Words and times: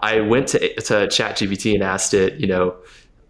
I 0.00 0.20
went 0.20 0.48
to 0.48 0.58
to 0.58 0.94
ChatGPT 1.06 1.74
and 1.74 1.82
asked 1.82 2.14
it, 2.14 2.40
you 2.40 2.46
know, 2.46 2.76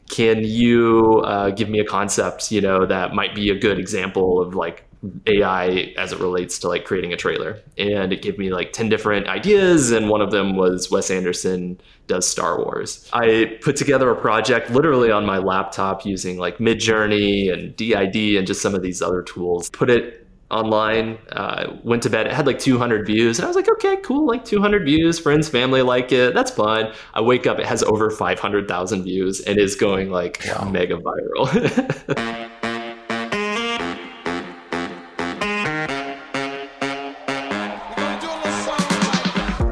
can 0.08 0.44
you 0.44 1.20
uh, 1.24 1.50
give 1.50 1.68
me 1.68 1.80
a 1.80 1.84
concept, 1.84 2.50
you 2.50 2.60
know, 2.60 2.86
that 2.86 3.14
might 3.14 3.34
be 3.34 3.50
a 3.50 3.58
good 3.58 3.78
example 3.78 4.40
of 4.40 4.54
like 4.54 4.84
AI 5.26 5.92
as 5.96 6.12
it 6.12 6.18
relates 6.18 6.58
to 6.60 6.68
like 6.68 6.84
creating 6.84 7.12
a 7.12 7.16
trailer. 7.16 7.60
And 7.76 8.12
it 8.12 8.22
gave 8.22 8.38
me 8.38 8.50
like 8.50 8.72
10 8.72 8.88
different 8.88 9.28
ideas. 9.28 9.90
And 9.90 10.08
one 10.08 10.20
of 10.20 10.30
them 10.30 10.56
was 10.56 10.90
Wes 10.90 11.10
Anderson 11.10 11.80
does 12.06 12.26
Star 12.26 12.58
Wars. 12.58 13.08
I 13.12 13.58
put 13.62 13.76
together 13.76 14.10
a 14.10 14.16
project 14.16 14.70
literally 14.70 15.10
on 15.10 15.24
my 15.24 15.38
laptop 15.38 16.04
using 16.04 16.38
like 16.38 16.58
Midjourney 16.58 17.52
and 17.52 17.76
D-ID 17.76 18.38
and 18.38 18.46
just 18.46 18.60
some 18.60 18.74
of 18.74 18.82
these 18.82 19.00
other 19.00 19.22
tools. 19.22 19.70
Put 19.70 19.90
it 19.90 20.26
online, 20.50 21.18
uh, 21.32 21.76
went 21.82 22.02
to 22.02 22.10
bed. 22.10 22.26
It 22.26 22.32
had 22.32 22.46
like 22.46 22.58
200 22.58 23.06
views. 23.06 23.38
And 23.38 23.44
I 23.44 23.48
was 23.48 23.56
like, 23.56 23.68
okay, 23.68 23.98
cool, 23.98 24.26
like 24.26 24.44
200 24.44 24.84
views. 24.84 25.18
Friends, 25.18 25.48
family 25.48 25.82
like 25.82 26.10
it. 26.10 26.32
That's 26.34 26.50
fun. 26.50 26.92
I 27.12 27.20
wake 27.20 27.46
up, 27.46 27.58
it 27.58 27.66
has 27.66 27.82
over 27.82 28.10
500,000 28.10 29.02
views 29.04 29.40
and 29.40 29.58
is 29.58 29.76
going 29.76 30.10
like 30.10 30.42
wow. 30.46 30.70
mega 30.70 30.96
viral. 30.96 32.44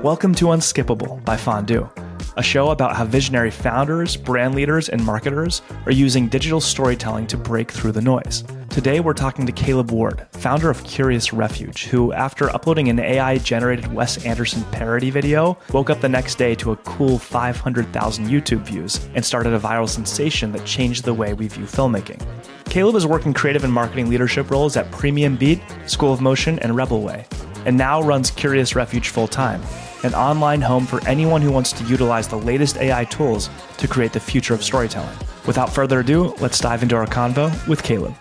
Welcome 0.02 0.34
to 0.36 0.44
Unskippable 0.46 1.24
by 1.24 1.36
Fondue, 1.36 1.90
a 2.36 2.42
show 2.42 2.70
about 2.70 2.94
how 2.94 3.06
visionary 3.06 3.50
founders, 3.50 4.16
brand 4.16 4.54
leaders, 4.54 4.88
and 4.88 5.04
marketers 5.04 5.62
are 5.86 5.90
using 5.90 6.28
digital 6.28 6.60
storytelling 6.60 7.26
to 7.28 7.36
break 7.36 7.72
through 7.72 7.90
the 7.92 8.02
noise. 8.02 8.44
Today, 8.76 9.00
we're 9.00 9.14
talking 9.14 9.46
to 9.46 9.52
Caleb 9.52 9.90
Ward, 9.90 10.26
founder 10.32 10.68
of 10.68 10.84
Curious 10.84 11.32
Refuge, 11.32 11.86
who, 11.86 12.12
after 12.12 12.50
uploading 12.50 12.90
an 12.90 12.98
AI 12.98 13.38
generated 13.38 13.90
Wes 13.90 14.22
Anderson 14.26 14.62
parody 14.64 15.08
video, 15.08 15.56
woke 15.72 15.88
up 15.88 16.02
the 16.02 16.10
next 16.10 16.34
day 16.34 16.54
to 16.56 16.72
a 16.72 16.76
cool 16.76 17.18
500,000 17.18 18.26
YouTube 18.26 18.60
views 18.60 19.08
and 19.14 19.24
started 19.24 19.54
a 19.54 19.58
viral 19.58 19.88
sensation 19.88 20.52
that 20.52 20.66
changed 20.66 21.04
the 21.04 21.14
way 21.14 21.32
we 21.32 21.48
view 21.48 21.64
filmmaking. 21.64 22.22
Caleb 22.66 22.96
is 22.96 23.06
working 23.06 23.32
creative 23.32 23.64
and 23.64 23.72
marketing 23.72 24.10
leadership 24.10 24.50
roles 24.50 24.76
at 24.76 24.90
Premium 24.90 25.36
Beat, 25.36 25.62
School 25.86 26.12
of 26.12 26.20
Motion, 26.20 26.58
and 26.58 26.72
Rebelway, 26.72 27.24
and 27.64 27.78
now 27.78 28.02
runs 28.02 28.30
Curious 28.30 28.76
Refuge 28.76 29.08
full 29.08 29.26
time 29.26 29.62
an 30.04 30.14
online 30.14 30.60
home 30.60 30.84
for 30.84 31.02
anyone 31.08 31.40
who 31.40 31.50
wants 31.50 31.72
to 31.72 31.82
utilize 31.84 32.28
the 32.28 32.36
latest 32.36 32.76
AI 32.76 33.04
tools 33.04 33.48
to 33.78 33.88
create 33.88 34.12
the 34.12 34.20
future 34.20 34.52
of 34.52 34.62
storytelling. 34.62 35.16
Without 35.46 35.72
further 35.72 36.00
ado, 36.00 36.34
let's 36.40 36.60
dive 36.60 36.82
into 36.82 36.94
our 36.94 37.06
convo 37.06 37.66
with 37.66 37.82
Caleb. 37.82 38.14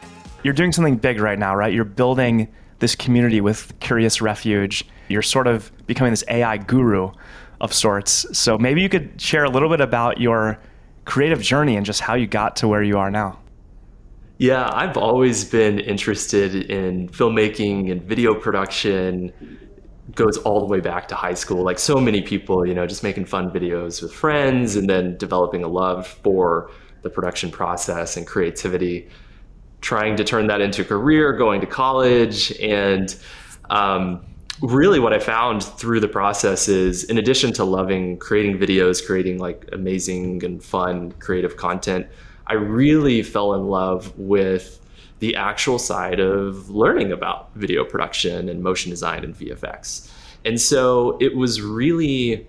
You're 0.45 0.53
doing 0.53 0.71
something 0.71 0.97
big 0.97 1.19
right 1.19 1.39
now, 1.39 1.55
right? 1.55 1.73
You're 1.73 1.83
building 1.83 2.53
this 2.77 2.95
community 2.95 3.41
with 3.41 3.73
Curious 3.79 4.21
Refuge. 4.21 4.85
You're 5.07 5.23
sort 5.23 5.47
of 5.47 5.71
becoming 5.87 6.11
this 6.11 6.23
AI 6.27 6.57
guru 6.57 7.09
of 7.61 7.73
sorts. 7.73 8.27
So 8.37 8.55
maybe 8.59 8.79
you 8.83 8.87
could 8.87 9.19
share 9.19 9.43
a 9.43 9.49
little 9.49 9.69
bit 9.69 9.81
about 9.81 10.19
your 10.21 10.59
creative 11.03 11.41
journey 11.41 11.77
and 11.77 11.83
just 11.83 11.99
how 11.99 12.13
you 12.13 12.27
got 12.27 12.57
to 12.57 12.67
where 12.67 12.83
you 12.83 12.99
are 12.99 13.09
now. 13.09 13.39
Yeah, 14.37 14.69
I've 14.71 14.97
always 14.97 15.43
been 15.45 15.79
interested 15.79 16.69
in 16.69 17.09
filmmaking 17.09 17.91
and 17.91 18.03
video 18.03 18.35
production 18.35 19.33
goes 20.13 20.37
all 20.37 20.59
the 20.59 20.67
way 20.67 20.79
back 20.79 21.07
to 21.07 21.15
high 21.15 21.33
school. 21.33 21.63
Like 21.63 21.79
so 21.79 21.95
many 21.95 22.21
people, 22.21 22.67
you 22.67 22.75
know, 22.75 22.85
just 22.85 23.01
making 23.01 23.25
fun 23.25 23.49
videos 23.49 23.99
with 23.99 24.13
friends 24.13 24.75
and 24.75 24.87
then 24.87 25.17
developing 25.17 25.63
a 25.63 25.67
love 25.67 26.05
for 26.05 26.69
the 27.01 27.09
production 27.09 27.49
process 27.49 28.15
and 28.15 28.27
creativity, 28.27 29.09
trying 29.85 30.17
to 30.17 30.23
turn 30.23 30.47
that 30.47 30.61
into 30.61 30.81
a 30.81 30.85
career, 30.85 31.31
going 31.31 31.61
to 31.61 31.67
college. 31.67 32.51
And 32.59 33.15
um, 33.69 34.25
really, 34.59 34.99
what 34.99 35.13
I 35.13 35.19
found 35.19 35.63
through 35.63 35.99
the 35.99 36.07
process 36.07 36.67
is, 36.67 37.03
in 37.03 37.19
addition 37.19 37.53
to 37.53 37.63
loving 37.63 38.17
creating 38.17 38.57
videos, 38.57 39.05
creating 39.05 39.37
like 39.37 39.69
amazing 39.71 40.43
and 40.43 40.63
fun 40.63 41.11
creative 41.19 41.55
content, 41.55 42.07
I 42.47 42.55
really 42.55 43.21
fell 43.21 43.53
in 43.53 43.67
love 43.67 44.11
with 44.17 44.79
the 45.19 45.35
actual 45.35 45.77
side 45.77 46.19
of 46.19 46.67
learning 46.71 47.11
about 47.11 47.53
video 47.53 47.85
production 47.85 48.49
and 48.49 48.63
motion 48.63 48.89
design 48.89 49.23
and 49.23 49.35
VFX. 49.35 50.09
And 50.45 50.59
so 50.59 51.15
it 51.21 51.35
was 51.35 51.61
really 51.61 52.47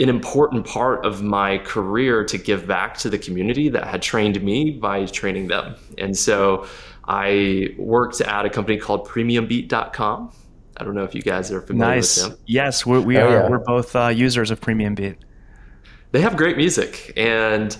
an 0.00 0.08
important 0.08 0.64
part 0.66 1.04
of 1.04 1.22
my 1.22 1.58
career 1.58 2.24
to 2.24 2.38
give 2.38 2.66
back 2.66 2.96
to 2.98 3.10
the 3.10 3.18
community 3.18 3.68
that 3.68 3.86
had 3.86 4.02
trained 4.02 4.40
me 4.42 4.70
by 4.70 5.04
training 5.06 5.48
them. 5.48 5.74
And 5.98 6.16
so 6.16 6.66
I 7.06 7.74
worked 7.78 8.20
at 8.20 8.46
a 8.46 8.50
company 8.50 8.78
called 8.78 9.06
premiumbeat.com. 9.08 10.32
I 10.76 10.84
don't 10.84 10.94
know 10.94 11.02
if 11.02 11.14
you 11.14 11.22
guys 11.22 11.50
are 11.50 11.60
familiar 11.60 11.96
nice. 11.96 12.22
with 12.22 12.30
them. 12.30 12.40
Yes, 12.46 12.86
we're, 12.86 13.00
we 13.00 13.18
oh, 13.18 13.26
are. 13.26 13.30
Yeah. 13.30 13.48
We're 13.48 13.58
both 13.58 13.96
uh, 13.96 14.08
users 14.08 14.52
of 14.52 14.60
Premium 14.60 14.94
Beat 14.94 15.16
they 16.12 16.20
have 16.20 16.36
great 16.36 16.56
music 16.56 17.12
and 17.16 17.76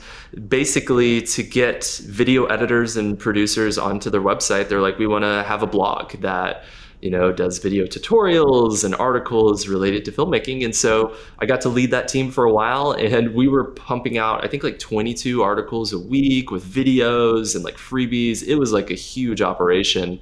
basically 0.48 1.22
to 1.22 1.42
get 1.42 2.00
video 2.04 2.46
editors 2.46 2.96
and 2.96 3.18
producers 3.18 3.78
onto 3.78 4.10
their 4.10 4.20
website 4.20 4.68
they're 4.68 4.82
like 4.82 4.98
we 4.98 5.06
want 5.06 5.24
to 5.24 5.42
have 5.44 5.62
a 5.62 5.66
blog 5.66 6.12
that 6.20 6.64
you 7.00 7.10
know 7.10 7.32
does 7.32 7.58
video 7.58 7.84
tutorials 7.84 8.84
and 8.84 8.94
articles 8.96 9.68
related 9.68 10.04
to 10.04 10.12
filmmaking. 10.12 10.64
And 10.64 10.74
so 10.74 11.14
i 11.38 11.46
got 11.46 11.60
to 11.62 11.68
lead 11.68 11.90
that 11.90 12.08
team 12.08 12.30
for 12.30 12.44
a 12.44 12.52
while 12.52 12.92
and 12.92 13.34
we 13.34 13.48
were 13.48 13.64
pumping 13.64 14.18
out 14.18 14.44
i 14.44 14.48
think 14.48 14.62
like 14.62 14.78
22 14.78 15.42
articles 15.42 15.92
a 15.92 15.98
week 15.98 16.50
with 16.50 16.64
videos 16.64 17.54
and 17.54 17.64
like 17.64 17.76
freebies. 17.76 18.42
It 18.46 18.56
was 18.56 18.72
like 18.72 18.90
a 18.90 18.94
huge 18.94 19.40
operation 19.42 20.20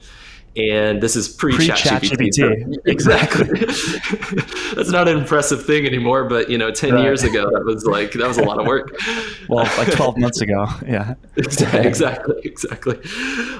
and 0.56 1.02
this 1.02 1.16
is 1.16 1.28
pre-chat 1.28 1.78
GPT. 2.02 2.30
GPT. 2.30 2.76
Exactly. 2.86 3.44
That's 4.74 4.90
not 4.90 5.08
an 5.08 5.18
impressive 5.18 5.64
thing 5.66 5.86
anymore, 5.86 6.24
but 6.24 6.48
you 6.48 6.56
know, 6.56 6.70
10 6.70 6.92
right. 6.92 7.02
years 7.02 7.22
ago, 7.24 7.50
that 7.50 7.64
was 7.64 7.84
like, 7.84 8.12
that 8.12 8.26
was 8.26 8.38
a 8.38 8.42
lot 8.42 8.58
of 8.58 8.66
work. 8.66 8.96
well, 9.48 9.64
like 9.76 9.90
12 9.92 10.16
months 10.18 10.40
ago. 10.40 10.66
Yeah. 10.86 11.14
exactly. 11.36 12.36
Exactly. 12.44 12.98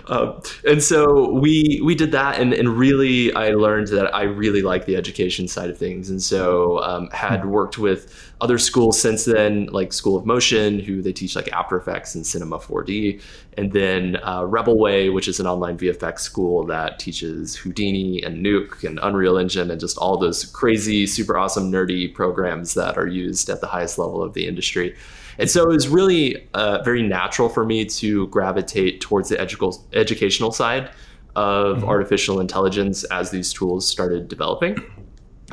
Um, 0.07 0.41
and 0.67 0.83
so 0.83 1.33
we, 1.33 1.81
we 1.85 1.95
did 1.95 2.13
that 2.13 2.41
and, 2.41 2.55
and 2.55 2.69
really, 2.69 3.33
I 3.35 3.51
learned 3.51 3.89
that 3.89 4.15
I 4.15 4.23
really 4.23 4.63
like 4.63 4.87
the 4.87 4.97
education 4.97 5.49
side 5.49 5.69
of 5.69 5.77
things. 5.77 6.09
And 6.09 6.23
so 6.23 6.83
um, 6.83 7.11
had 7.11 7.41
hmm. 7.41 7.51
worked 7.51 7.79
with 7.79 8.33
other 8.41 8.59
schools 8.59 9.01
since 9.01 9.25
then, 9.25 9.67
like 9.67 9.93
School 9.93 10.17
of 10.17 10.27
Motion, 10.27 10.79
who 10.79 11.01
they 11.01 11.13
teach 11.13 11.35
like 11.35 11.51
After 11.53 11.77
Effects 11.77 12.15
and 12.15 12.27
Cinema 12.27 12.59
4D, 12.59 13.21
and 13.57 13.73
then 13.73 14.17
uh, 14.23 14.43
Rebelway, 14.43 15.13
which 15.13 15.27
is 15.27 15.41
an 15.41 15.47
online 15.47 15.79
VFX 15.79 16.21
school 16.21 16.67
that 16.67 16.86
teaches 16.99 17.57
Houdini 17.57 18.23
and 18.23 18.45
Nuke 18.45 18.85
and 18.85 18.99
Unreal 19.03 19.37
Engine 19.37 19.71
and 19.71 19.81
just 19.81 19.99
all 19.99 20.17
those 20.17 20.45
crazy, 20.45 21.07
super 21.07 21.37
awesome, 21.37 21.71
nerdy 21.71 22.13
programs 22.13 22.75
that 22.75 22.97
are 22.97 23.07
used 23.07 23.49
at 23.49 23.61
the 23.61 23.67
highest 23.67 23.99
level 23.99 24.23
of 24.23 24.35
the 24.35 24.47
industry. 24.47 24.97
And 25.39 25.51
so 25.51 25.63
it 25.65 25.69
was 25.69 25.89
really 25.89 26.49
uh, 26.55 26.83
very 26.83 27.03
natural 27.03 27.49
for 27.49 27.65
me 27.65 27.85
to 27.85 28.27
gravitate 28.29 29.01
towards 29.01 29.29
the 29.29 29.37
edu- 29.37 29.83
educational 29.93 30.53
side 30.53 30.91
of 31.35 31.79
mm-hmm. 31.79 31.89
artificial 31.89 32.41
intelligence 32.41 33.05
as 33.05 33.31
these 33.31 33.53
tools 33.53 33.87
started 33.87 34.29
developing. 34.29 34.79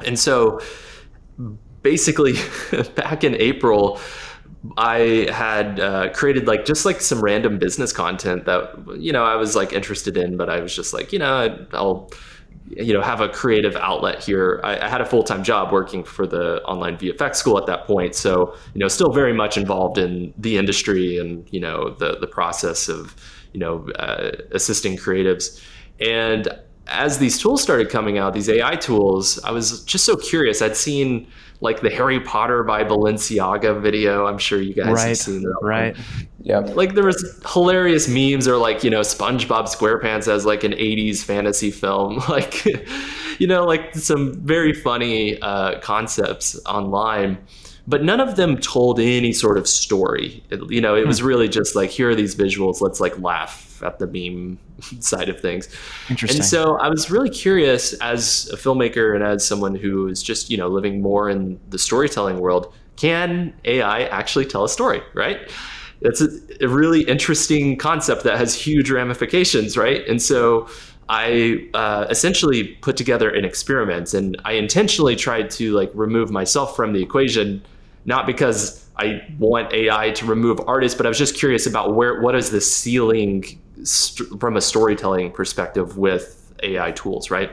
And 0.05 0.17
so 0.17 0.61
basically 1.81 2.33
back 2.95 3.23
in 3.23 3.35
April, 3.35 3.99
I 4.77 5.27
had 5.31 5.79
uh, 5.79 6.09
created 6.13 6.47
like 6.47 6.65
just 6.65 6.85
like 6.85 7.01
some 7.01 7.21
random 7.21 7.59
business 7.59 7.91
content 7.91 8.45
that 8.45 8.73
you 8.97 9.11
know 9.11 9.23
I 9.23 9.35
was 9.35 9.55
like 9.55 9.73
interested 9.73 10.17
in, 10.17 10.37
but 10.37 10.49
I 10.49 10.61
was 10.61 10.75
just 10.75 10.93
like 10.93 11.11
you 11.11 11.19
know 11.19 11.67
I'll 11.73 12.09
you 12.69 12.93
know 12.93 13.01
have 13.01 13.19
a 13.19 13.27
creative 13.27 13.75
outlet 13.75 14.23
here. 14.23 14.61
I, 14.63 14.85
I 14.85 14.87
had 14.87 15.01
a 15.01 15.05
full 15.05 15.23
time 15.23 15.43
job 15.43 15.73
working 15.73 16.03
for 16.03 16.25
the 16.25 16.61
online 16.63 16.97
VFX 16.97 17.35
school 17.35 17.57
at 17.57 17.65
that 17.65 17.85
point, 17.85 18.15
so 18.15 18.55
you 18.73 18.79
know 18.79 18.87
still 18.87 19.11
very 19.11 19.33
much 19.33 19.57
involved 19.57 19.97
in 19.97 20.33
the 20.37 20.57
industry 20.57 21.17
and 21.17 21.47
you 21.51 21.59
know 21.59 21.89
the 21.99 22.17
the 22.19 22.27
process 22.27 22.87
of 22.87 23.15
you 23.51 23.59
know 23.59 23.85
uh, 23.99 24.31
assisting 24.51 24.95
creatives 24.95 25.61
and 25.99 26.47
as 26.87 27.17
these 27.17 27.37
tools 27.37 27.61
started 27.61 27.89
coming 27.89 28.17
out, 28.17 28.33
these 28.33 28.49
AI 28.49 28.75
tools, 28.75 29.41
I 29.43 29.51
was 29.51 29.83
just 29.83 30.05
so 30.05 30.15
curious. 30.15 30.61
I'd 30.61 30.75
seen 30.75 31.27
like 31.61 31.81
the 31.81 31.89
Harry 31.89 32.19
Potter 32.19 32.63
by 32.63 32.83
Balenciaga 32.83 33.81
video. 33.81 34.25
I'm 34.25 34.37
sure 34.37 34.61
you 34.61 34.73
guys 34.73 34.87
right, 34.87 35.07
have 35.09 35.17
seen 35.17 35.43
that. 35.43 35.59
Right. 35.61 35.95
Yeah. 36.41 36.59
Like 36.59 36.93
there 36.93 37.05
was 37.05 37.41
hilarious 37.53 38.09
memes 38.09 38.47
or 38.49 38.57
like, 38.57 38.83
you 38.83 38.89
know, 38.89 38.99
SpongeBob 38.99 39.73
SquarePants 39.73 40.27
as 40.27 40.45
like 40.45 40.65
an 40.65 40.73
80s 40.73 41.23
fantasy 41.23 41.71
film. 41.71 42.21
Like, 42.33 42.65
you 43.39 43.47
know, 43.47 43.63
like 43.63 43.93
some 43.95 44.33
very 44.41 44.73
funny 44.73 45.39
uh, 45.41 45.79
concepts 45.79 46.59
online 46.65 47.37
but 47.85 48.01
none 48.01 48.21
of 48.21 48.37
them 48.37 48.57
told 48.57 48.97
any 48.97 49.33
sort 49.33 49.57
of 49.57 49.67
story. 49.67 50.41
It, 50.49 50.61
you 50.71 50.79
know, 50.79 50.95
it 50.95 51.05
was 51.05 51.19
hmm. 51.19 51.27
really 51.27 51.49
just 51.49 51.75
like, 51.75 51.89
here 51.89 52.09
are 52.09 52.15
these 52.15 52.33
visuals. 52.33 52.79
Let's 52.81 53.01
like 53.01 53.19
laugh 53.19 53.72
at 53.83 53.99
the 53.99 54.07
meme 54.07 54.57
side 54.99 55.29
of 55.29 55.39
things. 55.39 55.69
Interesting. 56.09 56.39
And 56.39 56.45
so 56.45 56.77
I 56.77 56.89
was 56.89 57.11
really 57.11 57.29
curious 57.29 57.93
as 57.93 58.49
a 58.51 58.57
filmmaker 58.57 59.15
and 59.15 59.23
as 59.23 59.45
someone 59.45 59.75
who 59.75 60.07
is 60.07 60.23
just, 60.23 60.49
you 60.49 60.57
know, 60.57 60.67
living 60.67 61.01
more 61.01 61.29
in 61.29 61.59
the 61.69 61.77
storytelling 61.77 62.39
world, 62.39 62.73
can 62.95 63.53
AI 63.65 64.03
actually 64.05 64.45
tell 64.45 64.63
a 64.63 64.69
story, 64.69 65.01
right? 65.13 65.51
It's 66.01 66.21
a, 66.21 66.27
a 66.61 66.67
really 66.67 67.01
interesting 67.03 67.77
concept 67.77 68.23
that 68.23 68.37
has 68.37 68.53
huge 68.53 68.91
ramifications, 68.91 69.77
right? 69.77 70.05
And 70.07 70.21
so 70.21 70.67
I 71.09 71.69
uh, 71.73 72.07
essentially 72.09 72.75
put 72.81 72.97
together 72.97 73.29
an 73.29 73.45
experiment, 73.45 74.13
and 74.13 74.39
I 74.45 74.53
intentionally 74.53 75.15
tried 75.15 75.49
to 75.51 75.73
like 75.73 75.91
remove 75.93 76.31
myself 76.31 76.75
from 76.75 76.93
the 76.93 77.01
equation, 77.01 77.63
not 78.05 78.25
because 78.25 78.85
I 78.97 79.21
want 79.39 79.73
AI 79.73 80.11
to 80.11 80.25
remove 80.25 80.59
artists, 80.67 80.95
but 80.95 81.05
I 81.05 81.09
was 81.09 81.17
just 81.17 81.35
curious 81.35 81.65
about 81.65 81.95
where 81.95 82.21
what 82.21 82.35
is 82.35 82.51
the 82.51 82.61
ceiling 82.61 83.59
st- 83.83 84.39
from 84.39 84.55
a 84.55 84.61
storytelling 84.61 85.31
perspective 85.31 85.97
with 85.97 86.53
AI 86.63 86.91
tools, 86.91 87.31
right? 87.31 87.51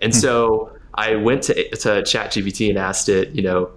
And 0.00 0.12
mm-hmm. 0.12 0.20
so 0.20 0.72
I 0.94 1.16
went 1.16 1.42
to 1.44 1.54
to 1.54 1.88
ChatGPT 2.02 2.68
and 2.68 2.78
asked 2.78 3.08
it, 3.08 3.30
you 3.30 3.42
know, 3.42 3.70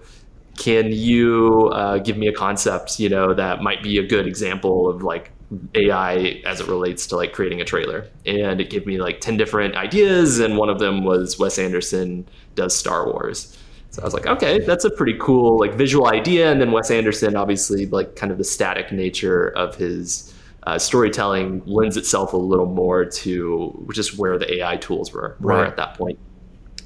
can 0.57 0.91
you 0.91 1.69
uh, 1.73 1.97
give 1.99 2.17
me 2.17 2.27
a 2.27 2.33
concept, 2.33 2.99
you 2.99 3.09
know, 3.09 3.33
that 3.33 3.61
might 3.61 3.81
be 3.81 3.97
a 3.97 4.05
good 4.05 4.27
example 4.27 4.89
of 4.89 5.03
like 5.03 5.31
AI 5.75 6.41
as 6.45 6.61
it 6.61 6.67
relates 6.67 7.07
to 7.07 7.15
like 7.15 7.33
creating 7.33 7.61
a 7.61 7.65
trailer. 7.65 8.07
And 8.25 8.61
it 8.61 8.69
gave 8.69 8.85
me 8.85 8.99
like 8.99 9.21
10 9.21 9.37
different 9.37 9.75
ideas. 9.75 10.39
And 10.39 10.57
one 10.57 10.69
of 10.69 10.79
them 10.79 11.03
was 11.03 11.37
Wes 11.37 11.59
Anderson 11.59 12.27
does 12.55 12.75
Star 12.75 13.05
Wars. 13.05 13.57
So 13.89 14.01
I 14.01 14.05
was 14.05 14.13
like, 14.13 14.25
okay, 14.25 14.59
that's 14.59 14.85
a 14.85 14.89
pretty 14.89 15.17
cool 15.19 15.59
like 15.59 15.73
visual 15.73 16.07
idea. 16.07 16.49
And 16.49 16.61
then 16.61 16.71
Wes 16.71 16.89
Anderson, 16.89 17.35
obviously, 17.35 17.85
like 17.87 18.15
kind 18.15 18.31
of 18.31 18.37
the 18.37 18.45
static 18.45 18.91
nature 18.91 19.47
of 19.47 19.75
his 19.75 20.33
uh, 20.63 20.77
storytelling 20.77 21.63
lends 21.65 21.97
itself 21.97 22.33
a 22.33 22.37
little 22.37 22.67
more 22.67 23.05
to 23.05 23.87
just 23.93 24.17
where 24.17 24.37
the 24.37 24.55
AI 24.55 24.77
tools 24.77 25.11
were, 25.11 25.35
were 25.39 25.53
right. 25.53 25.67
at 25.67 25.77
that 25.77 25.97
point. 25.97 26.19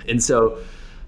And 0.08 0.24
so 0.24 0.60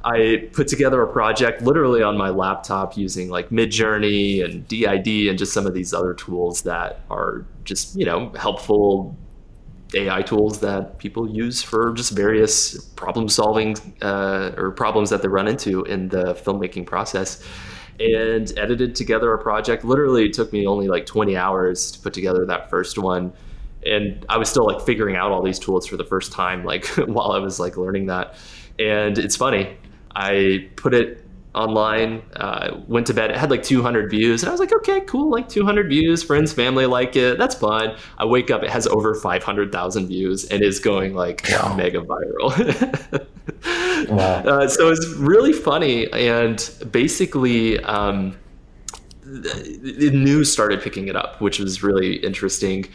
I 0.04 0.50
put 0.54 0.68
together 0.68 1.02
a 1.02 1.12
project 1.12 1.62
literally 1.62 2.02
on 2.02 2.18
my 2.18 2.30
laptop 2.30 2.98
using 2.98 3.30
like 3.30 3.50
Midjourney 3.50 4.44
and 4.44 4.68
D-ID 4.68 5.30
and 5.30 5.38
just 5.38 5.54
some 5.54 5.66
of 5.66 5.74
these 5.74 5.94
other 5.94 6.14
tools 6.14 6.62
that 6.64 7.02
are 7.10 7.46
just, 7.64 7.96
you 7.96 8.06
know, 8.06 8.32
helpful 8.38 9.16
AI 9.94 10.22
tools 10.22 10.60
that 10.60 10.98
people 10.98 11.30
use 11.30 11.64
for 11.64 11.94
just 11.94 12.12
various 12.12 12.78
problem 12.96 13.30
solving 13.30 13.78
uh, 14.02 14.52
or 14.58 14.72
problems 14.72 15.10
that 15.10 15.22
they 15.22 15.28
run 15.28 15.48
into 15.48 15.84
in 15.84 16.10
the 16.10 16.34
filmmaking 16.34 16.86
process. 16.86 17.44
And 18.00 18.52
edited 18.58 18.96
together 18.96 19.34
a 19.34 19.40
project. 19.40 19.84
Literally, 19.84 20.26
it 20.26 20.34
took 20.34 20.54
me 20.54 20.68
only 20.68 20.88
like 20.88 21.06
20 21.06 21.36
hours 21.36 21.92
to 21.92 22.00
put 22.00 22.14
together 22.14 22.46
that 22.46 22.70
first 22.70 22.98
one. 22.98 23.34
And 23.86 24.26
I 24.30 24.38
was 24.38 24.50
still 24.50 24.66
like 24.66 24.82
figuring 24.82 25.16
out 25.16 25.32
all 25.32 25.42
these 25.42 25.58
tools 25.58 25.88
for 25.88 25.98
the 25.98 26.04
first 26.04 26.32
time, 26.32 26.64
like 26.64 26.86
while 27.08 27.32
I 27.32 27.40
was 27.40 27.60
like 27.60 27.78
learning 27.78 28.08
that. 28.08 28.36
And 28.80 29.18
it's 29.18 29.36
funny, 29.36 29.76
I 30.16 30.70
put 30.76 30.94
it 30.94 31.24
online, 31.58 32.22
uh, 32.36 32.82
went 32.88 33.08
to 33.08 33.14
bed. 33.14 33.32
It 33.32 33.38
had 33.38 33.50
like 33.50 33.64
200 33.64 34.10
views, 34.10 34.44
and 34.44 34.50
I 34.50 34.52
was 34.52 34.60
like, 34.60 34.74
okay, 34.74 35.02
cool, 35.02 35.30
like 35.30 35.50
200 35.50 35.90
views, 35.90 36.24
friends, 36.24 36.54
family 36.54 36.86
like 36.86 37.16
it. 37.16 37.38
That's 37.38 37.56
fun. 37.56 37.98
I 38.18 38.26
wake 38.26 38.52
up, 38.52 38.64
it 38.64 38.70
has 38.70 38.88
over 38.88 39.16
500,000 39.16 40.08
views 40.08 40.46
and 40.46 40.62
is 40.62 40.80
going 40.80 41.16
like 41.16 41.46
wow. 41.50 41.76
mega 41.76 42.02
viral. 42.02 43.28
wow. 44.10 44.44
Uh, 44.46 44.68
so 44.68 44.90
it's 44.90 45.08
really 45.16 45.54
funny, 45.54 46.12
and 46.12 46.70
basically. 46.92 47.80
Um, 47.80 48.38
the 49.30 50.10
news 50.14 50.50
started 50.50 50.82
picking 50.82 51.10
it 51.10 51.16
up, 51.18 51.42
which 51.42 51.60
was 51.60 51.84
really 51.84 52.16
interesting. 52.16 52.86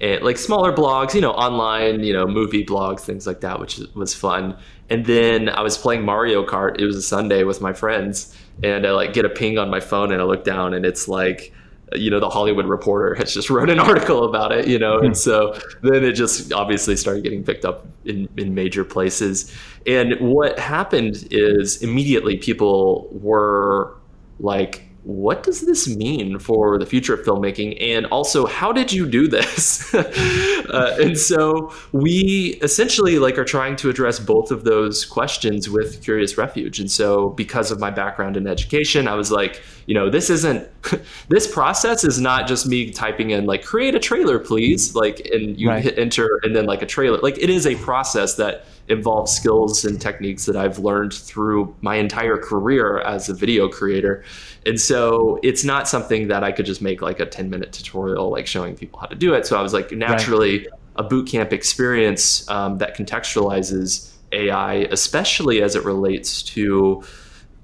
And 0.00 0.22
like 0.22 0.38
smaller 0.38 0.72
blogs, 0.72 1.14
you 1.14 1.20
know, 1.20 1.32
online, 1.32 2.02
you 2.02 2.14
know, 2.14 2.26
movie 2.26 2.64
blogs, 2.64 3.00
things 3.00 3.26
like 3.26 3.40
that, 3.42 3.60
which 3.60 3.78
was 3.94 4.14
fun. 4.14 4.56
And 4.88 5.04
then 5.04 5.50
I 5.50 5.60
was 5.60 5.76
playing 5.76 6.04
Mario 6.04 6.46
Kart. 6.46 6.80
It 6.80 6.86
was 6.86 6.96
a 6.96 7.02
Sunday 7.02 7.44
with 7.44 7.60
my 7.60 7.72
friends, 7.72 8.34
and 8.62 8.86
I 8.86 8.92
like 8.92 9.12
get 9.12 9.24
a 9.24 9.28
ping 9.28 9.58
on 9.58 9.68
my 9.70 9.80
phone, 9.80 10.12
and 10.12 10.20
I 10.20 10.24
look 10.24 10.44
down, 10.44 10.72
and 10.74 10.86
it's 10.86 11.08
like, 11.08 11.52
you 11.96 12.10
know, 12.10 12.20
the 12.20 12.28
Hollywood 12.28 12.66
Reporter 12.66 13.14
has 13.14 13.34
just 13.34 13.50
wrote 13.50 13.70
an 13.70 13.78
article 13.90 14.24
about 14.24 14.52
it, 14.52 14.66
you 14.66 14.78
know, 14.78 14.98
and 14.98 15.08
hmm. 15.08 15.14
so 15.14 15.58
then 15.82 16.04
it 16.04 16.12
just 16.12 16.52
obviously 16.52 16.96
started 16.96 17.24
getting 17.24 17.44
picked 17.44 17.64
up 17.64 17.86
in 18.04 18.28
in 18.36 18.54
major 18.54 18.84
places. 18.84 19.52
And 19.86 20.18
what 20.20 20.58
happened 20.58 21.26
is 21.30 21.82
immediately 21.82 22.36
people 22.36 23.08
were 23.12 23.96
like 24.40 24.88
what 25.04 25.42
does 25.42 25.62
this 25.62 25.88
mean 25.88 26.38
for 26.38 26.78
the 26.78 26.86
future 26.86 27.12
of 27.12 27.26
filmmaking? 27.26 27.76
And 27.80 28.06
also, 28.06 28.46
how 28.46 28.72
did 28.72 28.92
you 28.92 29.08
do 29.08 29.26
this? 29.26 29.92
uh, 29.94 30.96
and 31.00 31.18
so 31.18 31.72
we 31.90 32.58
essentially 32.62 33.18
like 33.18 33.36
are 33.36 33.44
trying 33.44 33.74
to 33.76 33.90
address 33.90 34.20
both 34.20 34.52
of 34.52 34.62
those 34.62 35.04
questions 35.04 35.68
with 35.68 36.02
Curious 36.04 36.38
Refuge. 36.38 36.78
And 36.78 36.88
so 36.88 37.30
because 37.30 37.72
of 37.72 37.80
my 37.80 37.90
background 37.90 38.36
in 38.36 38.46
education, 38.46 39.08
I 39.08 39.14
was 39.14 39.32
like, 39.32 39.60
you 39.86 39.94
know, 39.94 40.08
this 40.08 40.30
isn't 40.30 40.68
this 41.28 41.52
process 41.52 42.04
is 42.04 42.20
not 42.20 42.46
just 42.46 42.66
me 42.68 42.92
typing 42.92 43.30
in 43.30 43.44
like 43.44 43.64
create 43.64 43.96
a 43.96 44.00
trailer, 44.00 44.38
please, 44.38 44.94
like 44.94 45.20
and 45.32 45.58
you 45.58 45.68
right. 45.68 45.82
hit 45.82 45.98
enter 45.98 46.38
and 46.44 46.54
then 46.54 46.66
like 46.66 46.82
a 46.82 46.86
trailer. 46.86 47.18
Like 47.18 47.38
it 47.38 47.50
is 47.50 47.66
a 47.66 47.74
process 47.76 48.36
that 48.36 48.66
involves 48.92 49.32
skills 49.32 49.84
and 49.84 50.00
techniques 50.00 50.44
that 50.46 50.56
I've 50.56 50.78
learned 50.78 51.12
through 51.12 51.74
my 51.80 51.96
entire 51.96 52.36
career 52.36 53.00
as 53.00 53.28
a 53.28 53.34
video 53.34 53.68
creator. 53.68 54.22
And 54.64 54.80
so 54.80 55.40
it's 55.42 55.64
not 55.64 55.88
something 55.88 56.28
that 56.28 56.44
I 56.44 56.52
could 56.52 56.66
just 56.66 56.82
make 56.82 57.02
like 57.02 57.18
a 57.18 57.26
10 57.26 57.50
minute 57.50 57.72
tutorial, 57.72 58.30
like 58.30 58.46
showing 58.46 58.76
people 58.76 59.00
how 59.00 59.06
to 59.06 59.16
do 59.16 59.34
it. 59.34 59.46
So 59.46 59.58
I 59.58 59.62
was 59.62 59.72
like, 59.72 59.90
naturally, 59.90 60.58
right. 60.58 60.68
a 60.96 61.04
bootcamp 61.04 61.52
experience 61.52 62.48
um, 62.48 62.78
that 62.78 62.96
contextualizes 62.96 64.12
AI, 64.30 64.74
especially 64.90 65.62
as 65.62 65.74
it 65.74 65.84
relates 65.84 66.42
to 66.42 67.02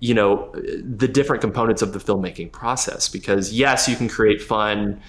you 0.00 0.14
know 0.14 0.52
the 0.54 1.08
different 1.08 1.40
components 1.40 1.82
of 1.82 1.92
the 1.92 1.98
filmmaking 1.98 2.52
process 2.52 3.08
because 3.08 3.52
yes 3.52 3.88
you 3.88 3.96
can 3.96 4.08
create 4.08 4.40
fun 4.40 5.00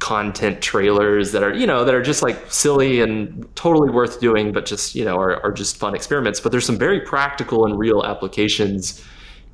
content 0.00 0.62
trailers 0.62 1.30
that 1.32 1.42
are 1.42 1.54
you 1.54 1.66
know 1.66 1.84
that 1.84 1.94
are 1.94 2.02
just 2.02 2.22
like 2.22 2.50
silly 2.50 3.00
and 3.00 3.46
totally 3.54 3.90
worth 3.90 4.18
doing 4.18 4.50
but 4.50 4.64
just 4.64 4.94
you 4.94 5.04
know 5.04 5.16
are, 5.16 5.40
are 5.44 5.52
just 5.52 5.76
fun 5.76 5.94
experiments 5.94 6.40
but 6.40 6.50
there's 6.50 6.64
some 6.64 6.78
very 6.78 7.00
practical 7.00 7.66
and 7.66 7.78
real 7.78 8.02
applications 8.02 9.04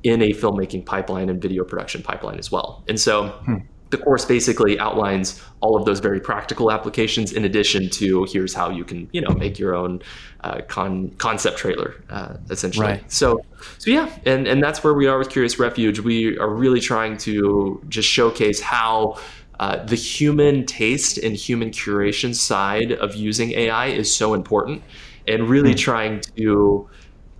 in 0.03 0.21
a 0.21 0.29
filmmaking 0.29 0.85
pipeline 0.85 1.29
and 1.29 1.41
video 1.41 1.63
production 1.65 2.01
pipeline 2.01 2.39
as 2.39 2.49
well 2.49 2.81
and 2.87 2.97
so 2.97 3.27
hmm. 3.45 3.57
the 3.89 3.97
course 3.97 4.23
basically 4.23 4.79
outlines 4.79 5.43
all 5.59 5.75
of 5.75 5.85
those 5.85 5.99
very 5.99 6.19
practical 6.19 6.71
applications 6.71 7.33
in 7.33 7.43
addition 7.43 7.89
to 7.89 8.25
here's 8.31 8.53
how 8.53 8.69
you 8.69 8.85
can 8.85 9.09
you 9.11 9.19
know 9.19 9.35
make 9.35 9.59
your 9.59 9.75
own 9.75 10.01
uh, 10.41 10.61
con- 10.69 11.09
concept 11.17 11.57
trailer 11.57 11.95
uh, 12.09 12.37
essentially 12.49 12.87
right. 12.87 13.11
so 13.11 13.37
so 13.79 13.91
yeah 13.91 14.09
and 14.25 14.47
and 14.47 14.63
that's 14.63 14.81
where 14.81 14.93
we 14.93 15.07
are 15.07 15.17
with 15.17 15.29
curious 15.29 15.59
refuge 15.59 15.99
we 15.99 16.37
are 16.37 16.53
really 16.53 16.79
trying 16.79 17.17
to 17.17 17.83
just 17.89 18.07
showcase 18.07 18.61
how 18.61 19.17
uh, 19.59 19.83
the 19.83 19.95
human 19.95 20.65
taste 20.65 21.17
and 21.17 21.35
human 21.35 21.71
curation 21.71 22.35
side 22.35 22.91
of 22.91 23.15
using 23.15 23.51
AI 23.51 23.87
is 23.87 24.15
so 24.15 24.33
important, 24.33 24.83
and 25.27 25.49
really 25.49 25.73
mm 25.73 25.77
trying 25.77 26.21
to 26.35 26.89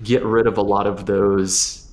get 0.04 0.24
rid 0.24 0.46
of 0.46 0.58
a 0.58 0.62
lot 0.62 0.86
of 0.86 1.06
those 1.06 1.88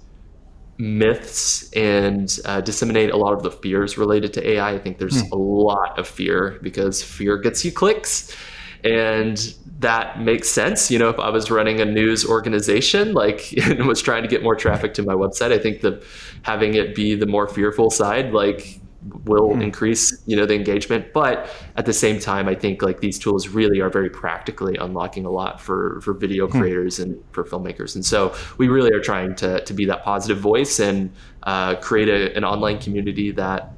myths 0.79 1.73
and 1.73 2.39
uh, 2.45 2.61
disseminate 2.61 3.11
a 3.11 3.17
lot 3.17 3.33
of 3.33 3.43
the 3.43 3.51
fears 3.51 3.97
related 3.97 4.33
to 4.35 4.47
AI. 4.47 4.73
I 4.73 4.79
think 4.79 4.99
there's 4.99 5.23
mm. 5.23 5.31
a 5.31 5.37
lot 5.37 5.99
of 5.99 6.07
fear 6.07 6.59
because 6.63 7.03
fear 7.03 7.39
gets 7.39 7.65
you 7.65 7.73
clicks. 7.73 8.37
And 8.83 9.55
that 9.79 10.21
makes 10.21 10.51
sense. 10.51 10.91
You 10.91 10.99
know, 10.99 11.09
if 11.09 11.19
I 11.19 11.31
was 11.31 11.51
running 11.51 11.81
a 11.81 11.85
news 11.85 12.27
organization, 12.27 13.15
like, 13.15 13.53
and 13.63 13.87
was 13.87 14.03
trying 14.03 14.23
to 14.23 14.29
get 14.29 14.43
more 14.43 14.55
traffic 14.55 14.95
to 14.95 15.03
my 15.03 15.15
website, 15.15 15.53
I 15.53 15.59
think 15.59 15.81
the 15.81 16.05
having 16.43 16.75
it 16.75 16.95
be 16.95 17.15
the 17.15 17.27
more 17.27 17.49
fearful 17.49 17.91
side, 17.91 18.33
like, 18.33 18.81
will 19.25 19.51
mm 19.51 19.65
increase 19.65 20.23
you 20.27 20.37
know 20.37 20.45
the 20.45 20.55
engagement 20.55 21.13
but 21.15 21.49
at 21.77 21.87
the 21.87 21.93
same 21.93 22.19
time 22.19 22.49
i 22.49 22.55
think 22.55 22.83
like 22.83 23.01
these 23.01 23.19
tools 23.19 23.49
really 23.49 23.81
are 23.81 23.89
very 23.89 24.11
practically 24.11 24.77
unlocking 24.77 25.25
a 25.25 25.31
lot 25.31 25.61
for 25.61 26.01
for 26.03 26.13
video 26.13 26.47
mm 26.47 26.51
creators 26.55 26.99
and 26.99 27.23
for 27.33 27.45
filmmakers 27.45 27.95
and 27.95 28.05
so 28.05 28.35
we 28.59 28.69
really 28.69 28.93
are 28.93 29.01
trying 29.01 29.35
to 29.35 29.61
to 29.65 29.73
be 29.73 29.85
that 29.85 30.05
positive 30.05 30.39
voice 30.39 30.79
and 30.79 31.11
uh, 31.45 31.75
create 31.77 32.09
a, 32.09 32.37
an 32.37 32.45
online 32.45 32.79
community 32.79 33.31
that 33.31 33.73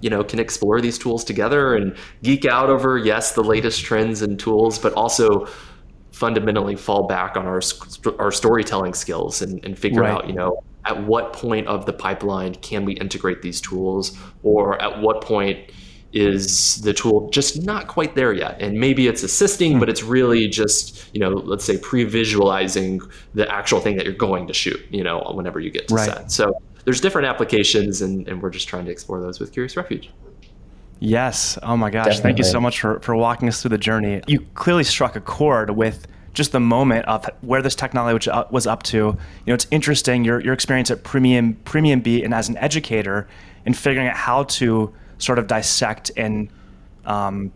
you 0.00 0.10
know 0.10 0.22
can 0.22 0.38
explore 0.38 0.80
these 0.80 0.98
tools 0.98 1.24
together 1.24 1.74
and 1.74 1.96
geek 2.22 2.44
out 2.44 2.68
over 2.68 2.98
yes 2.98 3.32
the 3.32 3.42
latest 3.42 3.82
trends 3.82 4.22
and 4.22 4.38
tools 4.38 4.78
but 4.78 4.92
also 4.92 5.46
fundamentally 6.12 6.76
fall 6.76 7.06
back 7.06 7.36
on 7.36 7.46
our 7.46 7.60
our 8.18 8.30
storytelling 8.30 8.94
skills 8.94 9.42
and, 9.42 9.64
and 9.64 9.78
figure 9.78 10.02
right. 10.02 10.12
out 10.12 10.28
you 10.28 10.34
know 10.34 10.62
at 10.84 11.04
what 11.04 11.32
point 11.32 11.66
of 11.66 11.86
the 11.86 11.92
pipeline 11.92 12.54
can 12.56 12.84
we 12.84 12.94
integrate 12.94 13.42
these 13.42 13.60
tools? 13.60 14.16
Or 14.42 14.80
at 14.80 15.00
what 15.00 15.22
point 15.22 15.70
is 16.12 16.80
the 16.82 16.92
tool 16.92 17.28
just 17.30 17.62
not 17.62 17.88
quite 17.88 18.14
there 18.14 18.32
yet? 18.32 18.60
And 18.60 18.78
maybe 18.78 19.08
it's 19.08 19.22
assisting 19.22 19.80
but 19.80 19.88
it's 19.88 20.02
really 20.02 20.48
just 20.48 21.12
you 21.12 21.20
know 21.20 21.30
let's 21.30 21.64
say 21.64 21.76
pre-visualizing 21.78 23.00
the 23.34 23.50
actual 23.50 23.80
thing 23.80 23.96
that 23.96 24.04
you're 24.04 24.14
going 24.14 24.46
to 24.46 24.54
shoot 24.54 24.80
you 24.90 25.02
know 25.02 25.20
whenever 25.34 25.58
you 25.58 25.70
get 25.70 25.88
to 25.88 25.94
right. 25.94 26.06
set. 26.06 26.30
So 26.30 26.60
there's 26.84 27.00
different 27.00 27.26
applications 27.26 28.02
and, 28.02 28.28
and 28.28 28.42
we're 28.42 28.50
just 28.50 28.68
trying 28.68 28.84
to 28.84 28.92
explore 28.92 29.20
those 29.20 29.40
with 29.40 29.52
curious 29.52 29.76
refuge. 29.76 30.10
Yes. 31.00 31.58
Oh 31.62 31.76
my 31.76 31.90
gosh. 31.90 32.04
Definitely. 32.04 32.22
thank 32.22 32.38
you 32.38 32.44
so 32.44 32.60
much 32.60 32.80
for, 32.80 33.00
for 33.00 33.16
walking 33.16 33.48
us 33.48 33.60
through 33.60 33.70
the 33.70 33.78
journey. 33.78 34.22
You 34.26 34.46
clearly 34.54 34.84
struck 34.84 35.16
a 35.16 35.20
chord 35.20 35.70
with 35.70 36.06
just 36.34 36.52
the 36.52 36.60
moment 36.60 37.06
of 37.06 37.28
where 37.40 37.62
this 37.62 37.74
technology 37.74 38.30
was 38.50 38.66
up 38.66 38.82
to. 38.82 38.96
You 38.96 39.16
know, 39.46 39.54
it's 39.54 39.66
interesting 39.70 40.24
your 40.24 40.40
your 40.40 40.52
experience 40.52 40.90
at 40.90 41.04
Premium 41.04 41.54
Premium 41.64 42.00
Beat 42.00 42.24
and 42.24 42.34
as 42.34 42.48
an 42.48 42.56
educator 42.58 43.26
in 43.64 43.72
figuring 43.72 44.08
out 44.08 44.16
how 44.16 44.44
to 44.44 44.92
sort 45.18 45.38
of 45.38 45.46
dissect 45.46 46.10
and 46.16 46.48
um, 47.06 47.52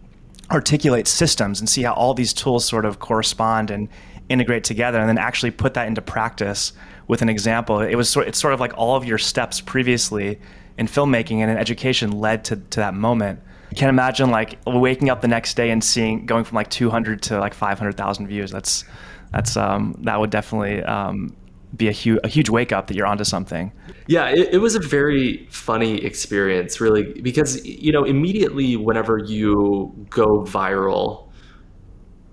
articulate 0.51 1.07
systems 1.07 1.61
and 1.61 1.69
see 1.69 1.83
how 1.83 1.93
all 1.93 2.15
these 2.15 2.33
tools 2.33 2.65
sort 2.65 2.85
of 2.85 3.01
correspond 3.01 3.71
and 3.71 3.89
integrate 4.29 4.65
together 4.65 4.99
and 4.99 5.09
then 5.09 5.19
actually 5.19 5.51
put 5.51 5.75
that 5.75 5.87
into 5.87 6.01
practice 6.01 6.73
with 7.07 7.23
an 7.23 7.29
example 7.29 7.81
it 7.81 7.95
was 7.95 8.09
sort 8.09 8.29
it's 8.29 8.39
sort 8.39 8.53
of 8.53 8.61
like 8.61 8.73
all 8.77 8.95
of 8.95 9.05
your 9.05 9.19
steps 9.19 9.61
previously 9.61 10.39
in 10.77 10.87
filmmaking 10.87 11.39
and 11.39 11.51
in 11.51 11.57
education 11.57 12.13
led 12.13 12.45
to, 12.45 12.57
to 12.57 12.81
that 12.81 12.95
moment 12.95 13.41
I 13.71 13.75
can't 13.75 13.91
imagine 13.91 14.31
like 14.31 14.59
waking 14.67 15.11
up 15.11 15.21
the 15.21 15.29
next 15.29 15.55
day 15.55 15.71
and 15.71 15.83
seeing 15.83 16.27
going 16.27 16.45
from 16.45 16.57
like 16.57 16.71
200 16.71 17.23
to 17.23 17.39
like 17.39 17.55
500,000 17.55 18.27
views 18.27 18.51
that's 18.51 18.85
that's 19.33 19.57
um, 19.57 19.95
that 20.05 20.19
would 20.19 20.31
definitely 20.31 20.83
um, 20.85 21.37
be 21.77 21.89
a 21.89 21.93
huge 21.93 22.19
a 22.25 22.29
huge 22.29 22.49
wake 22.49 22.73
up 22.73 22.87
that 22.87 22.97
you're 22.97 23.07
onto 23.07 23.25
something. 23.25 23.73
Yeah, 24.07 24.29
it, 24.29 24.55
it, 24.55 24.59
was 24.59 24.75
a 24.75 24.81
very 24.81 25.47
funny 25.51 26.03
experience, 26.05 26.81
really, 26.81 27.21
because 27.21 27.65
you 27.65 27.93
know 27.93 28.05
immediately 28.05 28.77
whenever 28.77 29.19
you 29.19 30.07
go 30.09 30.43
viral, 30.45 31.31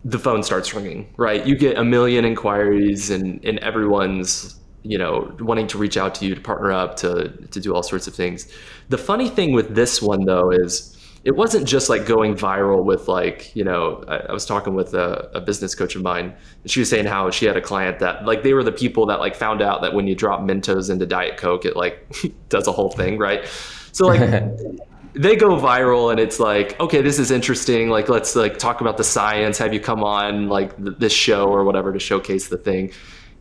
the 0.06 0.20
phone 0.20 0.42
starts 0.44 0.74
ringing, 0.74 1.13
right? 1.18 1.46
You 1.46 1.58
get 1.58 1.77
a 1.77 1.84
million 1.84 2.24
inquiries, 2.24 3.10
and 3.10 3.44
and 3.44 3.60
everyone's 3.60 4.60
you 4.84 4.98
know 4.98 5.36
wanting 5.39 5.68
to 5.68 5.77
reach 5.77 5.98
out 5.98 6.15
to 6.15 6.25
you 6.25 6.36
to 6.36 6.42
partner 6.42 6.72
up 6.72 6.96
to 6.98 7.30
to 7.48 7.60
do 7.60 7.74
all 7.74 7.84
sorts 7.84 8.08
of 8.08 8.15
things. 8.15 8.48
The 8.88 8.98
funny 8.98 9.27
thing 9.27 9.51
with 9.51 9.75
this 9.75 10.01
one 10.01 10.24
though 10.25 10.51
is 10.51 10.95
it 11.25 11.36
wasn't 11.36 11.67
just 11.67 11.89
like 11.89 12.05
going 12.05 12.36
viral 12.36 12.84
with 12.84 13.08
like 13.08 13.53
you 13.55 13.63
know 13.63 14.03
I, 14.08 14.17
I 14.17 14.32
was 14.32 14.46
talking 14.46 14.75
with 14.75 14.94
a, 14.94 15.29
a, 15.34 15.41
business 15.41 15.74
coach 15.74 15.96
of 15.96 16.03
mine 16.03 16.34
and 16.62 16.72
she 16.72 16.79
was 16.79 16.89
saying 16.89 17.05
how 17.05 17.32
she 17.32 17.46
had 17.46 17.58
a 17.58 17.62
client 17.62 18.00
that 18.00 18.25
like 18.25 18.44
they 18.44 18.53
were 18.53 18.63
the 18.63 18.72
people 18.72 19.08
that 19.08 19.20
like 19.20 19.36
found 19.36 19.62
out 19.62 19.82
that 19.82 19.94
when 19.94 20.08
you 20.08 20.15
drop 20.15 20.39
mentos 20.41 20.89
into 20.89 21.05
diet 21.05 21.36
coke 21.36 21.65
it 21.65 21.75
like 21.75 22.08
does 22.50 22.67
a 22.67 22.72
whole 22.72 22.91
thing 22.91 23.17
right? 23.17 23.46
So 23.91 24.05
like 24.05 24.20
they 25.13 25.36
go 25.36 25.58
viral 25.58 26.12
and 26.12 26.20
it's 26.20 26.39
like 26.39 26.79
okay 26.79 27.01
this 27.01 27.17
is 27.17 27.32
interesting. 27.32 27.89
Like 27.89 28.08
let's 28.08 28.36
like 28.36 28.60
talk 28.60 28.82
about 28.82 28.98
the 28.98 29.03
science. 29.03 29.58
Have 29.58 29.74
you 29.74 29.79
come 29.79 30.03
on 30.03 30.48
like 30.48 30.77
th- 30.77 30.98
this 31.00 31.13
show 31.13 31.48
or 31.48 31.63
whatever 31.63 31.91
to 31.91 32.00
showcase 32.00 32.50
the 32.50 32.58
thing 32.58 32.91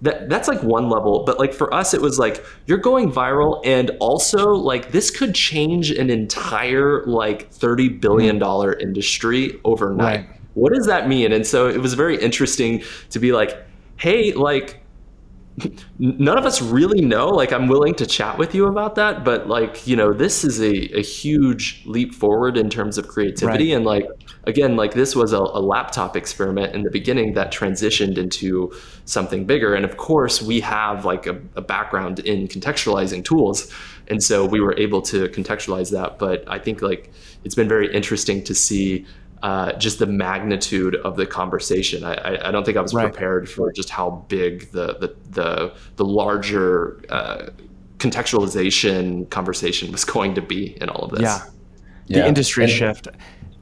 that 0.05 0.29
that's 0.29 0.49
like 0.49 0.63
one 0.63 0.91
level 0.91 1.25
but 1.25 1.39
like 1.39 1.55
for 1.55 1.73
us 1.73 1.95
it 1.95 2.01
was 2.01 2.19
like 2.19 2.45
you're 2.67 2.79
going 2.79 3.11
viral 3.11 3.61
and 3.65 3.91
also 4.01 4.51
like 4.51 4.93
this 4.93 5.11
could 5.11 5.35
change 5.35 5.91
an 5.91 6.11
entire 6.11 7.05
like 7.07 7.51
30 7.51 7.89
billion 7.89 8.37
hmm. 8.37 8.41
dollar 8.41 8.75
industry 8.75 9.59
overnight. 9.65 10.29
Right. 10.29 10.41
what 10.53 10.73
does 10.75 10.87
that 10.87 11.09
mean? 11.09 11.33
And 11.33 11.47
so 11.47 11.69
it 11.69 11.79
was 11.79 11.95
very 11.95 12.21
interesting 12.21 12.83
to 13.11 13.19
be 13.19 13.33
like 13.33 13.57
hey 13.97 14.33
like 14.35 14.84
none 15.99 16.37
of 16.37 16.45
us 16.45 16.61
really 16.61 17.01
know 17.01 17.29
like 17.29 17.53
i'm 17.53 17.69
willing 17.69 17.95
to 17.95 18.05
chat 18.05 18.37
with 18.37 18.55
you 18.55 18.67
about 18.67 18.97
that 18.97 19.25
but 19.25 19.47
like 19.47 19.87
you 19.87 19.95
know 19.95 20.13
this 20.13 20.43
is 20.43 20.61
a, 20.61 20.99
a 20.99 21.03
huge 21.03 21.83
leap 21.87 22.13
forward 22.13 22.57
in 22.57 22.69
terms 22.69 22.99
of 22.99 23.07
creativity 23.07 23.69
right. 23.69 23.77
and 23.77 23.85
like 23.85 24.05
again 24.45 24.75
like 24.75 24.95
this 24.95 25.15
was 25.15 25.33
a, 25.33 25.39
a, 25.39 25.61
laptop 25.61 26.17
experiment 26.17 26.75
in 26.75 26.83
the 26.83 26.91
beginning 26.91 27.35
that 27.35 27.53
transitioned 27.53 28.19
into 28.19 28.73
something 29.05 29.45
bigger 29.45 29.75
and 29.75 29.85
of 29.85 29.97
course 29.97 30.43
we 30.43 30.59
have 30.61 31.05
like 31.05 31.27
a, 31.27 31.41
a 31.55 31.63
background 31.63 32.19
in 32.21 32.49
contextualizing 32.49 33.25
tools 33.25 33.73
and 34.09 34.23
so 34.23 34.45
we 34.45 34.61
were 34.61 34.77
able 34.77 35.01
to 35.01 35.29
contextualize 35.29 35.93
that 35.93 36.19
but 36.19 36.43
i 36.49 36.59
think 36.59 36.83
like 36.83 37.13
it's 37.45 37.55
been 37.55 37.69
very 37.69 37.93
interesting 37.95 38.43
to 38.43 38.55
see 38.55 39.07
uh, 39.43 39.73
just 39.75 39.99
the 39.99 40.07
magnitude 40.07 40.95
of 40.97 41.17
the 41.17 41.27
conversation. 41.27 42.05
I, 42.05 42.49
I, 42.49 42.51
don't 42.51 42.65
think 42.65 42.77
I 42.77 42.81
was 42.81 42.95
right. 42.95 43.11
prepared 43.11 43.49
for 43.49 43.73
just 43.73 43.91
how 43.91 44.25
big 44.29 44.71
the 44.73 44.95
the 44.99 45.17
the, 45.31 45.75
the 45.97 46.05
larger 46.05 47.03
uh, 47.11 47.51
contextualization 47.99 49.29
conversation 49.31 49.93
was 49.93 50.05
going 50.17 50.35
to 50.35 50.43
be 50.43 50.81
in 50.81 50.89
all 50.89 51.05
of 51.05 51.11
this. 51.11 51.23
Yeah, 51.23 51.43
the 52.07 52.19
yeah. 52.21 52.27
industry 52.27 52.65
and 52.65 52.73
shift. 52.73 53.09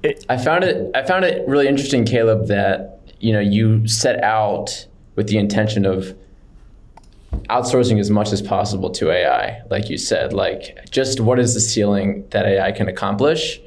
It, 0.02 0.24
I 0.28 0.36
found 0.36 0.64
it. 0.64 0.90
I 0.94 1.02
found 1.04 1.24
it 1.24 1.46
really 1.48 1.68
interesting, 1.68 2.04
Caleb, 2.04 2.46
that 2.46 3.00
you 3.20 3.32
know 3.32 3.40
you 3.40 3.86
set 3.88 4.22
out 4.22 4.86
with 5.16 5.28
the 5.28 5.38
intention 5.38 5.84
of 5.84 6.16
outsourcing 7.50 7.98
as 7.98 8.10
much 8.10 8.32
as 8.32 8.42
possible 8.42 8.90
to 8.90 9.10
AI, 9.10 9.62
like 9.70 9.88
you 9.88 9.98
said. 9.98 10.32
Like, 10.32 10.78
just 10.90 11.20
what 11.20 11.38
is 11.38 11.54
the 11.54 11.60
ceiling 11.60 12.26
that 12.30 12.46
AI 12.46 12.72
can 12.72 12.88
accomplish? 12.88 13.60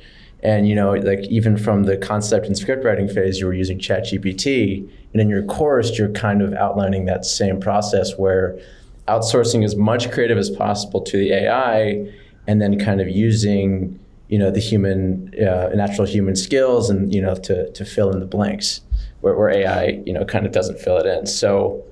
And 0.46 0.70
you 0.70 0.76
know, 0.76 0.94
like 0.94 1.22
even 1.22 1.58
from 1.58 1.86
the 1.86 1.98
concept 1.98 2.46
and 2.46 2.56
script 2.56 2.86
writing 2.86 3.08
phase, 3.08 3.40
you 3.40 3.48
were 3.48 3.54
using 3.56 3.80
ChatGPT, 3.80 4.88
and 5.12 5.20
in 5.20 5.28
your 5.28 5.42
course, 5.42 5.98
you're 5.98 6.12
kind 6.12 6.44
of 6.44 6.54
outlining 6.54 7.06
that 7.06 7.26
same 7.26 7.60
process 7.60 8.16
where 8.16 8.60
outsourcing 9.08 9.66
as 9.66 9.76
much 9.76 10.12
creative 10.12 10.38
as 10.38 10.52
possible 10.52 11.02
to 11.02 11.18
the 11.18 11.34
AI, 11.34 12.08
and 12.46 12.62
then 12.62 12.78
kind 12.78 13.02
of 13.02 13.10
using 13.10 14.00
you 14.28 14.38
know 14.38 14.52
the 14.52 14.60
human, 14.60 15.34
uh, 15.42 15.70
natural 15.74 16.06
human 16.06 16.36
skills, 16.36 16.92
and 16.92 17.12
you 17.12 17.24
know 17.24 17.34
to 17.34 17.72
to 17.72 17.84
fill 17.84 18.12
in 18.12 18.20
the 18.20 18.28
blanks 18.28 18.82
where, 19.22 19.36
where 19.36 19.50
AI 19.50 20.00
you 20.06 20.14
know 20.14 20.24
kind 20.26 20.46
of 20.46 20.52
doesn't 20.52 20.78
fill 20.78 20.98
it 20.98 21.08
in. 21.08 21.26
So, 21.26 21.84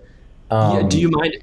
um, 0.51 0.77
yeah, 0.77 0.87
do 0.87 0.99
you 0.99 1.09
mind? 1.09 1.37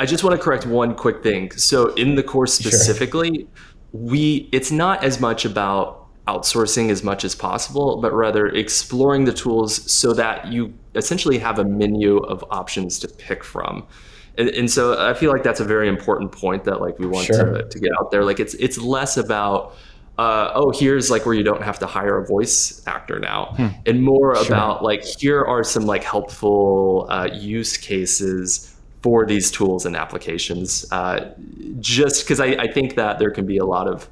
I 0.00 0.06
just 0.06 0.24
want 0.24 0.34
to 0.34 0.42
correct 0.42 0.64
one 0.64 0.94
quick 0.94 1.22
thing. 1.22 1.50
So 1.50 1.92
in 1.96 2.14
the 2.14 2.22
course 2.22 2.54
specifically, 2.54 3.40
sure. 3.40 3.48
we 3.92 4.48
it's 4.52 4.70
not 4.70 5.04
as 5.04 5.20
much 5.20 5.44
about 5.44 6.05
outsourcing 6.28 6.90
as 6.90 7.02
much 7.02 7.24
as 7.24 7.34
possible, 7.34 8.00
but 8.00 8.12
rather 8.12 8.48
exploring 8.48 9.24
the 9.24 9.32
tools 9.32 9.90
so 9.90 10.12
that 10.12 10.48
you 10.48 10.74
essentially 10.94 11.38
have 11.38 11.58
a 11.58 11.64
menu 11.64 12.18
of 12.18 12.44
options 12.50 12.98
to 12.98 13.08
pick 13.08 13.44
from. 13.44 13.86
And, 14.36 14.48
and 14.50 14.70
so 14.70 15.00
I 15.00 15.14
feel 15.14 15.30
like 15.30 15.42
that's 15.42 15.60
a 15.60 15.64
very 15.64 15.88
important 15.88 16.32
point 16.32 16.64
that 16.64 16.80
like 16.80 16.98
we 16.98 17.06
want 17.06 17.26
sure. 17.26 17.58
to, 17.58 17.68
to 17.68 17.78
get 17.78 17.90
out 18.00 18.10
there. 18.10 18.24
Like 18.24 18.40
it's 18.40 18.54
it's 18.54 18.76
less 18.78 19.16
about 19.16 19.74
uh, 20.18 20.50
oh 20.54 20.70
here's 20.70 21.10
like 21.10 21.26
where 21.26 21.34
you 21.34 21.44
don't 21.44 21.62
have 21.62 21.78
to 21.78 21.86
hire 21.86 22.18
a 22.18 22.26
voice 22.26 22.82
actor 22.86 23.18
now, 23.18 23.54
hmm. 23.56 23.68
and 23.86 24.02
more 24.02 24.34
sure. 24.36 24.46
about 24.46 24.82
like 24.82 25.04
here 25.04 25.44
are 25.44 25.62
some 25.62 25.86
like 25.86 26.02
helpful 26.02 27.06
uh, 27.08 27.28
use 27.32 27.76
cases 27.76 28.74
for 29.02 29.24
these 29.24 29.50
tools 29.50 29.86
and 29.86 29.94
applications. 29.94 30.90
Uh, 30.90 31.32
just 31.80 32.24
because 32.24 32.40
I, 32.40 32.46
I 32.46 32.72
think 32.72 32.96
that 32.96 33.18
there 33.18 33.30
can 33.30 33.46
be 33.46 33.58
a 33.58 33.64
lot 33.64 33.86
of 33.86 34.08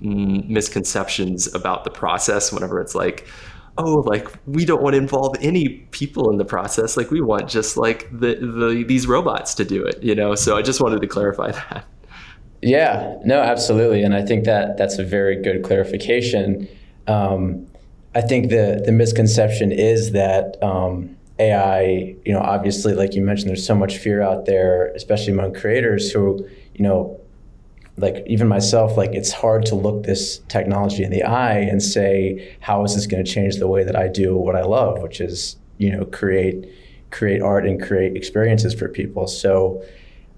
misconceptions 0.00 1.52
about 1.54 1.84
the 1.84 1.90
process 1.90 2.52
whenever 2.52 2.80
it's 2.80 2.94
like 2.94 3.26
oh 3.78 4.02
like 4.06 4.28
we 4.46 4.64
don't 4.64 4.82
want 4.82 4.94
to 4.94 4.98
involve 4.98 5.34
any 5.40 5.68
people 5.90 6.30
in 6.30 6.36
the 6.36 6.44
process 6.44 6.96
like 6.96 7.10
we 7.10 7.20
want 7.20 7.48
just 7.48 7.76
like 7.76 8.08
the, 8.10 8.34
the 8.34 8.84
these 8.86 9.06
robots 9.06 9.54
to 9.54 9.64
do 9.64 9.84
it 9.84 10.02
you 10.02 10.14
know? 10.14 10.34
So 10.34 10.56
i 10.56 10.62
just 10.62 10.80
wanted 10.80 11.00
to 11.00 11.06
clarify 11.06 11.50
that. 11.52 11.84
Yeah. 12.64 13.18
No 13.24 13.40
absolutely. 13.40 14.02
And 14.02 14.14
i 14.14 14.22
think 14.24 14.44
that 14.44 14.76
that's 14.76 14.98
a 14.98 15.04
very 15.04 15.40
good 15.40 15.62
clarification. 15.64 16.68
Um, 17.06 17.66
i 18.14 18.20
think 18.20 18.50
the 18.50 18.82
the 18.84 18.92
misconception 18.92 19.72
is 19.72 20.12
that 20.12 20.62
um, 20.62 21.16
ai 21.38 22.14
you 22.24 22.32
know 22.32 22.40
obviously 22.40 22.92
like 22.92 23.14
you 23.14 23.22
mentioned 23.22 23.48
there's 23.48 23.66
so 23.66 23.74
much 23.74 23.96
fear 23.96 24.22
out 24.22 24.44
there 24.44 24.88
especially 24.94 25.32
among 25.32 25.54
creators 25.54 26.12
who 26.12 26.46
you 26.74 26.84
know 26.84 27.18
like 27.98 28.24
even 28.26 28.48
myself 28.48 28.96
like 28.96 29.12
it's 29.12 29.32
hard 29.32 29.66
to 29.66 29.74
look 29.74 30.04
this 30.04 30.38
technology 30.48 31.02
in 31.04 31.10
the 31.10 31.22
eye 31.22 31.58
and 31.58 31.82
say 31.82 32.56
how 32.60 32.82
is 32.84 32.94
this 32.94 33.06
going 33.06 33.22
to 33.22 33.30
change 33.30 33.56
the 33.56 33.68
way 33.68 33.84
that 33.84 33.94
i 33.94 34.08
do 34.08 34.34
what 34.34 34.56
i 34.56 34.62
love 34.62 35.02
which 35.02 35.20
is 35.20 35.56
you 35.76 35.90
know 35.90 36.04
create 36.06 36.66
create 37.12 37.42
art 37.42 37.66
and 37.66 37.80
create 37.80 38.16
experiences 38.16 38.74
for 38.74 38.88
people. 38.88 39.26
So 39.26 39.84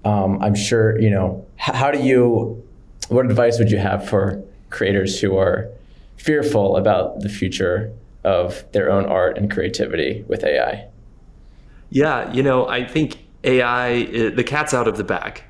um, 0.03 0.41
i'm 0.41 0.53
sure 0.53 0.99
you 0.99 1.09
know 1.09 1.45
how 1.57 1.89
do 1.89 1.99
you 1.99 2.63
what 3.09 3.25
advice 3.25 3.57
would 3.57 3.71
you 3.71 3.79
have 3.79 4.07
for 4.07 4.43
creators 4.69 5.19
who 5.19 5.35
are 5.35 5.67
fearful 6.17 6.77
about 6.77 7.21
the 7.21 7.29
future 7.29 7.91
of 8.23 8.63
their 8.71 8.91
own 8.91 9.05
art 9.05 9.37
and 9.37 9.51
creativity 9.51 10.23
with 10.27 10.43
ai 10.43 10.85
yeah 11.89 12.31
you 12.31 12.43
know 12.43 12.67
i 12.67 12.85
think 12.85 13.17
ai 13.43 14.03
the 14.29 14.43
cat's 14.43 14.73
out 14.73 14.87
of 14.87 14.97
the 14.97 15.03
bag 15.03 15.43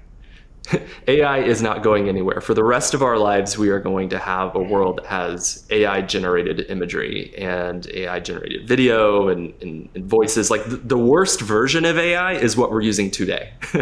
AI 1.07 1.39
is 1.39 1.61
not 1.61 1.83
going 1.83 2.09
anywhere. 2.09 2.41
For 2.41 2.53
the 2.53 2.63
rest 2.63 2.93
of 2.93 3.01
our 3.01 3.17
lives, 3.17 3.57
we 3.57 3.69
are 3.69 3.79
going 3.79 4.09
to 4.09 4.19
have 4.19 4.55
a 4.55 4.61
world 4.61 4.97
that 4.97 5.05
has 5.05 5.65
AI 5.69 6.01
generated 6.01 6.65
imagery 6.69 7.35
and 7.37 7.87
AI 7.87 8.19
generated 8.19 8.67
video 8.67 9.29
and, 9.29 9.53
and, 9.61 9.89
and 9.95 10.05
voices. 10.05 10.49
Like 10.49 10.65
the, 10.65 10.77
the, 10.77 10.97
worst 10.97 11.41
version 11.41 11.85
of 11.85 11.97
AI 11.97 12.33
is 12.33 12.57
what 12.57 12.71
we're 12.71 12.81
using 12.81 13.11
today. 13.11 13.53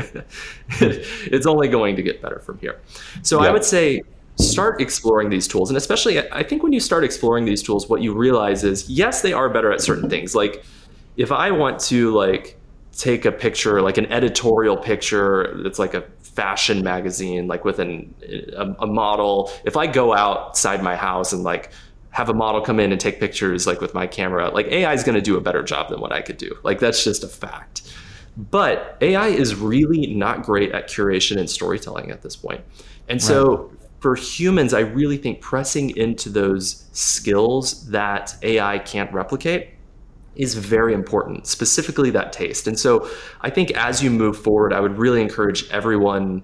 it's 0.80 1.46
only 1.46 1.68
going 1.68 1.96
to 1.96 2.04
get 2.04 2.22
better 2.22 2.40
from 2.40 2.58
here. 2.60 2.82
So 3.22 3.42
yeah. 3.42 3.50
I 3.50 3.52
would 3.52 3.64
say 3.64 4.02
start 4.38 4.82
exploring 4.82 5.30
these 5.30 5.48
tools. 5.48 5.70
And 5.70 5.78
especially, 5.78 6.20
I 6.32 6.44
think 6.44 6.64
when 6.64 6.74
you 6.74 6.80
start 6.80 7.04
exploring 7.04 7.46
these 7.46 7.62
tools, 7.62 7.88
what 7.88 8.02
you 8.02 8.14
realize 8.14 8.64
is 8.64 8.90
yes, 8.90 9.22
they 9.22 9.32
are 9.32 9.50
better 9.50 9.72
at 9.72 9.82
certain 9.82 10.10
things. 10.10 10.36
Like 10.36 10.64
if 11.18 11.32
I 11.32 11.52
want 11.52 11.80
to 11.82 12.12
like 12.12 12.60
take 12.92 13.26
a 13.26 13.32
picture, 13.32 13.82
like 13.82 13.98
an 13.98 14.12
editorial 14.12 14.78
picture 14.78 15.60
that's 15.64 15.80
like 15.80 15.94
a 15.94 16.04
fashion 16.34 16.84
magazine, 16.84 17.48
like 17.48 17.64
with 17.64 17.80
an, 17.80 18.14
a, 18.56 18.76
a 18.80 18.88
model. 18.88 19.52
If 19.66 19.78
I 19.78 19.88
go 19.88 20.14
outside 20.14 20.84
my 20.84 20.96
house 20.96 21.34
and 21.34 21.44
like 21.44 21.72
have 22.10 22.30
a 22.30 22.34
model 22.34 22.62
come 22.62 22.80
in 22.80 22.92
and 22.92 23.00
take 23.00 23.20
pictures 23.20 23.66
like 23.66 23.82
with 23.82 23.94
my 23.94 24.08
camera, 24.08 24.50
like 24.50 24.68
AI 24.68 24.94
is 24.94 25.04
going 25.04 25.16
to 25.16 25.22
do 25.22 25.38
a 25.38 25.42
better 25.42 25.64
job 25.64 25.90
than 25.90 26.00
what 26.00 26.12
I 26.12 26.22
could 26.22 26.38
do. 26.38 26.56
Like 26.64 26.80
that's 26.80 27.04
just 27.04 27.24
a 27.24 27.28
fact. 27.28 27.82
But 28.36 28.98
AI 29.02 29.28
is 29.28 29.56
really 29.56 30.08
not 30.14 30.44
great 30.44 30.72
at 30.72 30.88
curation 30.88 31.38
and 31.38 31.50
storytelling 31.50 32.10
at 32.10 32.24
this 32.24 32.36
point. 32.36 32.62
And 33.08 33.22
so 33.22 33.56
right. 33.56 33.80
for 34.00 34.16
humans, 34.16 34.74
I 34.74 34.80
really 34.80 35.18
think 35.18 35.40
pressing 35.42 35.96
into 35.96 36.30
those 36.30 36.86
skills 36.94 37.88
that 37.90 38.36
AI 38.42 38.80
can't 38.80 39.12
replicate 39.14 39.73
is 40.36 40.56
very 40.56 40.94
important, 40.94 41.48
specifically 41.48 42.10
that 42.12 42.34
taste. 42.34 42.68
And 42.68 42.78
so 42.78 43.08
I 43.42 43.50
think 43.50 43.72
as 43.72 44.02
you 44.02 44.10
move 44.10 44.38
forward, 44.38 44.74
I 44.74 44.80
would 44.80 44.98
really 44.98 45.22
encourage 45.22 45.70
everyone 45.70 46.44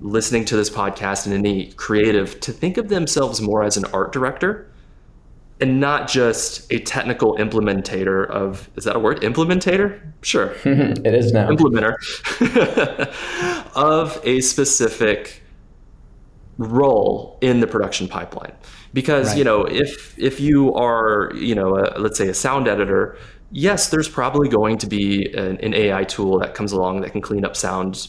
listening 0.00 0.44
to 0.46 0.56
this 0.56 0.68
podcast 0.68 1.26
and 1.26 1.34
any 1.34 1.72
creative 1.72 2.40
to 2.40 2.52
think 2.52 2.76
of 2.76 2.88
themselves 2.88 3.40
more 3.40 3.62
as 3.62 3.76
an 3.76 3.84
art 3.92 4.12
director 4.12 4.72
and 5.62 5.78
not 5.78 6.08
just 6.08 6.70
a 6.72 6.80
technical 6.80 7.36
implementator 7.36 8.28
of 8.28 8.68
is 8.76 8.84
that 8.84 8.96
a 8.96 8.98
word? 8.98 9.20
Implementator? 9.20 10.00
Sure. 10.22 10.52
It 10.64 11.14
is 11.14 11.32
now. 11.32 11.48
Implementer. 11.48 11.94
Of 13.74 14.20
a 14.24 14.40
specific 14.40 15.42
role 16.58 17.38
in 17.40 17.60
the 17.60 17.66
production 17.66 18.08
pipeline 18.08 18.52
because 18.92 19.28
right. 19.28 19.38
you 19.38 19.44
know 19.44 19.64
if 19.64 20.18
if 20.18 20.40
you 20.40 20.74
are 20.74 21.32
you 21.34 21.54
know 21.54 21.76
a, 21.76 21.98
let's 21.98 22.18
say 22.18 22.28
a 22.28 22.34
sound 22.34 22.68
editor 22.68 23.16
yes 23.50 23.88
there's 23.90 24.08
probably 24.08 24.48
going 24.48 24.78
to 24.78 24.86
be 24.86 25.32
an, 25.34 25.58
an, 25.58 25.74
ai 25.74 26.04
tool 26.04 26.38
that 26.38 26.54
comes 26.54 26.72
along 26.72 27.00
that 27.00 27.10
can 27.12 27.20
clean 27.20 27.44
up 27.44 27.56
sound 27.56 28.08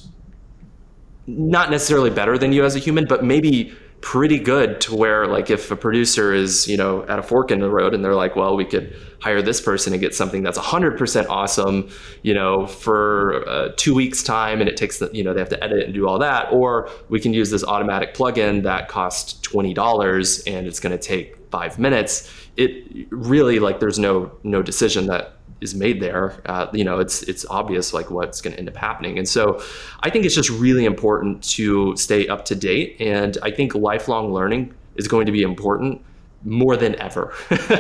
not 1.26 1.72
necessarily 1.72 2.10
better 2.10 2.38
than 2.38 2.52
you 2.52 2.66
as 2.66 2.76
a 2.76 2.80
human 2.80 3.06
but 3.06 3.24
maybe 3.24 3.74
pretty 4.04 4.38
good 4.38 4.82
to 4.82 4.94
where 4.94 5.28
like 5.28 5.50
if 5.50 5.72
a 5.72 5.78
producer 5.78 6.34
is 6.34 6.68
you 6.68 6.76
know 6.76 7.04
at 7.04 7.20
a 7.20 7.24
fork 7.24 7.52
in 7.52 7.62
the 7.62 7.70
road 7.70 7.94
and 7.94 8.04
they're 8.04 8.14
like 8.14 8.36
well 8.36 8.54
we 8.54 8.66
could 8.66 8.94
hire 9.22 9.42
this 9.42 9.62
person 9.62 9.94
and 9.94 10.02
get 10.02 10.14
something 10.14 10.44
that's 10.44 10.58
100% 10.58 11.26
awesome 11.30 11.90
you 12.22 12.34
know 12.34 12.68
for 12.68 13.48
uh, 13.48 13.72
two 13.78 13.96
weeks 13.96 14.22
time 14.22 14.60
and 14.60 14.70
it 14.70 14.76
takes 14.76 15.00
the, 15.00 15.10
you 15.14 15.24
know 15.24 15.34
they 15.34 15.40
have 15.40 15.48
to 15.48 15.64
edit 15.64 15.86
and 15.86 15.94
do 15.94 16.06
all 16.06 16.20
that 16.20 16.52
or 16.52 16.90
we 17.08 17.18
can 17.18 17.34
use 17.34 17.50
this 17.50 17.64
automatic 17.64 18.14
plugin 18.14 18.64
that 18.64 18.90
costs 18.90 19.40
$20 19.48 20.54
and 20.54 20.68
it's 20.68 20.82
going 20.82 20.92
to 20.92 21.02
take 21.02 21.38
five 21.50 21.80
minutes 21.80 22.30
it 22.58 23.08
really 23.10 23.58
like 23.58 23.80
there's 23.80 24.00
no 24.00 24.30
no 24.44 24.62
decision 24.62 25.08
that 25.08 25.38
is 25.64 25.74
made 25.74 26.02
there, 26.02 26.36
uh, 26.46 26.68
you 26.74 26.84
know, 26.84 27.00
it's 27.00 27.24
it's 27.24 27.46
obvious 27.50 27.94
like 27.94 28.12
what's 28.12 28.42
going 28.42 28.54
to 28.54 28.60
end 28.60 28.70
up 28.70 28.76
happening. 28.76 29.18
And 29.18 29.28
so, 29.28 29.64
I 30.02 30.10
think 30.10 30.26
it's 30.26 30.36
just 30.36 30.50
really 30.50 30.86
important 30.86 31.44
to 31.56 31.96
stay 31.96 32.28
up 32.28 32.46
to 32.46 32.56
date. 32.56 32.98
And 33.00 33.38
I 33.42 33.50
think 33.50 33.74
lifelong 33.74 34.34
learning 34.34 34.74
is 34.96 35.08
going 35.08 35.26
to 35.26 35.32
be 35.32 35.42
important 35.42 36.02
more 36.44 36.76
than 36.76 37.00
ever. 37.00 37.34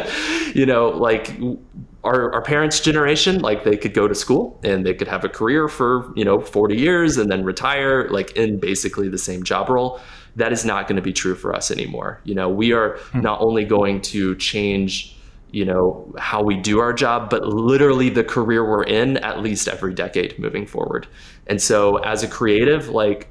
you 0.56 0.66
know, 0.66 0.90
like 0.90 1.38
our, 2.04 2.34
our 2.34 2.42
parents' 2.42 2.80
generation, 2.80 3.40
like 3.40 3.63
they 3.63 3.78
could 3.78 3.94
go 3.94 4.08
to 4.08 4.16
school 4.16 4.60
and 4.63 4.86
they 4.86 4.94
could 4.94 5.08
have 5.08 5.24
a 5.24 5.30
career 5.30 5.68
for, 5.68 6.13
you 6.16 6.25
know, 6.25 6.40
40 6.40 6.78
years 6.78 7.18
and 7.18 7.30
then 7.30 7.44
retire, 7.44 8.10
like 8.10 8.32
in 8.38 8.60
basically 8.60 9.10
the 9.10 9.18
same 9.18 9.44
job 9.44 9.70
role. 9.70 10.00
That 10.36 10.52
is 10.52 10.66
not 10.66 10.88
going 10.88 10.96
to 10.96 11.02
be 11.02 11.13
true 11.13 11.36
for 11.36 11.56
us 11.56 11.70
anymore. 11.70 12.20
You 12.24 12.36
know, 12.36 12.50
we 12.50 12.74
are 12.74 12.98
hmm. 13.12 13.22
not 13.22 13.42
only 13.42 13.66
going 13.66 14.02
to 14.02 14.36
change 14.38 15.16
you 15.53 15.63
know 15.63 16.12
how 16.17 16.41
we 16.41 16.57
do 16.57 16.79
our 16.79 16.91
job 16.91 17.29
but 17.29 17.45
literally 17.45 18.10
the 18.10 18.24
career 18.24 18.67
we're 18.67 18.83
in 18.83 19.17
at 19.17 19.39
least 19.39 19.67
every 19.67 19.93
decade 19.93 20.38
moving 20.39 20.65
forward. 20.65 21.07
And 21.48 21.62
so 21.62 21.98
as 21.98 22.24
a 22.24 22.27
creative 22.27 22.89
like 22.89 23.29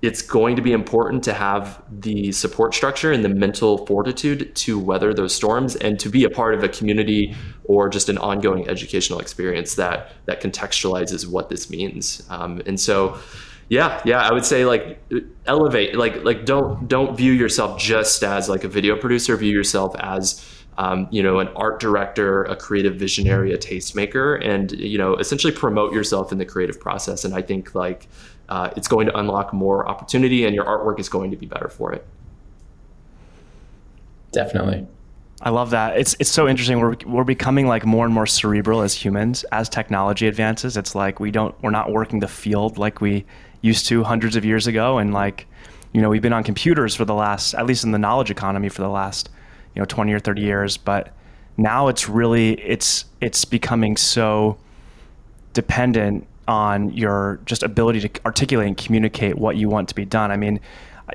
it's 0.00 0.22
going 0.22 0.54
to 0.54 0.62
be 0.62 0.70
important 0.70 1.24
to 1.24 1.32
have 1.32 1.82
the 1.90 2.30
support 2.30 2.72
structure 2.72 3.10
and 3.10 3.24
the 3.24 3.28
mental 3.28 3.84
fortitude 3.84 4.54
to 4.54 4.78
weather 4.78 5.12
those 5.12 5.34
storms 5.34 5.74
and 5.74 5.98
to 5.98 6.08
be 6.08 6.22
a 6.22 6.30
part 6.30 6.54
of 6.54 6.62
a 6.62 6.68
community 6.68 7.34
or 7.64 7.88
just 7.88 8.08
an 8.08 8.16
ongoing 8.18 8.68
educational 8.68 9.18
experience 9.18 9.74
that 9.74 10.12
that 10.26 10.40
contextualizes 10.40 11.26
what 11.26 11.48
this 11.48 11.68
means. 11.68 12.22
Um, 12.30 12.62
and 12.66 12.78
so 12.78 13.18
yeah 13.70 14.00
yeah 14.06 14.26
i 14.26 14.32
would 14.32 14.46
say 14.46 14.64
like 14.64 14.98
elevate 15.44 15.94
like 15.94 16.24
like 16.24 16.46
don't 16.46 16.88
don't 16.88 17.14
view 17.18 17.32
yourself 17.32 17.78
just 17.78 18.22
as 18.22 18.48
like 18.48 18.64
a 18.64 18.68
video 18.68 18.96
producer. 18.96 19.36
View 19.36 19.52
yourself 19.52 19.94
as 19.98 20.57
um, 20.78 21.08
you 21.10 21.24
know, 21.24 21.40
an 21.40 21.48
art 21.56 21.80
director, 21.80 22.44
a 22.44 22.54
creative 22.54 22.94
visionary, 22.94 23.52
a 23.52 23.58
tastemaker, 23.58 24.42
and 24.46 24.70
you 24.72 24.96
know, 24.96 25.16
essentially 25.16 25.52
promote 25.52 25.92
yourself 25.92 26.30
in 26.30 26.38
the 26.38 26.44
creative 26.44 26.80
process. 26.80 27.24
And 27.24 27.34
I 27.34 27.42
think 27.42 27.74
like 27.74 28.06
uh, 28.48 28.70
it's 28.76 28.86
going 28.86 29.06
to 29.06 29.18
unlock 29.18 29.52
more 29.52 29.88
opportunity, 29.88 30.44
and 30.44 30.54
your 30.54 30.64
artwork 30.64 31.00
is 31.00 31.08
going 31.08 31.32
to 31.32 31.36
be 31.36 31.46
better 31.46 31.68
for 31.68 31.92
it. 31.92 32.06
Definitely. 34.30 34.86
I 35.42 35.50
love 35.50 35.70
that. 35.70 35.98
It's 35.98 36.14
it's 36.20 36.30
so 36.30 36.46
interesting. 36.48 36.78
We're 36.78 36.96
we're 37.06 37.24
becoming 37.24 37.66
like 37.66 37.84
more 37.84 38.04
and 38.04 38.14
more 38.14 38.26
cerebral 38.26 38.80
as 38.82 38.94
humans 38.94 39.42
as 39.50 39.68
technology 39.68 40.28
advances. 40.28 40.76
It's 40.76 40.94
like 40.94 41.18
we 41.18 41.32
don't 41.32 41.60
we're 41.60 41.70
not 41.70 41.90
working 41.90 42.20
the 42.20 42.28
field 42.28 42.78
like 42.78 43.00
we 43.00 43.24
used 43.62 43.86
to 43.86 44.04
hundreds 44.04 44.36
of 44.36 44.44
years 44.44 44.68
ago, 44.68 44.98
and 44.98 45.12
like 45.12 45.48
you 45.92 46.00
know 46.00 46.08
we've 46.08 46.22
been 46.22 46.32
on 46.32 46.44
computers 46.44 46.94
for 46.94 47.04
the 47.04 47.14
last 47.14 47.54
at 47.54 47.66
least 47.66 47.82
in 47.82 47.90
the 47.90 47.98
knowledge 47.98 48.30
economy 48.30 48.68
for 48.68 48.82
the 48.82 48.88
last 48.88 49.30
you 49.78 49.82
know 49.82 49.86
20 49.86 50.12
or 50.12 50.18
30 50.18 50.42
years 50.42 50.76
but 50.76 51.14
now 51.56 51.86
it's 51.86 52.08
really 52.08 52.60
it's 52.60 53.04
it's 53.20 53.44
becoming 53.44 53.96
so 53.96 54.58
dependent 55.52 56.26
on 56.48 56.90
your 56.90 57.38
just 57.44 57.62
ability 57.62 58.00
to 58.00 58.10
articulate 58.26 58.66
and 58.66 58.76
communicate 58.76 59.38
what 59.38 59.56
you 59.56 59.68
want 59.68 59.88
to 59.88 59.94
be 59.94 60.04
done. 60.04 60.30
I 60.32 60.36
mean 60.36 60.60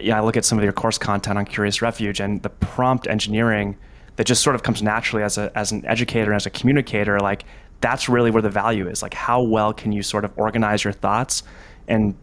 yeah 0.01 0.17
i 0.17 0.21
look 0.21 0.35
at 0.35 0.43
some 0.43 0.57
of 0.57 0.63
your 0.63 0.73
course 0.73 0.97
content 0.97 1.37
on 1.37 1.45
curious 1.45 1.79
refuge 1.79 2.19
and 2.19 2.41
the 2.41 2.49
prompt 2.49 3.05
engineering 3.07 3.77
that 4.15 4.25
just 4.25 4.41
sort 4.41 4.55
of 4.55 4.63
comes 4.63 4.81
naturally 4.81 5.23
as 5.23 5.37
a 5.37 5.51
as 5.55 5.71
an 5.71 5.85
educator 5.85 6.31
and 6.31 6.35
as 6.35 6.47
a 6.47 6.49
communicator 6.49 7.19
like 7.19 7.43
that's 7.83 8.07
really 8.07 8.31
where 8.31 8.41
the 8.41 8.49
value 8.49 8.87
is. 8.87 9.03
Like 9.03 9.13
how 9.13 9.41
well 9.41 9.73
can 9.73 9.91
you 9.91 10.01
sort 10.03 10.23
of 10.23 10.31
organize 10.37 10.85
your 10.85 10.93
thoughts 10.93 11.43
and 11.89 12.15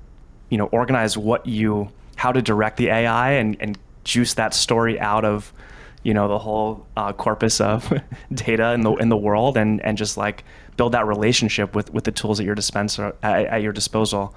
you 0.48 0.56
know 0.56 0.66
organize 0.68 1.18
what 1.18 1.46
you 1.46 1.90
how 2.16 2.32
to 2.32 2.40
direct 2.40 2.78
the 2.78 2.88
ai 2.88 3.32
and 3.32 3.58
and 3.60 3.78
juice 4.04 4.34
that 4.34 4.54
story 4.54 4.98
out 4.98 5.24
of 5.24 5.52
you 6.02 6.14
know 6.14 6.28
the 6.28 6.38
whole 6.38 6.86
uh, 6.96 7.12
corpus 7.12 7.60
of 7.60 7.92
data 8.34 8.72
in 8.72 8.82
the 8.82 8.92
in 8.94 9.08
the 9.08 9.16
world 9.16 9.56
and 9.56 9.84
and 9.84 9.98
just 9.98 10.16
like 10.16 10.44
build 10.76 10.92
that 10.92 11.06
relationship 11.06 11.74
with 11.74 11.92
with 11.92 12.04
the 12.04 12.12
tools 12.12 12.40
at 12.40 12.46
your 12.46 12.54
dispenser 12.54 13.14
at, 13.22 13.46
at 13.46 13.62
your 13.62 13.72
disposal. 13.72 14.34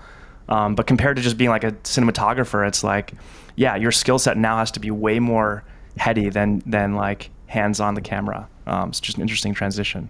Um, 0.50 0.76
but 0.76 0.88
compared 0.88 1.16
to 1.16 1.22
just 1.22 1.38
being 1.38 1.50
like 1.50 1.64
a 1.64 1.72
cinematographer 1.72 2.68
it's 2.68 2.84
like 2.84 3.14
yeah 3.56 3.78
your 3.78 3.94
skill 3.94 4.20
set 4.20 4.36
now 4.38 4.58
has 4.58 4.72
to 4.72 4.82
be 4.82 4.92
way 4.92 5.20
more 5.20 5.64
heady 5.98 6.30
than 6.30 6.62
than 6.66 6.96
like 6.96 7.30
hands 7.48 7.80
on 7.80 7.94
the 7.94 8.02
camera. 8.02 8.48
Um, 8.68 8.90
it's 8.90 9.00
just 9.00 9.18
an 9.18 9.22
interesting 9.22 9.54
transition. 9.54 10.10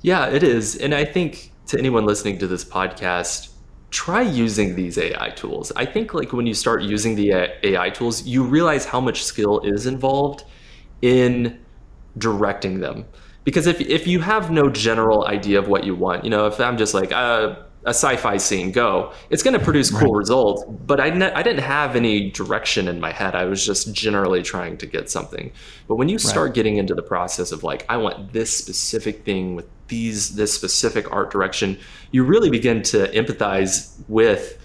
Yeah 0.00 0.26
it 0.26 0.42
is. 0.42 0.76
And 0.76 0.94
i 0.94 1.04
think 1.04 1.52
to 1.68 1.78
anyone 1.78 2.04
listening 2.04 2.38
to 2.38 2.46
this 2.48 2.64
podcast 2.64 3.51
try 3.92 4.22
using 4.22 4.74
these 4.74 4.98
AI 4.98 5.30
tools. 5.30 5.70
I 5.76 5.84
think 5.84 6.14
like 6.14 6.32
when 6.32 6.46
you 6.46 6.54
start 6.54 6.82
using 6.82 7.14
the 7.14 7.50
AI 7.62 7.90
tools, 7.90 8.26
you 8.26 8.42
realize 8.42 8.84
how 8.86 9.00
much 9.00 9.22
skill 9.22 9.60
is 9.60 9.86
involved 9.86 10.44
in 11.02 11.60
directing 12.18 12.80
them. 12.80 13.04
Because 13.44 13.66
if 13.66 13.80
if 13.80 14.06
you 14.06 14.20
have 14.20 14.50
no 14.50 14.70
general 14.70 15.26
idea 15.26 15.58
of 15.58 15.68
what 15.68 15.84
you 15.84 15.94
want, 15.94 16.24
you 16.24 16.30
know, 16.30 16.46
if 16.46 16.58
I'm 16.58 16.78
just 16.78 16.94
like 16.94 17.12
uh, 17.12 17.56
a 17.84 17.90
sci-fi 17.90 18.36
scene, 18.36 18.70
go, 18.70 19.12
it's 19.30 19.42
going 19.42 19.58
to 19.58 19.64
produce 19.64 19.90
cool 19.90 20.12
right. 20.12 20.18
results. 20.18 20.64
But 20.86 21.00
I 21.00 21.10
ne- 21.10 21.32
I 21.32 21.42
didn't 21.42 21.64
have 21.64 21.96
any 21.96 22.30
direction 22.30 22.88
in 22.88 23.00
my 23.00 23.12
head. 23.12 23.34
I 23.34 23.44
was 23.44 23.66
just 23.66 23.92
generally 23.92 24.42
trying 24.42 24.78
to 24.78 24.86
get 24.86 25.10
something. 25.10 25.52
But 25.88 25.96
when 25.96 26.08
you 26.08 26.18
start 26.18 26.46
right. 26.46 26.54
getting 26.54 26.76
into 26.76 26.94
the 26.94 27.02
process 27.02 27.52
of 27.52 27.62
like, 27.64 27.84
I 27.88 27.96
want 27.96 28.32
this 28.32 28.56
specific 28.56 29.24
thing 29.24 29.56
with 29.56 29.66
these 29.92 30.34
this 30.34 30.52
specific 30.52 31.04
art 31.12 31.30
direction, 31.30 31.78
you 32.12 32.24
really 32.24 32.50
begin 32.50 32.82
to 32.82 32.98
empathize 33.12 33.92
with 34.08 34.58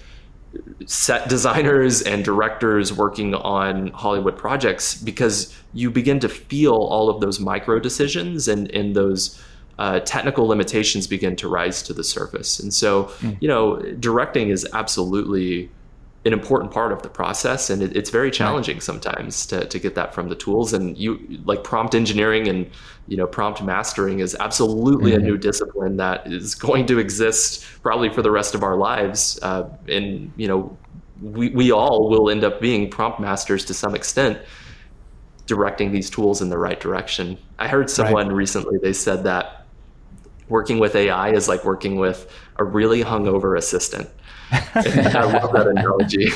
set 0.86 1.28
designers 1.28 2.02
and 2.02 2.24
directors 2.24 2.94
working 2.94 3.36
on 3.36 3.88
Hollywood 3.88 4.38
projects 4.38 4.96
because 4.96 5.54
you 5.74 5.92
begin 5.92 6.20
to 6.22 6.30
feel 6.30 6.74
all 6.74 7.10
of 7.10 7.20
those 7.20 7.40
micro 7.40 7.80
decisions 7.80 8.48
and, 8.48 8.72
and 8.72 8.96
those 8.96 9.40
uh, 9.78 10.00
technical 10.00 10.48
limitations 10.48 11.06
begin 11.06 11.36
to 11.36 11.48
rise 11.48 11.84
to 11.84 11.94
the 11.94 12.04
surface. 12.04 12.60
And 12.60 12.74
so, 12.74 13.06
mm. 13.20 13.38
you 13.42 13.48
know, 13.48 13.78
directing 14.00 14.50
is 14.50 14.66
absolutely 14.74 15.70
an 16.26 16.34
important 16.34 16.72
part 16.72 16.92
of 16.92 17.02
the 17.02 17.10
process 17.10 17.70
and 17.70 17.82
it, 17.82 17.96
it's 17.96 18.10
very 18.10 18.30
challenging 18.30 18.78
right. 18.78 18.84
sometimes 18.84 19.46
to, 19.46 19.66
to 19.66 19.80
get 19.80 19.96
that 19.96 20.14
from 20.14 20.30
the 20.30 20.36
tools 20.36 20.74
and 20.74 20.98
you 20.98 21.20
like 21.46 21.64
prompt 21.64 21.96
engineering 21.96 22.48
and 22.48 22.70
you 23.08 23.16
know 23.16 23.26
prompt 23.26 23.64
mastering 23.64 24.20
is 24.20 24.36
absolutely 24.40 25.12
mm-hmm. 25.12 25.22
a 25.22 25.24
new 25.24 25.38
discipline 25.38 25.98
that 25.98 26.28
is 26.28 26.54
going 26.54 26.86
to 26.86 27.00
exist 27.00 27.66
probably 27.82 28.10
for 28.10 28.22
the 28.22 28.32
rest 28.32 28.56
of 28.56 28.64
our 28.64 28.76
lives 28.76 29.40
uh, 29.42 29.70
and 29.88 30.32
you 30.36 30.48
know 30.48 30.76
we, 31.22 31.50
we 31.50 31.72
all 31.72 32.10
will 32.10 32.30
end 32.30 32.44
up 32.44 32.60
being 32.60 32.90
prompt 32.90 33.20
masters 33.20 33.64
to 33.66 33.74
some 33.74 33.96
extent 33.96 34.38
directing 35.46 35.92
these 35.92 36.10
tools 36.10 36.42
in 36.42 36.50
the 36.50 36.58
right 36.58 36.80
direction 36.80 37.38
i 37.58 37.68
heard 37.68 37.90
someone 37.90 38.28
right. 38.28 38.36
recently 38.36 38.78
they 38.80 38.94
said 38.94 39.24
that 39.24 39.66
working 40.50 40.78
with 40.78 40.96
ai 40.96 41.32
is 41.32 41.48
like 41.48 41.64
working 41.64 41.96
with 41.96 42.30
a 42.58 42.64
really 42.64 43.04
hungover 43.04 43.58
assistant 43.58 44.10
I 44.52 45.24
love 45.24 45.52
that 45.54 45.68
analogy 45.68 46.28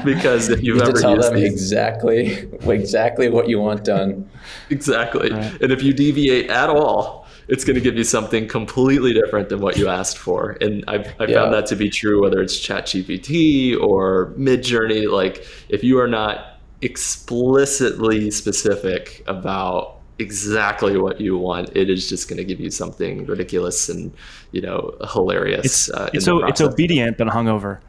because 0.04 0.50
if 0.50 0.62
you've 0.62 0.76
you 0.76 0.82
ever 0.82 0.92
tell 0.92 1.16
them 1.16 1.34
these, 1.34 1.50
exactly 1.50 2.48
exactly 2.68 3.28
what 3.28 3.48
you 3.48 3.58
want 3.58 3.84
done. 3.84 4.28
Exactly, 4.70 5.30
right. 5.30 5.62
and 5.62 5.72
if 5.72 5.82
you 5.82 5.94
deviate 5.94 6.50
at 6.50 6.68
all, 6.68 7.26
it's 7.48 7.64
going 7.64 7.74
to 7.74 7.80
give 7.80 7.96
you 7.96 8.04
something 8.04 8.46
completely 8.46 9.12
different 9.12 9.48
than 9.48 9.60
what 9.60 9.76
you 9.76 9.88
asked 9.88 10.18
for. 10.18 10.56
And 10.60 10.84
I've, 10.88 11.06
I 11.20 11.26
yeah. 11.26 11.42
found 11.42 11.54
that 11.54 11.66
to 11.66 11.76
be 11.76 11.90
true, 11.90 12.22
whether 12.22 12.40
it's 12.40 12.58
ChatGPT 12.58 13.80
or 13.80 14.32
Midjourney. 14.38 15.10
Like, 15.10 15.46
if 15.68 15.82
you 15.82 15.98
are 16.00 16.08
not 16.08 16.58
explicitly 16.82 18.30
specific 18.30 19.22
about 19.26 20.01
exactly 20.22 20.96
what 20.96 21.20
you 21.20 21.36
want, 21.36 21.76
it 21.76 21.90
is 21.90 22.08
just 22.08 22.28
going 22.28 22.38
to 22.38 22.44
give 22.44 22.60
you 22.60 22.70
something 22.70 23.26
ridiculous 23.26 23.88
and 23.88 24.12
you 24.52 24.62
know 24.62 24.94
hilarious. 25.12 25.66
It's 25.66 25.90
uh, 25.90 26.10
it's, 26.14 26.24
so, 26.24 26.44
it's 26.46 26.60
obedient 26.60 27.18
but 27.18 27.28
hungover. 27.28 27.80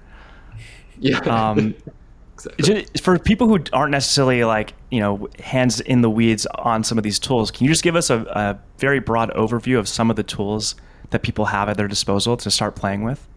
Yeah. 1.00 1.18
Um, 1.20 1.76
exactly. 2.34 2.86
For 3.02 3.20
people 3.20 3.48
who 3.50 3.60
aren't 3.74 3.92
necessarily 3.92 4.46
like 4.46 4.74
you 4.90 5.02
know 5.02 5.28
hands 5.40 5.82
in 5.82 6.02
the 6.02 6.10
weeds 6.10 6.46
on 6.46 6.84
some 6.84 6.98
of 6.98 7.04
these 7.04 7.20
tools, 7.20 7.52
can 7.52 7.66
you 7.66 7.72
just 7.72 7.84
give 7.84 7.96
us 7.96 8.10
a, 8.10 8.22
a 8.22 8.60
very 8.78 9.00
broad 9.00 9.32
overview 9.32 9.80
of 9.80 9.90
some 9.90 10.10
of 10.10 10.16
the 10.16 10.24
tools 10.24 10.76
that 11.10 11.24
people 11.24 11.46
have 11.46 11.68
at 11.68 11.78
their 11.78 11.90
disposal 11.90 12.38
to 12.38 12.50
start 12.50 12.76
playing 12.76 13.04
with? 13.04 13.28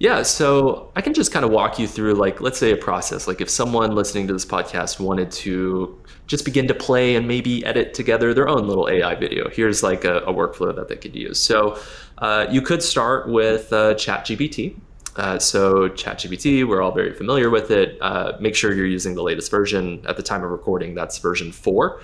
Yeah, 0.00 0.22
so 0.22 0.90
I 0.96 1.02
can 1.02 1.12
just 1.12 1.30
kind 1.30 1.44
of 1.44 1.50
walk 1.50 1.78
you 1.78 1.86
through, 1.86 2.14
like, 2.14 2.40
let's 2.40 2.58
say 2.58 2.72
a 2.72 2.76
process. 2.76 3.28
Like, 3.28 3.42
if 3.42 3.50
someone 3.50 3.94
listening 3.94 4.26
to 4.28 4.32
this 4.32 4.46
podcast 4.46 4.98
wanted 4.98 5.30
to 5.32 6.02
just 6.26 6.46
begin 6.46 6.66
to 6.68 6.74
play 6.74 7.16
and 7.16 7.28
maybe 7.28 7.62
edit 7.66 7.92
together 7.92 8.32
their 8.32 8.48
own 8.48 8.66
little 8.66 8.88
AI 8.88 9.14
video, 9.14 9.50
here's 9.50 9.82
like 9.82 10.06
a, 10.06 10.20
a 10.20 10.32
workflow 10.32 10.74
that 10.74 10.88
they 10.88 10.96
could 10.96 11.14
use. 11.14 11.38
So, 11.38 11.78
uh, 12.16 12.46
you 12.50 12.62
could 12.62 12.82
start 12.82 13.28
with 13.28 13.70
uh, 13.74 13.92
ChatGPT. 13.92 14.74
Uh, 15.16 15.38
so, 15.38 15.90
ChatGPT, 15.90 16.66
we're 16.66 16.80
all 16.80 16.92
very 16.92 17.12
familiar 17.12 17.50
with 17.50 17.70
it. 17.70 17.98
Uh, 18.00 18.38
make 18.40 18.54
sure 18.56 18.72
you're 18.72 18.86
using 18.86 19.14
the 19.14 19.22
latest 19.22 19.50
version 19.50 20.02
at 20.08 20.16
the 20.16 20.22
time 20.22 20.42
of 20.42 20.50
recording. 20.50 20.94
That's 20.94 21.18
version 21.18 21.52
four. 21.52 22.00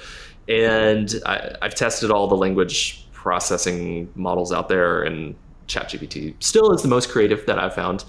And 0.51 1.15
I, 1.25 1.57
I've 1.63 1.75
tested 1.75 2.11
all 2.11 2.29
the 2.29 2.37
language 2.37 3.09
processing 3.15 4.13
models 4.15 4.53
out 4.53 4.69
there, 4.69 5.03
and 5.03 5.35
ChatGPT 5.67 6.35
still 6.41 6.73
is 6.73 6.83
the 6.83 6.89
most 6.89 7.11
creative 7.11 7.45
that 7.47 7.59
I've 7.59 7.75
found. 7.75 8.05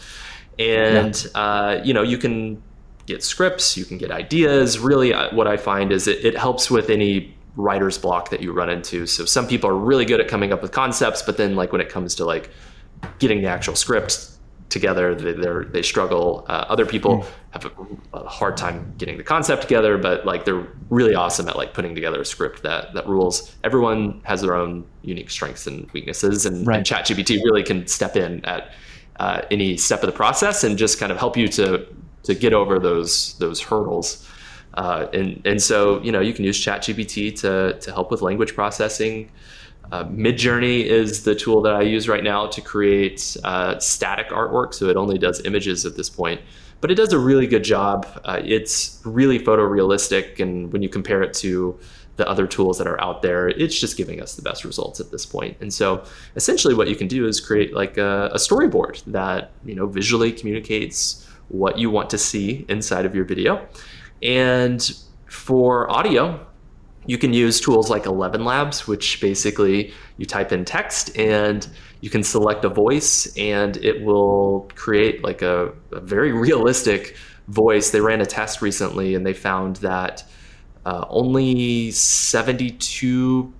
And 0.59 1.29
yeah. 1.35 1.41
uh, 1.41 1.81
you 1.83 1.93
know, 1.93 2.03
you 2.03 2.17
can 2.17 2.61
get 3.05 3.23
scripts, 3.23 3.77
you 3.77 3.85
can 3.85 3.97
get 3.97 4.11
ideas. 4.11 4.79
Really, 4.79 5.13
uh, 5.13 5.33
what 5.35 5.47
I 5.47 5.57
find 5.57 5.91
is 5.91 6.07
it, 6.07 6.23
it 6.25 6.37
helps 6.37 6.69
with 6.69 6.89
any 6.89 7.35
writer's 7.55 7.97
block 7.97 8.29
that 8.29 8.41
you 8.41 8.51
run 8.51 8.69
into. 8.69 9.07
So 9.07 9.25
some 9.25 9.47
people 9.47 9.69
are 9.69 9.75
really 9.75 10.05
good 10.05 10.19
at 10.19 10.27
coming 10.27 10.53
up 10.53 10.61
with 10.61 10.71
concepts, 10.71 11.21
but 11.21 11.37
then 11.37 11.55
like 11.55 11.71
when 11.71 11.81
it 11.81 11.89
comes 11.89 12.15
to 12.15 12.25
like 12.25 12.49
getting 13.19 13.41
the 13.41 13.47
actual 13.47 13.75
script 13.75 14.36
together, 14.69 15.15
they 15.15 15.33
they 15.71 15.81
struggle. 15.81 16.45
Uh, 16.47 16.65
other 16.67 16.85
people 16.85 17.19
mm. 17.19 17.25
have 17.51 17.65
a, 17.65 18.17
a, 18.17 18.27
hard 18.27 18.57
time 18.57 18.93
getting 18.97 19.17
the 19.17 19.23
concept 19.23 19.61
together, 19.61 19.97
but 19.97 20.25
like 20.25 20.45
they're 20.45 20.67
really 20.89 21.15
awesome 21.15 21.47
at 21.47 21.55
like 21.55 21.73
putting 21.73 21.95
together 21.95 22.21
a 22.21 22.25
script 22.25 22.63
that 22.63 22.93
that 22.93 23.07
rules. 23.07 23.55
Everyone 23.63 24.21
has 24.23 24.41
their 24.41 24.55
own 24.55 24.85
unique 25.01 25.29
strengths 25.29 25.67
and 25.67 25.89
weaknesses, 25.91 26.45
and, 26.45 26.67
right. 26.67 26.77
and 26.77 26.85
ChatGPT 26.85 27.43
really 27.43 27.63
can 27.63 27.87
step 27.87 28.15
in 28.15 28.43
at 28.45 28.73
uh, 29.19 29.41
any 29.51 29.77
step 29.77 30.03
of 30.03 30.07
the 30.07 30.15
process 30.15 30.63
and 30.63 30.77
just 30.77 30.99
kind 30.99 31.11
of 31.11 31.17
help 31.17 31.37
you 31.37 31.47
to 31.49 31.87
to 32.23 32.35
get 32.35 32.53
over 32.53 32.79
those 32.79 33.37
those 33.39 33.61
hurdles. 33.61 34.27
Uh, 34.73 35.07
and 35.13 35.41
and 35.45 35.61
so 35.61 36.01
you 36.03 36.11
know 36.11 36.19
you 36.19 36.33
can 36.33 36.43
use 36.43 36.63
ChatGPT 36.63 37.39
to 37.39 37.79
to 37.79 37.91
help 37.91 38.11
with 38.11 38.21
language 38.21 38.53
processing. 38.53 39.31
Uh, 39.91 40.03
Midjourney 40.05 40.83
is 40.83 41.23
the 41.23 41.35
tool 41.35 41.61
that 41.61 41.73
I 41.73 41.81
use 41.81 42.09
right 42.09 42.23
now 42.23 42.47
to 42.47 42.61
create 42.61 43.37
uh, 43.43 43.79
static 43.79 44.29
artwork, 44.29 44.73
so 44.73 44.87
it 44.87 44.97
only 44.97 45.17
does 45.17 45.41
images 45.45 45.85
at 45.85 45.95
this 45.95 46.09
point. 46.09 46.41
But 46.79 46.91
it 46.91 46.95
does 46.95 47.13
a 47.13 47.19
really 47.19 47.47
good 47.47 47.63
job. 47.63 48.05
Uh, 48.23 48.41
it's 48.43 49.01
really 49.03 49.39
photorealistic, 49.39 50.39
and 50.39 50.71
when 50.71 50.81
you 50.81 50.89
compare 50.89 51.23
it 51.23 51.33
to 51.35 51.79
the 52.17 52.27
other 52.27 52.47
tools 52.47 52.77
that 52.79 52.87
are 52.87 52.99
out 53.01 53.21
there, 53.21 53.49
it's 53.49 53.79
just 53.79 53.95
giving 53.95 54.21
us 54.21 54.35
the 54.35 54.41
best 54.41 54.65
results 54.65 54.99
at 54.99 55.11
this 55.11 55.25
point. 55.25 55.55
And 55.61 55.73
so, 55.73 56.03
essentially, 56.35 56.73
what 56.73 56.87
you 56.87 56.95
can 56.95 57.07
do 57.07 57.27
is 57.27 57.39
create 57.39 57.73
like 57.73 57.97
a, 57.97 58.29
a 58.33 58.37
storyboard 58.37 59.03
that 59.05 59.51
you 59.63 59.75
know 59.75 59.87
visually 59.87 60.31
communicates 60.31 61.27
what 61.47 61.79
you 61.79 61.89
want 61.89 62.09
to 62.09 62.17
see 62.17 62.65
inside 62.67 63.05
of 63.05 63.15
your 63.15 63.23
video. 63.23 63.65
And 64.21 64.81
for 65.27 65.89
audio, 65.89 66.45
you 67.07 67.17
can 67.17 67.33
use 67.33 67.59
tools 67.59 67.89
like 67.89 68.03
ElevenLabs, 68.03 68.87
which 68.87 69.19
basically 69.19 69.93
you 70.17 70.25
type 70.25 70.51
in 70.51 70.65
text 70.65 71.17
and 71.17 71.67
you 72.01 72.09
can 72.09 72.21
select 72.21 72.63
a 72.65 72.69
voice 72.69 73.35
and 73.37 73.77
it 73.77 74.03
will 74.03 74.69
create 74.75 75.23
like 75.23 75.41
a, 75.41 75.73
a 75.91 75.99
very 76.01 76.31
realistic 76.47 77.15
voice. 77.47 77.89
They 77.89 78.01
ran 78.01 78.21
a 78.21 78.25
test 78.25 78.61
recently 78.61 79.15
and 79.15 79.25
they 79.25 79.33
found 79.33 79.77
that 79.77 80.23
uh, 80.85 81.05
only 81.09 81.89
72% 81.89 83.51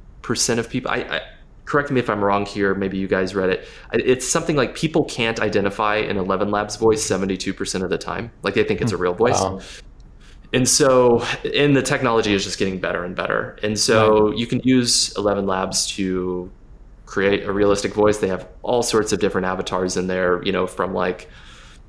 of 0.58 0.70
people, 0.70 0.92
I, 0.92 0.98
I, 0.98 1.22
correct 1.66 1.90
me 1.90 2.00
if 2.00 2.10
I'm 2.10 2.24
wrong 2.24 2.46
here, 2.46 2.76
maybe 2.76 2.98
you 2.98 3.08
guys 3.08 3.34
read 3.34 3.50
it. 3.50 3.68
It's 3.94 4.28
something 4.28 4.56
like 4.56 4.76
people 4.76 5.06
can't 5.06 5.40
identify 5.40 5.98
an 5.98 6.18
ElevenLabs 6.18 6.78
voice 6.78 7.06
72% 7.10 7.84
of 7.84 7.90
the 7.90 7.98
time. 7.98 8.32
Like 8.44 8.54
they 8.56 8.64
think 8.64 8.82
it's 8.82 8.92
a 8.92 8.98
real 8.98 9.14
voice. 9.14 9.42
Wow 9.42 9.62
and 10.54 10.68
so 10.68 11.24
and 11.56 11.76
the 11.76 11.82
technology 11.82 12.34
is 12.34 12.44
just 12.44 12.58
getting 12.58 12.80
better 12.80 13.04
and 13.04 13.16
better 13.16 13.58
and 13.64 13.78
so 13.78 14.30
right. 14.30 14.38
you 14.38 14.48
can 14.48 14.60
use 14.64 15.14
ElevenLabs 15.16 15.96
to 15.96 16.52
create 17.06 17.44
a 17.44 17.52
realistic 17.52 17.94
voice 17.94 18.18
they 18.18 18.28
have 18.28 18.48
all 18.64 18.84
sorts 18.84 19.12
of 19.12 19.20
different 19.20 19.46
avatars 19.46 19.98
in 19.98 20.08
there 20.08 20.44
you 20.44 20.52
know 20.52 20.68
from 20.68 20.94
like 20.94 21.30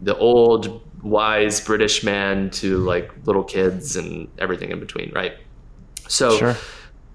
the 0.00 0.16
old 0.16 0.82
wise 1.02 1.60
british 1.60 2.02
man 2.02 2.50
to 2.50 2.78
like 2.78 3.12
little 3.24 3.44
kids 3.44 3.96
and 3.96 4.28
everything 4.38 4.70
in 4.70 4.80
between 4.80 5.12
right 5.12 5.34
so 6.08 6.36
sure. 6.36 6.56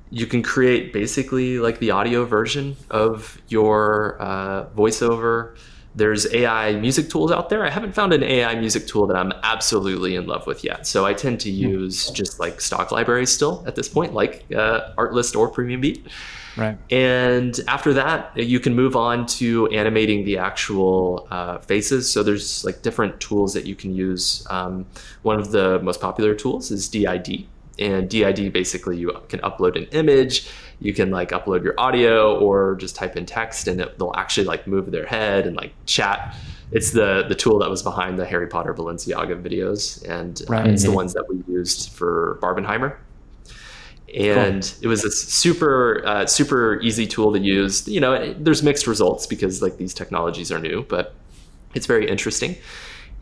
you 0.09 0.25
can 0.25 0.43
create 0.43 0.93
basically 0.93 1.59
like 1.59 1.79
the 1.79 1.91
audio 1.91 2.25
version 2.25 2.75
of 2.89 3.41
your 3.47 4.21
uh, 4.21 4.65
voiceover 4.75 5.55
there's 5.95 6.31
AI 6.33 6.75
music 6.75 7.09
tools 7.09 7.31
out 7.31 7.49
there. 7.49 7.65
I 7.65 7.69
haven't 7.69 7.93
found 7.93 8.13
an 8.13 8.23
AI 8.23 8.55
music 8.55 8.87
tool 8.87 9.05
that 9.07 9.17
I'm 9.17 9.31
absolutely 9.43 10.15
in 10.15 10.25
love 10.25 10.47
with 10.47 10.63
yet. 10.63 10.87
So 10.87 11.05
I 11.05 11.13
tend 11.13 11.39
to 11.41 11.51
hmm. 11.51 11.55
use 11.55 12.09
just 12.11 12.39
like 12.39 12.61
stock 12.61 12.91
libraries 12.91 13.29
still 13.29 13.63
at 13.67 13.75
this 13.75 13.87
point, 13.87 14.13
like 14.13 14.45
uh, 14.55 14.93
Artlist 14.97 15.35
or 15.35 15.49
Premium 15.49 15.81
Beat. 15.81 16.07
Right. 16.55 16.77
And 16.91 17.59
after 17.67 17.93
that, 17.93 18.35
you 18.37 18.59
can 18.59 18.75
move 18.75 18.95
on 18.95 19.25
to 19.25 19.67
animating 19.69 20.23
the 20.23 20.37
actual 20.37 21.27
uh, 21.31 21.57
faces. 21.59 22.11
So 22.11 22.21
there's 22.21 22.63
like 22.63 22.81
different 22.81 23.19
tools 23.19 23.53
that 23.53 23.65
you 23.65 23.75
can 23.75 23.93
use. 23.95 24.45
Um, 24.49 24.85
one 25.23 25.39
of 25.39 25.51
the 25.51 25.79
most 25.79 25.99
popular 25.99 26.35
tools 26.35 26.69
is 26.69 26.87
D-ID. 26.87 27.47
And 27.79 28.07
D-ID 28.07 28.49
basically 28.49 28.97
you 28.97 29.19
can 29.29 29.39
upload 29.39 29.75
an 29.75 29.85
image 29.85 30.47
you 30.83 30.93
can 30.93 31.11
like 31.11 31.29
upload 31.29 31.63
your 31.63 31.73
audio 31.79 32.37
or 32.39 32.75
just 32.75 32.95
type 32.95 33.15
in 33.15 33.25
text 33.25 33.67
and 33.67 33.79
it, 33.79 33.97
they'll 33.97 34.13
actually 34.15 34.43
like 34.43 34.67
move 34.67 34.91
their 34.91 35.05
head 35.05 35.47
and 35.47 35.55
like 35.55 35.73
chat 35.85 36.35
it's 36.71 36.91
the 36.91 37.23
the 37.29 37.35
tool 37.35 37.57
that 37.57 37.69
was 37.69 37.81
behind 37.81 38.19
the 38.19 38.25
harry 38.25 38.47
potter 38.47 38.73
balenciaga 38.73 39.41
videos 39.41 40.07
and 40.07 40.41
uh, 40.41 40.45
right. 40.53 40.67
it's 40.67 40.83
the 40.83 40.91
ones 40.91 41.13
that 41.13 41.25
we 41.29 41.41
used 41.51 41.89
for 41.91 42.37
barbenheimer 42.41 42.97
and 44.13 44.63
cool. 44.63 44.83
it 44.83 44.87
was 44.87 45.05
a 45.05 45.09
super 45.09 46.03
uh, 46.05 46.25
super 46.25 46.79
easy 46.81 47.07
tool 47.07 47.31
to 47.31 47.39
use 47.39 47.87
you 47.87 48.01
know 48.01 48.33
there's 48.33 48.61
mixed 48.61 48.85
results 48.85 49.25
because 49.25 49.61
like 49.61 49.77
these 49.77 49.93
technologies 49.93 50.51
are 50.51 50.59
new 50.59 50.83
but 50.89 51.15
it's 51.73 51.85
very 51.85 52.07
interesting 52.09 52.55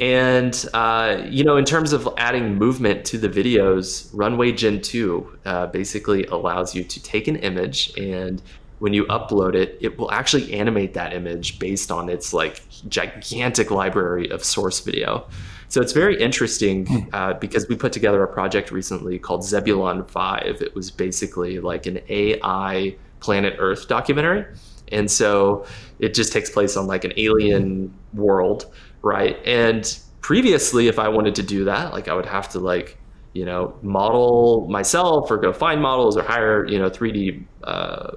and 0.01 0.65
uh, 0.73 1.23
you 1.29 1.43
know, 1.43 1.57
in 1.57 1.63
terms 1.63 1.93
of 1.93 2.09
adding 2.17 2.55
movement 2.55 3.05
to 3.05 3.19
the 3.19 3.29
videos, 3.29 4.09
Runway 4.13 4.51
Gen 4.51 4.81
2 4.81 5.39
uh, 5.45 5.67
basically 5.67 6.25
allows 6.25 6.73
you 6.73 6.83
to 6.83 7.01
take 7.03 7.27
an 7.27 7.35
image 7.37 7.95
and 7.97 8.41
when 8.79 8.95
you 8.95 9.05
upload 9.05 9.53
it, 9.53 9.77
it 9.79 9.99
will 9.99 10.11
actually 10.11 10.51
animate 10.51 10.95
that 10.95 11.13
image 11.13 11.59
based 11.59 11.91
on 11.91 12.09
its 12.09 12.33
like 12.33 12.63
gigantic 12.89 13.69
library 13.69 14.27
of 14.31 14.43
source 14.43 14.79
video. 14.79 15.27
So 15.69 15.81
it's 15.81 15.93
very 15.93 16.19
interesting 16.19 16.87
hmm. 16.87 17.09
uh, 17.13 17.33
because 17.35 17.67
we 17.69 17.75
put 17.75 17.93
together 17.93 18.23
a 18.23 18.27
project 18.27 18.71
recently 18.71 19.19
called 19.19 19.43
Zebulon 19.43 20.03
5. 20.05 20.63
It 20.63 20.73
was 20.73 20.89
basically 20.89 21.59
like 21.59 21.85
an 21.85 21.99
AI 22.09 22.95
planet 23.19 23.55
Earth 23.59 23.87
documentary. 23.87 24.45
And 24.91 25.09
so 25.11 25.63
it 25.99 26.15
just 26.15 26.33
takes 26.33 26.49
place 26.49 26.75
on 26.75 26.87
like 26.87 27.03
an 27.03 27.13
alien 27.17 27.93
world 28.15 28.65
right? 29.01 29.37
And 29.45 29.97
previously, 30.21 30.87
if 30.87 30.99
I 30.99 31.09
wanted 31.09 31.35
to 31.35 31.43
do 31.43 31.65
that, 31.65 31.93
like 31.93 32.07
I 32.07 32.13
would 32.13 32.25
have 32.25 32.49
to 32.49 32.59
like 32.59 32.97
you 33.33 33.45
know 33.45 33.73
model 33.81 34.67
myself 34.69 35.31
or 35.31 35.37
go 35.37 35.53
find 35.53 35.81
models 35.81 36.17
or 36.17 36.23
hire 36.23 36.65
you 36.67 36.79
know 36.79 36.89
3D. 36.89 37.43
Uh, 37.63 38.11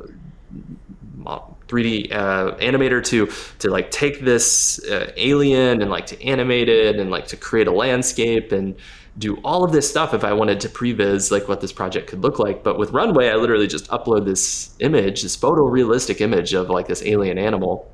3D 1.69 2.13
uh, 2.13 2.55
animator 2.57 3.03
to 3.03 3.27
to 3.59 3.71
like 3.71 3.91
take 3.91 4.21
this 4.21 4.79
uh, 4.91 5.11
alien 5.17 5.81
and 5.81 5.91
like 5.91 6.07
to 6.07 6.23
animate 6.23 6.69
it 6.69 6.97
and 6.97 7.11
like 7.11 7.27
to 7.29 7.37
create 7.37 7.67
a 7.67 7.73
landscape 7.73 8.53
and 8.53 8.77
do 9.17 9.37
all 9.45 9.65
of 9.65 9.73
this 9.73 9.89
stuff 9.89 10.13
if 10.13 10.25
I 10.25 10.33
wanted 10.33 10.61
to 10.61 10.69
previs 10.69 11.31
like 11.31 11.49
what 11.49 11.61
this 11.61 11.73
project 11.73 12.09
could 12.09 12.23
look 12.23 12.39
like. 12.39 12.63
But 12.63 12.79
with 12.79 12.91
Runway, 12.91 13.31
I 13.31 13.37
literally 13.37 13.67
just 13.67 13.89
upload 13.89 14.25
this 14.25 14.75
image, 14.81 15.23
this 15.23 15.37
photorealistic 15.37 16.21
image 16.21 16.53
of 16.53 16.69
like 16.69 16.89
this 16.89 17.03
alien 17.03 17.39
animal, 17.39 17.91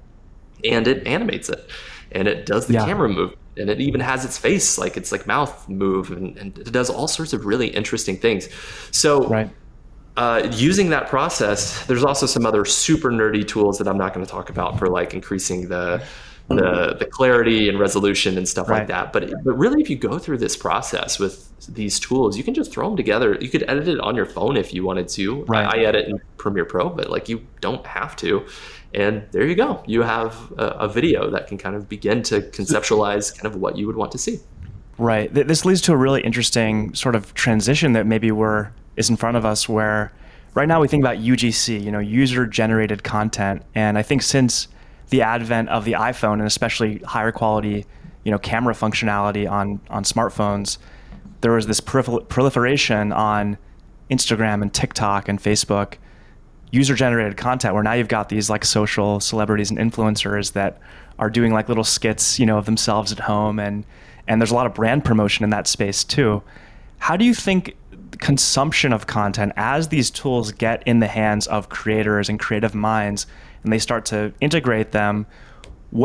and 0.64 0.88
it 0.88 1.06
animates 1.06 1.48
it 1.48 1.70
and 2.12 2.28
it 2.28 2.46
does 2.46 2.66
the 2.66 2.74
yeah. 2.74 2.84
camera 2.84 3.08
move 3.08 3.34
and 3.56 3.68
it 3.68 3.80
even 3.80 4.00
has 4.00 4.24
its 4.24 4.38
face 4.38 4.78
like 4.78 4.96
its 4.96 5.12
like 5.12 5.26
mouth 5.26 5.68
move 5.68 6.10
and, 6.10 6.36
and, 6.38 6.58
it 6.58 6.72
does 6.72 6.88
all 6.88 7.08
sorts 7.08 7.32
of 7.32 7.44
really 7.44 7.68
interesting 7.68 8.16
things 8.16 8.48
so 8.90 9.26
right 9.28 9.50
uh, 10.16 10.46
using 10.52 10.90
that 10.90 11.08
process, 11.08 11.86
there's 11.86 12.04
also 12.04 12.26
some 12.26 12.44
other 12.44 12.64
super 12.64 13.10
nerdy 13.10 13.46
tools 13.46 13.78
that 13.78 13.88
I'm 13.88 13.96
not 13.96 14.12
going 14.12 14.26
to 14.26 14.30
talk 14.30 14.50
about 14.50 14.78
for 14.78 14.88
like 14.88 15.14
increasing 15.14 15.68
the 15.68 16.04
the, 16.48 16.96
the 16.98 17.06
clarity 17.06 17.68
and 17.68 17.78
resolution 17.78 18.36
and 18.36 18.48
stuff 18.48 18.68
right. 18.68 18.78
like 18.78 18.88
that. 18.88 19.12
But 19.12 19.30
but 19.44 19.54
really, 19.54 19.80
if 19.80 19.88
you 19.88 19.96
go 19.96 20.18
through 20.18 20.38
this 20.38 20.56
process 20.56 21.18
with 21.18 21.48
these 21.68 22.00
tools, 22.00 22.36
you 22.36 22.42
can 22.42 22.54
just 22.54 22.72
throw 22.72 22.88
them 22.88 22.96
together. 22.96 23.38
You 23.40 23.48
could 23.48 23.64
edit 23.68 23.86
it 23.86 24.00
on 24.00 24.16
your 24.16 24.26
phone 24.26 24.56
if 24.56 24.74
you 24.74 24.84
wanted 24.84 25.08
to. 25.10 25.44
Right. 25.44 25.64
I, 25.64 25.82
I 25.82 25.84
edit 25.84 26.08
in 26.08 26.20
Premiere 26.38 26.64
Pro, 26.64 26.88
but 26.88 27.08
like 27.08 27.28
you 27.28 27.46
don't 27.60 27.86
have 27.86 28.16
to. 28.16 28.44
And 28.94 29.24
there 29.30 29.46
you 29.46 29.54
go. 29.54 29.82
You 29.86 30.02
have 30.02 30.52
a, 30.58 30.66
a 30.66 30.88
video 30.88 31.30
that 31.30 31.46
can 31.46 31.58
kind 31.58 31.76
of 31.76 31.88
begin 31.88 32.22
to 32.24 32.40
conceptualize 32.40 33.34
kind 33.34 33.46
of 33.46 33.60
what 33.60 33.76
you 33.76 33.86
would 33.86 33.96
want 33.96 34.12
to 34.12 34.18
see. 34.18 34.40
Right. 34.98 35.32
This 35.32 35.64
leads 35.64 35.80
to 35.82 35.92
a 35.92 35.96
really 35.96 36.20
interesting 36.20 36.94
sort 36.94 37.14
of 37.14 37.32
transition 37.34 37.92
that 37.94 38.06
maybe 38.06 38.30
we're 38.30 38.70
is 38.96 39.08
in 39.08 39.16
front 39.16 39.36
of 39.36 39.44
us 39.46 39.68
where 39.68 40.12
right 40.54 40.68
now 40.68 40.80
we 40.80 40.88
think 40.88 41.02
about 41.02 41.16
UGC, 41.16 41.82
you 41.82 41.90
know, 41.90 42.00
user 42.00 42.46
generated 42.46 43.02
content. 43.02 43.62
And 43.74 43.96
I 43.96 44.02
think 44.02 44.22
since 44.22 44.68
the 45.08 45.22
advent 45.22 45.68
of 45.70 45.84
the 45.84 45.92
iPhone 45.92 46.34
and 46.34 46.42
especially 46.42 46.98
higher 46.98 47.32
quality, 47.32 47.86
you 48.24 48.30
know, 48.30 48.38
camera 48.38 48.74
functionality 48.74 49.50
on 49.50 49.80
on 49.88 50.04
smartphones, 50.04 50.78
there 51.40 51.52
was 51.52 51.66
this 51.66 51.80
proliferation 51.80 53.12
on 53.12 53.56
Instagram 54.10 54.60
and 54.60 54.74
TikTok 54.74 55.28
and 55.28 55.40
Facebook 55.40 55.94
user 56.70 56.94
generated 56.94 57.36
content 57.36 57.74
where 57.74 57.82
now 57.82 57.92
you've 57.92 58.08
got 58.08 58.28
these 58.28 58.48
like 58.48 58.64
social 58.64 59.20
celebrities 59.20 59.70
and 59.70 59.78
influencers 59.78 60.52
that 60.52 60.78
are 61.18 61.30
doing 61.30 61.52
like 61.52 61.68
little 61.68 61.84
skits, 61.84 62.38
you 62.38 62.46
know, 62.46 62.58
of 62.58 62.66
themselves 62.66 63.12
at 63.12 63.18
home 63.18 63.58
and 63.58 63.84
and 64.28 64.40
there's 64.40 64.52
a 64.52 64.54
lot 64.54 64.66
of 64.66 64.74
brand 64.74 65.04
promotion 65.04 65.42
in 65.42 65.50
that 65.50 65.66
space 65.66 66.04
too. 66.04 66.42
How 66.98 67.16
do 67.16 67.24
you 67.24 67.34
think 67.34 67.76
consumption 68.18 68.92
of 68.92 69.06
content 69.06 69.52
as 69.56 69.88
these 69.88 70.10
tools 70.10 70.52
get 70.52 70.82
in 70.86 71.00
the 71.00 71.06
hands 71.06 71.46
of 71.46 71.68
creators 71.68 72.28
and 72.28 72.38
creative 72.38 72.74
minds 72.74 73.26
and 73.62 73.72
they 73.72 73.78
start 73.78 74.04
to 74.04 74.32
integrate 74.40 74.92
them 74.92 75.26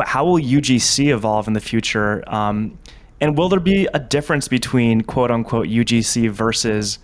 how 0.06 0.26
will 0.26 0.42
ugc 0.42 1.14
evolve 1.14 1.48
in 1.48 1.54
the 1.54 1.60
future 1.60 2.24
um, 2.28 2.78
and 3.22 3.38
will 3.38 3.50
there 3.50 3.60
be 3.60 3.88
a 3.94 4.00
difference 4.00 4.48
between 4.48 5.02
quote 5.02 5.32
unquote 5.32 5.68
ugc 5.68 6.30
versus 6.30 7.00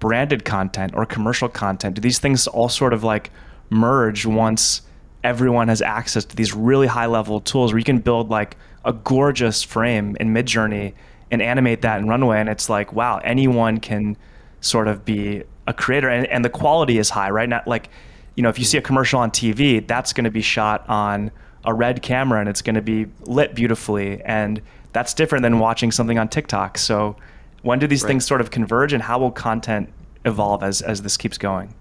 branded 0.00 0.44
content 0.44 0.92
or 0.94 1.06
commercial 1.06 1.48
content 1.48 1.94
do 1.94 2.00
these 2.00 2.18
things 2.18 2.46
all 2.48 2.68
sort 2.68 2.92
of 2.92 3.04
like 3.04 3.30
merge 3.70 4.26
once 4.26 4.82
everyone 5.22 5.68
has 5.68 5.80
access 5.82 6.24
to 6.24 6.34
these 6.34 6.54
really 6.54 6.86
high 6.86 7.06
level 7.06 7.40
tools 7.40 7.72
where 7.72 7.78
you 7.78 7.84
can 7.84 7.98
build 7.98 8.30
like 8.30 8.56
a 8.84 8.92
gorgeous 8.92 9.62
frame 9.62 10.16
in 10.18 10.34
midjourney 10.34 10.94
and 11.30 11.40
animate 11.40 11.82
that 11.82 12.00
in 12.00 12.08
runway 12.08 12.40
and 12.40 12.48
it's 12.48 12.68
like 12.68 12.92
wow 12.92 13.18
anyone 13.22 13.78
can 13.78 14.16
sort 14.60 14.88
of 14.88 15.04
be 15.04 15.42
a 15.66 15.72
creator 15.72 16.08
and, 16.08 16.26
and 16.26 16.44
the 16.44 16.50
quality 16.50 16.98
is 16.98 17.10
high 17.10 17.30
right? 17.30 17.48
Now 17.48 17.62
like 17.66 17.90
you 18.34 18.42
know 18.42 18.48
if 18.48 18.58
you 18.58 18.64
see 18.64 18.78
a 18.78 18.82
commercial 18.82 19.20
on 19.20 19.30
tv 19.30 19.86
that's 19.86 20.12
going 20.12 20.24
to 20.24 20.30
be 20.30 20.42
shot 20.42 20.88
on 20.88 21.30
a 21.64 21.74
red 21.74 22.00
camera 22.00 22.40
and 22.40 22.48
it's 22.48 22.62
going 22.62 22.74
to 22.74 22.82
be 22.82 23.06
lit 23.26 23.54
beautifully 23.54 24.22
and 24.22 24.62
that's 24.92 25.14
different 25.14 25.42
than 25.42 25.58
watching 25.58 25.92
something 25.92 26.18
on 26.18 26.28
tiktok. 26.28 26.78
So 26.78 27.16
when 27.62 27.78
do 27.78 27.86
these 27.86 28.02
right. 28.02 28.08
things 28.08 28.26
sort 28.26 28.40
of 28.40 28.50
converge 28.50 28.92
and 28.92 29.02
how 29.02 29.18
will 29.18 29.30
content 29.30 29.92
evolve 30.24 30.62
as 30.62 30.82
as 30.82 31.02
this 31.02 31.16
keeps 31.16 31.38
going? 31.38 31.74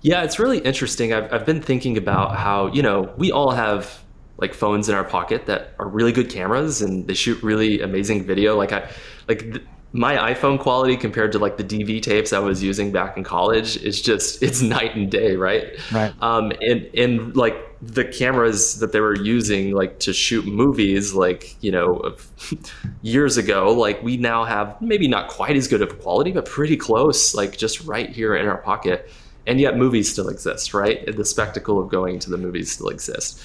Yeah 0.00 0.22
it's 0.22 0.38
really 0.38 0.58
interesting. 0.58 1.12
I've, 1.12 1.32
I've 1.32 1.46
been 1.46 1.62
thinking 1.62 1.96
about 1.96 2.36
how 2.36 2.66
you 2.68 2.82
know 2.82 3.12
we 3.16 3.30
all 3.30 3.50
have 3.52 4.02
like 4.38 4.54
phones 4.54 4.88
in 4.88 4.94
our 4.94 5.04
pocket 5.04 5.46
that 5.46 5.74
are 5.78 5.88
really 5.88 6.12
good 6.12 6.28
cameras 6.28 6.82
and 6.82 7.06
they 7.06 7.14
shoot 7.14 7.40
really 7.42 7.80
amazing 7.80 8.24
video. 8.24 8.56
Like 8.56 8.72
i 8.72 8.88
like 9.28 9.40
th- 9.40 9.62
my 9.92 10.32
iPhone 10.32 10.58
quality 10.58 10.96
compared 10.96 11.32
to 11.32 11.38
like 11.38 11.58
the 11.58 11.64
DV 11.64 12.02
tapes 12.02 12.32
I 12.32 12.38
was 12.38 12.62
using 12.62 12.92
back 12.92 13.16
in 13.16 13.24
college 13.24 13.76
is 13.76 14.00
just 14.00 14.42
it's 14.42 14.62
night 14.62 14.96
and 14.96 15.10
day, 15.10 15.36
right? 15.36 15.68
Right. 15.92 16.14
Um, 16.22 16.52
and 16.60 16.88
and 16.94 17.36
like 17.36 17.54
the 17.82 18.04
cameras 18.04 18.78
that 18.78 18.92
they 18.92 19.00
were 19.00 19.16
using 19.16 19.72
like 19.72 19.98
to 20.00 20.12
shoot 20.12 20.46
movies, 20.46 21.12
like 21.12 21.56
you 21.62 21.70
know, 21.70 22.16
years 23.02 23.36
ago, 23.36 23.72
like 23.72 24.02
we 24.02 24.16
now 24.16 24.44
have 24.44 24.80
maybe 24.80 25.08
not 25.08 25.28
quite 25.28 25.56
as 25.56 25.68
good 25.68 25.82
of 25.82 26.00
quality, 26.00 26.32
but 26.32 26.46
pretty 26.46 26.76
close, 26.76 27.34
like 27.34 27.56
just 27.58 27.84
right 27.84 28.08
here 28.10 28.34
in 28.34 28.46
our 28.46 28.58
pocket. 28.58 29.10
And 29.44 29.60
yet, 29.60 29.76
movies 29.76 30.10
still 30.10 30.28
exist, 30.28 30.72
right? 30.72 31.16
The 31.16 31.24
spectacle 31.24 31.80
of 31.80 31.90
going 31.90 32.20
to 32.20 32.30
the 32.30 32.38
movies 32.38 32.70
still 32.70 32.88
exists. 32.88 33.44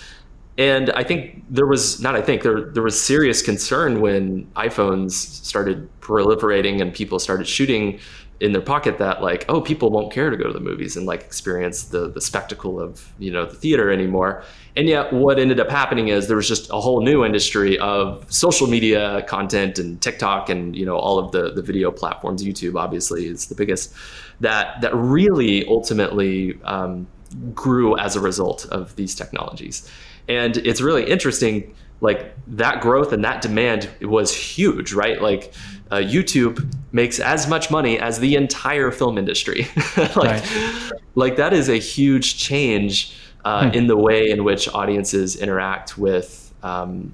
And 0.58 0.90
I 0.92 1.04
think 1.04 1.44
there 1.50 1.68
was 1.68 2.02
not 2.02 2.16
I 2.16 2.22
think 2.22 2.42
there 2.42 2.62
there 2.72 2.84
was 2.84 3.00
serious 3.00 3.42
concern 3.42 4.02
when 4.02 4.46
iPhones 4.56 5.12
started 5.12 5.88
proliferating 6.02 6.82
and 6.82 6.94
people 6.94 7.20
started 7.20 7.48
shooting 7.48 8.00
in 8.40 8.52
their 8.52 8.62
pocket 8.62 9.00
that 9.00 9.22
like 9.22 9.46
oh 9.50 9.60
people 9.60 9.90
won't 9.90 10.12
care 10.12 10.30
to 10.30 10.38
go 10.38 10.46
to 10.46 10.54
the 10.54 10.60
movies 10.60 10.96
and 10.96 11.06
like 11.06 11.22
experience 11.22 11.86
the 11.86 12.10
the 12.10 12.22
spectacle 12.22 12.80
of 12.80 13.12
you 13.20 13.32
know 13.32 13.46
the 13.46 13.56
theater 13.56 13.92
anymore. 13.92 14.44
And 14.76 14.88
yet 14.88 15.14
what 15.14 15.38
ended 15.38 15.60
up 15.60 15.70
happening 15.70 16.08
is 16.08 16.28
there 16.28 16.38
was 16.38 16.48
just 16.48 16.70
a 16.72 16.80
whole 16.80 17.02
new 17.02 17.24
industry 17.24 17.78
of 17.80 18.26
social 18.32 18.68
media 18.68 19.24
content 19.28 19.78
and 19.78 20.02
TikTok 20.02 20.50
and 20.50 20.76
you 20.76 20.86
know 20.86 20.98
all 20.98 21.20
of 21.20 21.32
the 21.32 21.52
the 21.54 21.62
video 21.62 21.92
platforms. 21.92 22.44
YouTube 22.44 22.80
obviously 22.80 23.28
is 23.28 23.46
the 23.46 23.56
biggest. 23.56 23.94
That 24.40 24.82
that 24.82 24.94
really 24.96 25.68
ultimately 25.68 26.60
um, 26.64 27.08
grew 27.54 27.98
as 27.98 28.16
a 28.16 28.20
result 28.20 28.66
of 28.68 28.96
these 28.96 29.16
technologies 29.16 29.90
and 30.28 30.58
it's 30.58 30.82
really 30.82 31.10
interesting 31.10 31.74
like 32.00 32.36
that 32.48 32.82
growth 32.82 33.12
and 33.12 33.24
that 33.24 33.42
demand 33.42 33.90
was 34.02 34.34
huge 34.34 34.94
right 34.94 35.22
like 35.22 35.54
uh, 35.92 35.96
youtube 35.96 36.74
makes 36.92 37.20
as 37.20 37.48
much 37.48 37.72
money 37.72 38.00
as 38.00 38.20
the 38.20 38.36
entire 38.36 38.92
film 38.92 39.18
industry 39.18 39.68
like 39.98 40.16
right. 40.16 40.92
like 41.16 41.36
that 41.36 41.54
is 41.54 41.70
a 41.70 41.78
huge 41.78 42.38
change 42.38 43.16
uh, 43.46 43.70
hmm. 43.70 43.74
in 43.74 43.88
the 43.88 43.98
way 43.98 44.30
in 44.30 44.44
which 44.44 44.68
audiences 44.74 45.36
interact 45.36 45.98
with 45.98 46.54
um, 46.64 47.14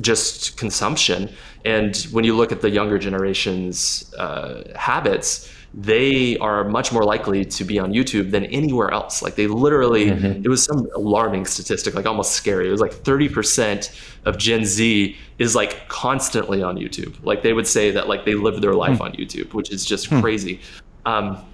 just 0.00 0.56
consumption 0.56 1.32
and 1.64 2.06
when 2.12 2.24
you 2.24 2.36
look 2.36 2.52
at 2.52 2.60
the 2.60 2.70
younger 2.70 2.98
generation's 2.98 4.14
uh, 4.14 4.62
habits 4.76 5.50
they 5.78 6.38
are 6.38 6.64
much 6.64 6.90
more 6.90 7.04
likely 7.04 7.44
to 7.44 7.62
be 7.62 7.78
on 7.78 7.92
YouTube 7.92 8.30
than 8.30 8.46
anywhere 8.46 8.90
else. 8.90 9.20
Like 9.20 9.34
they 9.34 9.46
literally, 9.46 10.06
mm-hmm. 10.06 10.42
it 10.42 10.48
was 10.48 10.64
some 10.64 10.88
alarming 10.96 11.44
statistic, 11.44 11.94
like 11.94 12.06
almost 12.06 12.32
scary. 12.32 12.66
It 12.66 12.70
was 12.70 12.80
like 12.80 12.92
30% 12.92 13.94
of 14.24 14.38
Gen 14.38 14.64
Z 14.64 15.14
is 15.38 15.54
like 15.54 15.86
constantly 15.88 16.62
on 16.62 16.76
YouTube. 16.76 17.22
Like 17.22 17.42
they 17.42 17.52
would 17.52 17.66
say 17.66 17.90
that 17.90 18.08
like 18.08 18.24
they 18.24 18.34
live 18.34 18.62
their 18.62 18.72
life 18.72 18.98
mm. 18.98 19.02
on 19.02 19.12
YouTube, 19.12 19.52
which 19.52 19.70
is 19.70 19.84
just 19.84 20.08
mm. 20.08 20.22
crazy. 20.22 20.60
Um, 21.04 21.44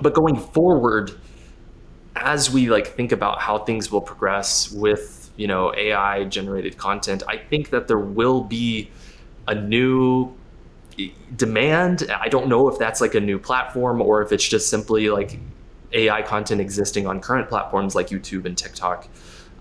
but 0.00 0.14
going 0.14 0.36
forward, 0.36 1.18
as 2.14 2.52
we 2.52 2.70
like 2.70 2.86
think 2.86 3.10
about 3.10 3.40
how 3.40 3.58
things 3.58 3.90
will 3.90 4.00
progress 4.00 4.70
with 4.70 5.30
you 5.36 5.48
know 5.48 5.74
AI 5.74 6.24
generated 6.24 6.78
content, 6.78 7.24
I 7.26 7.36
think 7.36 7.70
that 7.70 7.88
there 7.88 7.98
will 7.98 8.42
be 8.44 8.90
a 9.48 9.56
new 9.56 10.32
demand. 11.36 12.10
I 12.14 12.28
don't 12.28 12.48
know 12.48 12.68
if 12.68 12.78
that's 12.78 13.00
like 13.00 13.14
a 13.14 13.20
new 13.20 13.38
platform 13.38 14.00
or 14.00 14.22
if 14.22 14.32
it's 14.32 14.46
just 14.46 14.68
simply 14.68 15.10
like 15.10 15.38
AI 15.92 16.22
content 16.22 16.60
existing 16.60 17.06
on 17.06 17.20
current 17.20 17.48
platforms 17.48 17.94
like 17.94 18.08
YouTube 18.08 18.44
and 18.44 18.56
TikTok. 18.56 19.08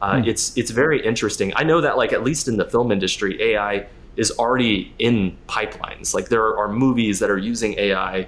Uh, 0.01 0.19
hmm. 0.19 0.27
It's 0.27 0.57
it's 0.57 0.71
very 0.71 1.03
interesting. 1.05 1.53
I 1.55 1.63
know 1.63 1.81
that 1.81 1.97
like 1.97 2.13
at 2.13 2.23
least 2.23 2.47
in 2.47 2.57
the 2.57 2.65
film 2.65 2.91
industry, 2.91 3.41
AI 3.41 3.87
is 4.15 4.31
already 4.31 4.93
in 4.99 5.37
pipelines. 5.47 6.13
Like 6.13 6.29
there 6.29 6.57
are 6.57 6.67
movies 6.67 7.19
that 7.19 7.29
are 7.29 7.37
using 7.37 7.77
AI 7.77 8.27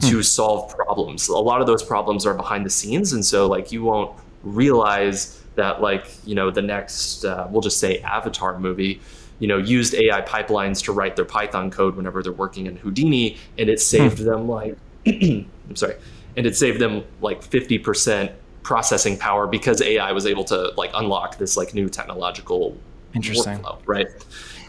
to 0.00 0.16
hmm. 0.16 0.22
solve 0.22 0.74
problems. 0.74 1.28
A 1.28 1.36
lot 1.36 1.60
of 1.60 1.66
those 1.66 1.82
problems 1.82 2.24
are 2.24 2.34
behind 2.34 2.64
the 2.64 2.70
scenes, 2.70 3.12
and 3.12 3.24
so 3.24 3.46
like 3.46 3.72
you 3.72 3.82
won't 3.82 4.16
realize 4.42 5.42
that 5.56 5.82
like 5.82 6.06
you 6.24 6.34
know 6.34 6.50
the 6.50 6.62
next 6.62 7.24
uh, 7.24 7.48
we'll 7.50 7.60
just 7.60 7.80
say 7.80 7.98
Avatar 8.00 8.58
movie 8.58 9.00
you 9.38 9.48
know, 9.48 9.58
used 9.58 9.94
AI 9.94 10.22
pipelines 10.22 10.82
to 10.84 10.92
write 10.92 11.16
their 11.16 11.24
Python 11.24 11.70
code 11.70 11.96
whenever 11.96 12.22
they're 12.22 12.32
working 12.32 12.66
in 12.66 12.76
Houdini, 12.76 13.36
and 13.56 13.68
it 13.68 13.80
saved 13.80 14.18
hmm. 14.18 14.24
them 14.24 14.48
like, 14.48 14.76
I'm 15.06 15.76
sorry, 15.76 15.96
and 16.36 16.46
it 16.46 16.56
saved 16.56 16.80
them 16.80 17.04
like 17.20 17.42
50% 17.42 18.32
processing 18.62 19.16
power 19.16 19.46
because 19.46 19.80
AI 19.80 20.12
was 20.12 20.26
able 20.26 20.44
to 20.44 20.72
like 20.76 20.90
unlock 20.94 21.38
this 21.38 21.56
like 21.56 21.72
new 21.74 21.88
technological 21.88 22.76
interesting 23.14 23.58
workflow, 23.58 23.78
right? 23.86 24.06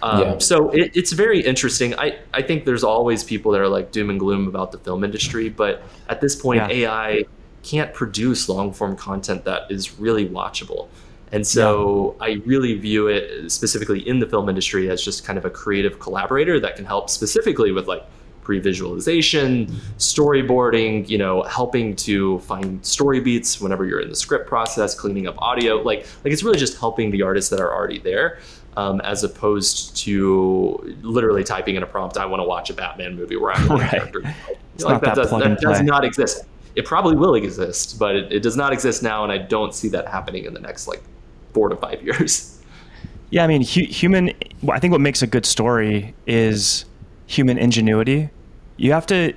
Um, 0.02 0.22
yeah. 0.22 0.38
So 0.38 0.70
it, 0.70 0.96
it's 0.96 1.12
very 1.12 1.42
interesting. 1.42 1.94
I, 1.96 2.20
I 2.34 2.42
think 2.42 2.66
there's 2.66 2.84
always 2.84 3.24
people 3.24 3.52
that 3.52 3.62
are 3.62 3.68
like 3.68 3.92
doom 3.92 4.10
and 4.10 4.20
gloom 4.20 4.48
about 4.48 4.72
the 4.72 4.78
film 4.78 5.04
industry, 5.04 5.50
but 5.50 5.84
at 6.08 6.22
this 6.22 6.36
point, 6.36 6.62
yeah. 6.70 6.88
AI 6.88 7.26
can't 7.64 7.94
produce 7.94 8.48
long 8.48 8.72
form 8.72 8.96
content 8.96 9.44
that 9.46 9.70
is 9.70 10.00
really 10.00 10.28
watchable. 10.28 10.88
And 11.32 11.46
so 11.46 12.16
yeah. 12.20 12.26
I 12.26 12.30
really 12.46 12.76
view 12.76 13.08
it 13.08 13.52
specifically 13.52 14.08
in 14.08 14.20
the 14.20 14.26
film 14.26 14.50
industry 14.50 14.90
as 14.90 15.04
just 15.04 15.26
kind 15.26 15.38
of 15.38 15.46
a 15.46 15.50
creative 15.50 16.00
collaborator 16.00 16.60
that 16.60 16.76
can 16.76 16.86
help 16.86 17.10
specifically 17.10 17.72
with 17.72 17.88
like 17.88 18.04
pre-visualization, 18.42 19.68
storyboarding, 20.00 21.08
you 21.08 21.20
know, 21.20 21.44
helping 21.44 21.96
to 21.96 22.40
find 22.40 22.84
story 22.84 23.20
beats 23.20 23.62
whenever 23.62 23.86
you're 23.86 24.00
in 24.00 24.10
the 24.10 24.16
script 24.16 24.48
process, 24.48 24.96
cleaning 24.96 25.28
up 25.28 25.36
audio. 25.38 25.76
Like 25.76 26.08
like 26.24 26.34
it's 26.34 26.42
really 26.42 26.58
just 26.58 26.80
helping 26.80 27.12
the 27.12 27.22
artists 27.22 27.50
that 27.52 27.60
are 27.60 27.72
already 27.72 28.00
there. 28.00 28.40
Um, 28.78 29.02
as 29.02 29.24
opposed 29.24 29.98
to 29.98 30.96
literally 31.02 31.44
typing 31.44 31.76
in 31.76 31.84
a 31.84 31.88
prompt, 31.88 32.18
I 32.18 32.26
want 32.26 32.40
to 32.40 32.46
watch 32.46 32.70
a 32.70 32.74
Batman 32.74 33.16
movie 33.16 33.36
where 33.36 33.52
I'm 33.52 33.68
right. 33.70 33.90
character. 33.90 34.22
Like 34.22 35.02
that, 35.02 35.02
that, 35.02 35.16
does, 35.16 35.32
that 35.32 35.60
does 35.60 35.82
not 35.82 36.06
exist 36.06 36.46
it 36.76 36.86
probably 36.86 37.16
will 37.16 37.36
exist, 37.36 38.00
but 38.00 38.16
it, 38.16 38.32
it 38.32 38.40
does 38.42 38.56
not 38.56 38.72
exist 38.72 39.04
now, 39.04 39.24
and 39.24 39.32
I 39.32 39.38
don't 39.38 39.74
see 39.74 39.90
that 39.90 40.08
happening 40.08 40.46
in 40.46 40.54
the 40.54 40.60
next 40.60 40.88
like 40.88 41.04
four 41.54 41.70
to 41.70 41.76
five 41.76 42.02
years. 42.04 42.56
Yeah, 43.32 43.44
I 43.44 43.48
mean, 43.48 43.62
hu- 43.62 43.86
human. 43.86 44.32
I 44.70 44.80
think 44.80 44.92
what 44.92 45.02
makes 45.02 45.22
a 45.22 45.28
good 45.28 45.46
story 45.46 46.16
is 46.26 46.86
human 47.28 47.58
ingenuity. 47.58 48.30
You 48.78 48.92
have 48.94 49.06
to 49.08 49.34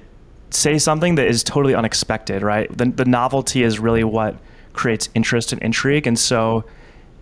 say 0.51 0.79
something 0.79 1.17
that 1.17 1.27
is 1.27 1.43
totally 1.43 1.75
unexpected, 1.75 2.43
right? 2.43 2.75
The, 2.77 2.87
the 2.87 3.05
novelty 3.05 3.63
is 3.63 3.79
really 3.79 4.05
what 4.05 4.37
creates 4.73 5.09
interest 5.15 5.53
and 5.53 5.61
intrigue. 5.63 6.07
And 6.07 6.19
so, 6.19 6.65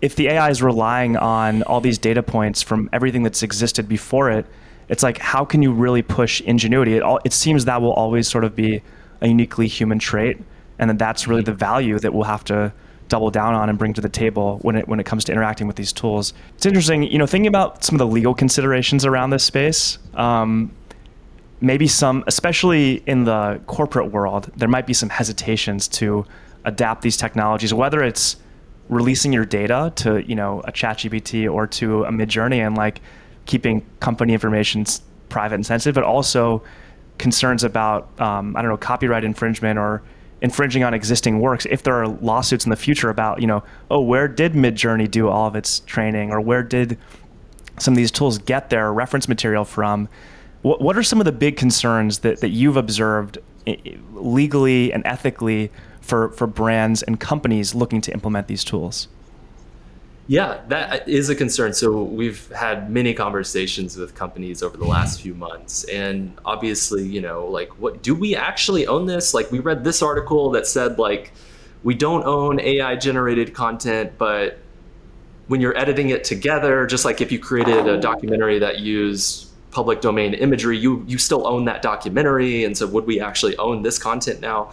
if 0.01 0.15
the 0.15 0.29
AI 0.29 0.49
is 0.49 0.63
relying 0.63 1.17
on 1.17 1.63
all 1.63 1.81
these 1.81 1.97
data 1.97 2.23
points 2.23 2.61
from 2.61 2.89
everything 2.91 3.23
that's 3.23 3.43
existed 3.43 3.87
before 3.87 4.31
it, 4.31 4.45
it's 4.89 5.03
like 5.03 5.19
how 5.19 5.45
can 5.45 5.61
you 5.61 5.71
really 5.71 6.01
push 6.01 6.41
ingenuity? 6.41 6.95
It, 6.95 7.03
all, 7.03 7.19
it 7.23 7.33
seems 7.33 7.65
that 7.65 7.81
will 7.81 7.93
always 7.93 8.27
sort 8.27 8.43
of 8.43 8.55
be 8.55 8.81
a 9.21 9.27
uniquely 9.27 9.67
human 9.67 9.99
trait, 9.99 10.37
and 10.79 10.89
that 10.89 10.97
that's 10.97 11.27
really 11.27 11.43
the 11.43 11.53
value 11.53 11.99
that 11.99 12.13
we'll 12.13 12.23
have 12.23 12.43
to 12.45 12.73
double 13.11 13.29
down 13.29 13.53
on 13.53 13.67
and 13.67 13.77
bring 13.77 13.93
to 13.93 13.99
the 13.99 14.09
table 14.09 14.57
when 14.61 14.77
it 14.77 14.87
when 14.87 14.99
it 14.99 15.05
comes 15.05 15.25
to 15.25 15.33
interacting 15.33 15.67
with 15.67 15.75
these 15.75 15.91
tools. 15.91 16.33
It's 16.55 16.65
interesting, 16.65 17.03
you 17.03 17.17
know, 17.17 17.27
thinking 17.27 17.47
about 17.47 17.83
some 17.83 17.95
of 17.95 17.99
the 17.99 18.07
legal 18.07 18.33
considerations 18.33 19.05
around 19.05 19.31
this 19.31 19.43
space. 19.43 19.99
Um, 20.13 20.71
maybe 21.59 21.87
some, 21.87 22.23
especially 22.25 23.03
in 23.05 23.25
the 23.25 23.59
corporate 23.67 24.11
world, 24.11 24.49
there 24.55 24.69
might 24.69 24.87
be 24.87 24.93
some 24.93 25.09
hesitations 25.09 25.89
to 25.89 26.25
adapt 26.63 27.01
these 27.01 27.17
technologies, 27.17 27.73
whether 27.73 28.01
it's 28.01 28.37
releasing 28.87 29.33
your 29.33 29.45
data 29.45 29.91
to 29.97 30.25
you 30.25 30.35
know 30.35 30.61
a 30.61 30.71
ChatGPT 30.71 31.51
or 31.51 31.67
to 31.67 32.05
a 32.05 32.11
Midjourney 32.11 32.65
and 32.65 32.77
like 32.77 33.01
keeping 33.45 33.85
company 33.99 34.31
information 34.31 34.85
private 35.27 35.55
and 35.55 35.65
sensitive, 35.65 35.95
but 35.95 36.05
also 36.05 36.63
concerns 37.17 37.65
about 37.65 38.09
um, 38.21 38.55
I 38.55 38.61
don't 38.61 38.71
know 38.71 38.77
copyright 38.77 39.25
infringement 39.25 39.77
or 39.77 40.01
infringing 40.41 40.83
on 40.83 40.93
existing 40.93 41.39
works 41.39 41.67
if 41.69 41.83
there 41.83 41.93
are 41.95 42.07
lawsuits 42.07 42.65
in 42.65 42.71
the 42.71 42.75
future 42.75 43.09
about 43.09 43.39
you 43.41 43.47
know 43.47 43.63
oh 43.91 44.01
where 44.01 44.27
did 44.27 44.53
midjourney 44.53 45.09
do 45.09 45.27
all 45.27 45.47
of 45.47 45.55
its 45.55 45.81
training 45.81 46.31
or 46.31 46.41
where 46.41 46.63
did 46.63 46.97
some 47.81 47.93
of 47.93 47.97
these 47.97 48.11
tools 48.11 48.37
get 48.37 48.69
their 48.69 48.93
reference 48.93 49.27
material 49.27 49.65
from? 49.65 50.07
What, 50.61 50.81
what 50.81 50.97
are 50.97 51.03
some 51.03 51.19
of 51.19 51.25
the 51.25 51.31
big 51.31 51.57
concerns 51.57 52.19
that, 52.19 52.41
that 52.41 52.49
you've 52.49 52.77
observed 52.77 53.39
eh, 53.65 53.77
legally 54.13 54.93
and 54.93 55.05
ethically 55.05 55.71
for, 56.01 56.29
for 56.29 56.47
brands 56.47 57.01
and 57.03 57.19
companies 57.19 57.73
looking 57.73 58.01
to 58.01 58.13
implement 58.13 58.47
these 58.47 58.63
tools 58.63 59.07
yeah, 60.27 60.61
that 60.67 61.07
is 61.09 61.29
a 61.29 61.35
concern. 61.35 61.73
So 61.73 62.03
we've 62.03 62.49
had 62.51 62.89
many 62.89 63.13
conversations 63.13 63.97
with 63.97 64.15
companies 64.15 64.63
over 64.63 64.77
the 64.77 64.85
last 64.85 65.21
few 65.21 65.33
months, 65.33 65.83
and 65.85 66.37
obviously, 66.45 67.05
you 67.05 67.21
know, 67.21 67.47
like, 67.47 67.69
what 67.79 68.01
do 68.01 68.15
we 68.15 68.35
actually 68.35 68.87
own 68.87 69.07
this? 69.07 69.33
Like, 69.33 69.51
we 69.51 69.59
read 69.59 69.83
this 69.83 70.01
article 70.01 70.51
that 70.51 70.67
said 70.67 70.99
like 70.99 71.33
we 71.83 71.95
don't 71.95 72.25
own 72.25 72.59
AI 72.59 72.95
generated 72.95 73.53
content, 73.53 74.13
but 74.17 74.59
when 75.47 75.59
you're 75.59 75.77
editing 75.77 76.09
it 76.09 76.23
together, 76.23 76.85
just 76.85 77.03
like 77.03 77.21
if 77.21 77.31
you 77.31 77.39
created 77.39 77.87
a 77.87 77.99
documentary 77.99 78.59
that 78.59 78.79
used 78.79 79.47
public 79.71 80.01
domain 80.01 80.33
imagery, 80.33 80.77
you 80.77 81.03
you 81.07 81.17
still 81.17 81.47
own 81.47 81.65
that 81.65 81.81
documentary, 81.81 82.63
and 82.63 82.77
so 82.77 82.87
would 82.87 83.05
we 83.05 83.19
actually 83.19 83.57
own 83.57 83.81
this 83.81 83.97
content 83.97 84.39
now? 84.41 84.71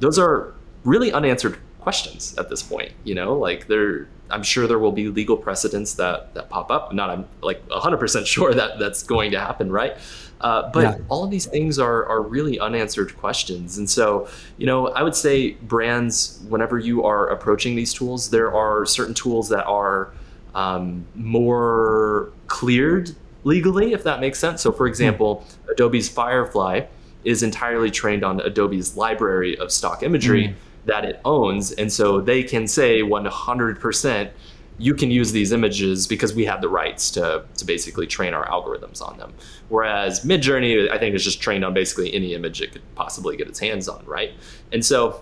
Those 0.00 0.18
are 0.18 0.54
really 0.84 1.12
unanswered 1.12 1.58
questions 1.80 2.34
at 2.38 2.48
this 2.48 2.62
point. 2.62 2.92
You 3.04 3.16
know, 3.16 3.34
like 3.34 3.66
they're 3.66 4.08
I'm 4.30 4.42
sure 4.42 4.66
there 4.66 4.78
will 4.78 4.92
be 4.92 5.08
legal 5.08 5.36
precedents 5.36 5.94
that 5.94 6.34
that 6.34 6.48
pop 6.48 6.70
up. 6.70 6.92
Not 6.92 7.10
I'm 7.10 7.26
like 7.42 7.66
100% 7.68 8.26
sure 8.26 8.54
that 8.54 8.78
that's 8.78 9.02
going 9.02 9.30
to 9.32 9.40
happen, 9.40 9.70
right? 9.70 9.96
Uh, 10.40 10.70
but 10.70 10.80
yeah. 10.80 11.04
all 11.08 11.24
of 11.24 11.30
these 11.30 11.46
things 11.46 11.78
are 11.78 12.06
are 12.06 12.22
really 12.22 12.60
unanswered 12.60 13.16
questions, 13.18 13.78
and 13.78 13.90
so 13.90 14.28
you 14.56 14.66
know 14.66 14.88
I 14.88 15.02
would 15.02 15.16
say 15.16 15.52
brands, 15.52 16.40
whenever 16.48 16.78
you 16.78 17.04
are 17.04 17.28
approaching 17.28 17.74
these 17.74 17.92
tools, 17.92 18.30
there 18.30 18.52
are 18.54 18.86
certain 18.86 19.14
tools 19.14 19.48
that 19.48 19.64
are 19.64 20.12
um, 20.54 21.04
more 21.14 22.30
cleared 22.46 23.14
legally, 23.44 23.92
if 23.92 24.04
that 24.04 24.20
makes 24.20 24.38
sense. 24.38 24.62
So, 24.62 24.72
for 24.72 24.86
hmm. 24.86 24.90
example. 24.90 25.44
Adobe's 25.70 26.08
Firefly 26.08 26.86
is 27.24 27.42
entirely 27.42 27.90
trained 27.90 28.24
on 28.24 28.40
Adobe's 28.40 28.96
library 28.96 29.56
of 29.58 29.70
stock 29.70 30.02
imagery. 30.02 30.48
Mm 30.48 30.54
that 30.88 31.04
it 31.04 31.20
owns. 31.24 31.72
And 31.72 31.92
so 31.92 32.20
they 32.20 32.42
can 32.42 32.66
say 32.66 33.00
100% 33.00 34.30
you 34.78 34.94
can 34.94 35.10
use 35.10 35.32
these 35.32 35.50
images 35.52 36.06
because 36.06 36.34
we 36.34 36.44
have 36.44 36.60
the 36.60 36.68
rights 36.68 37.10
to, 37.10 37.44
to 37.56 37.64
basically 37.64 38.06
train 38.06 38.32
our 38.32 38.46
algorithms 38.46 39.02
on 39.02 39.18
them. 39.18 39.34
Whereas 39.68 40.24
Midjourney, 40.24 40.88
I 40.90 40.98
think, 40.98 41.16
is 41.16 41.24
just 41.24 41.40
trained 41.40 41.64
on 41.64 41.74
basically 41.74 42.14
any 42.14 42.32
image 42.34 42.62
it 42.62 42.72
could 42.72 42.82
possibly 42.94 43.36
get 43.36 43.48
its 43.48 43.58
hands 43.58 43.88
on, 43.88 44.04
right? 44.06 44.32
And 44.72 44.84
so 44.84 45.20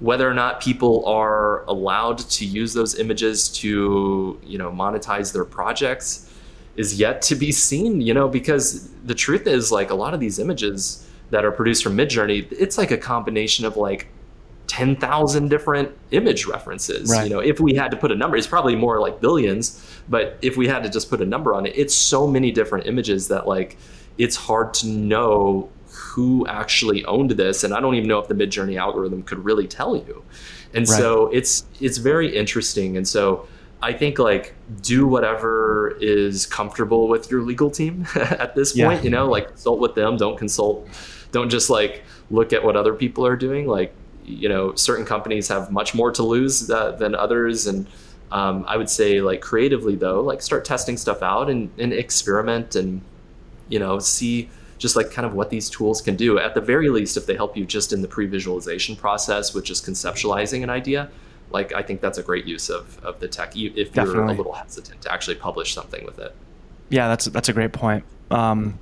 whether 0.00 0.28
or 0.28 0.34
not 0.34 0.60
people 0.60 1.04
are 1.06 1.64
allowed 1.64 2.18
to 2.18 2.46
use 2.46 2.72
those 2.72 2.98
images 2.98 3.48
to, 3.48 4.40
you 4.42 4.56
know, 4.56 4.70
monetize 4.70 5.32
their 5.32 5.44
projects 5.44 6.32
is 6.76 6.98
yet 6.98 7.20
to 7.22 7.34
be 7.34 7.52
seen, 7.52 8.00
you 8.00 8.14
know, 8.14 8.28
because 8.28 8.88
the 9.04 9.14
truth 9.14 9.46
is 9.46 9.70
like 9.70 9.90
a 9.90 9.94
lot 9.94 10.14
of 10.14 10.20
these 10.20 10.38
images 10.38 11.06
that 11.30 11.44
are 11.44 11.52
produced 11.52 11.82
from 11.82 11.96
Midjourney, 11.96 12.50
it's 12.52 12.78
like 12.78 12.90
a 12.90 12.96
combination 12.96 13.66
of 13.66 13.76
like 13.76 14.06
10,000 14.68 15.48
different 15.48 15.90
image 16.12 16.46
references. 16.46 17.10
Right. 17.10 17.24
You 17.24 17.30
know, 17.30 17.40
if 17.40 17.58
we 17.58 17.74
had 17.74 17.90
to 17.90 17.96
put 17.96 18.12
a 18.12 18.14
number, 18.14 18.36
it's 18.36 18.46
probably 18.46 18.76
more 18.76 19.00
like 19.00 19.20
billions, 19.20 19.84
but 20.08 20.38
if 20.42 20.56
we 20.56 20.68
had 20.68 20.82
to 20.84 20.90
just 20.90 21.10
put 21.10 21.20
a 21.20 21.24
number 21.24 21.54
on 21.54 21.66
it, 21.66 21.72
it's 21.74 21.94
so 21.94 22.26
many 22.26 22.52
different 22.52 22.86
images 22.86 23.28
that 23.28 23.48
like 23.48 23.76
it's 24.18 24.36
hard 24.36 24.74
to 24.74 24.86
know 24.86 25.70
who 25.86 26.46
actually 26.46 27.04
owned 27.06 27.30
this 27.32 27.64
and 27.64 27.72
I 27.72 27.80
don't 27.80 27.94
even 27.94 28.08
know 28.08 28.18
if 28.18 28.28
the 28.28 28.34
Midjourney 28.34 28.78
algorithm 28.78 29.22
could 29.22 29.44
really 29.44 29.66
tell 29.66 29.96
you. 29.96 30.22
And 30.74 30.86
right. 30.88 30.98
so 30.98 31.28
it's 31.28 31.64
it's 31.80 31.96
very 31.96 32.36
interesting 32.36 32.96
and 32.98 33.08
so 33.08 33.48
I 33.80 33.92
think 33.94 34.18
like 34.18 34.54
do 34.82 35.06
whatever 35.06 35.96
is 36.00 36.44
comfortable 36.44 37.08
with 37.08 37.30
your 37.30 37.42
legal 37.42 37.70
team 37.70 38.06
at 38.14 38.54
this 38.54 38.72
point, 38.72 38.98
yeah. 38.98 39.02
you 39.02 39.10
know, 39.10 39.26
like 39.26 39.48
consult 39.48 39.80
with 39.80 39.94
them, 39.94 40.18
don't 40.18 40.36
consult 40.36 40.86
don't 41.32 41.48
just 41.50 41.70
like 41.70 42.02
look 42.30 42.52
at 42.52 42.62
what 42.62 42.76
other 42.76 42.92
people 42.92 43.26
are 43.26 43.36
doing, 43.36 43.66
like 43.66 43.94
you 44.28 44.48
know 44.48 44.74
certain 44.74 45.04
companies 45.04 45.48
have 45.48 45.70
much 45.70 45.94
more 45.94 46.10
to 46.12 46.22
lose 46.22 46.70
uh, 46.70 46.92
than 46.92 47.14
others. 47.14 47.66
And 47.66 47.86
um, 48.30 48.64
i 48.68 48.76
would 48.76 48.90
say 48.90 49.22
like 49.22 49.40
creatively 49.40 49.96
though 49.96 50.20
like 50.20 50.42
start 50.42 50.62
testing 50.64 50.98
stuff 50.98 51.22
out 51.22 51.48
and, 51.48 51.70
and 51.78 51.94
experiment 51.94 52.76
and 52.76 53.00
you 53.70 53.78
know 53.78 53.98
see 53.98 54.50
just 54.76 54.96
like 54.96 55.10
kind 55.10 55.24
of 55.26 55.32
what 55.32 55.50
these 55.50 55.68
tools 55.68 56.00
can 56.00 56.14
do. 56.14 56.38
At 56.38 56.54
the 56.54 56.60
very 56.60 56.88
least 56.88 57.16
if 57.16 57.26
they 57.26 57.34
help 57.34 57.56
you 57.56 57.64
just 57.64 57.92
in 57.92 58.02
the 58.02 58.08
pre-visualization 58.08 58.96
process 58.96 59.54
which 59.54 59.70
is 59.70 59.80
conceptualizing 59.80 60.62
an 60.62 60.70
idea 60.70 61.10
like 61.50 61.72
i 61.72 61.82
think 61.82 62.00
that's 62.00 62.18
a 62.18 62.22
great 62.22 62.44
use 62.44 62.68
of, 62.68 63.02
of 63.04 63.18
the 63.20 63.28
tech 63.28 63.56
if 63.56 63.74
you're 63.76 63.84
Definitely. 63.86 64.34
a 64.34 64.36
little 64.36 64.52
hesitant 64.52 65.00
to 65.02 65.12
actually 65.12 65.36
publish 65.36 65.74
something 65.74 66.04
with 66.04 66.18
it. 66.18 66.34
Yeah 66.90 67.08
that's 67.08 67.26
that's 67.26 67.48
a 67.48 67.52
great 67.52 67.72
point. 67.72 68.04
Um, 68.30 68.78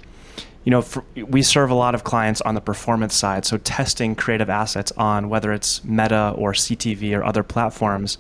you 0.66 0.70
know, 0.70 0.82
for, 0.82 1.04
we 1.14 1.42
serve 1.42 1.70
a 1.70 1.74
lot 1.74 1.94
of 1.94 2.02
clients 2.02 2.40
on 2.40 2.56
the 2.56 2.60
performance 2.60 3.14
side, 3.14 3.44
so 3.44 3.56
testing 3.58 4.16
creative 4.16 4.50
assets 4.50 4.90
on 4.96 5.28
whether 5.28 5.52
it's 5.52 5.84
Meta 5.84 6.34
or 6.36 6.52
CTV 6.52 7.16
or 7.16 7.24
other 7.24 7.44
platforms. 7.44 8.18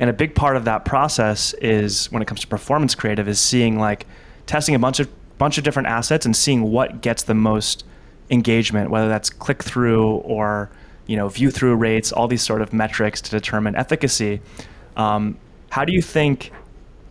And 0.00 0.10
a 0.10 0.12
big 0.12 0.34
part 0.34 0.56
of 0.56 0.64
that 0.64 0.84
process 0.84 1.54
is 1.54 2.10
when 2.10 2.20
it 2.20 2.26
comes 2.26 2.40
to 2.40 2.48
performance 2.48 2.96
creative 2.96 3.28
is 3.28 3.38
seeing 3.38 3.78
like 3.78 4.06
testing 4.46 4.74
a 4.74 4.78
bunch 4.80 4.98
of 4.98 5.08
bunch 5.38 5.56
of 5.56 5.62
different 5.62 5.86
assets 5.86 6.26
and 6.26 6.36
seeing 6.36 6.62
what 6.62 7.00
gets 7.00 7.22
the 7.22 7.34
most 7.34 7.84
engagement, 8.28 8.90
whether 8.90 9.08
that's 9.08 9.30
click 9.30 9.62
through 9.62 10.14
or 10.16 10.70
you 11.06 11.16
know 11.16 11.28
view 11.28 11.52
through 11.52 11.76
rates, 11.76 12.10
all 12.10 12.26
these 12.26 12.42
sort 12.42 12.60
of 12.60 12.72
metrics 12.72 13.20
to 13.20 13.30
determine 13.30 13.76
efficacy. 13.76 14.40
Um, 14.96 15.38
how 15.70 15.84
do 15.84 15.92
you 15.92 16.02
think 16.02 16.50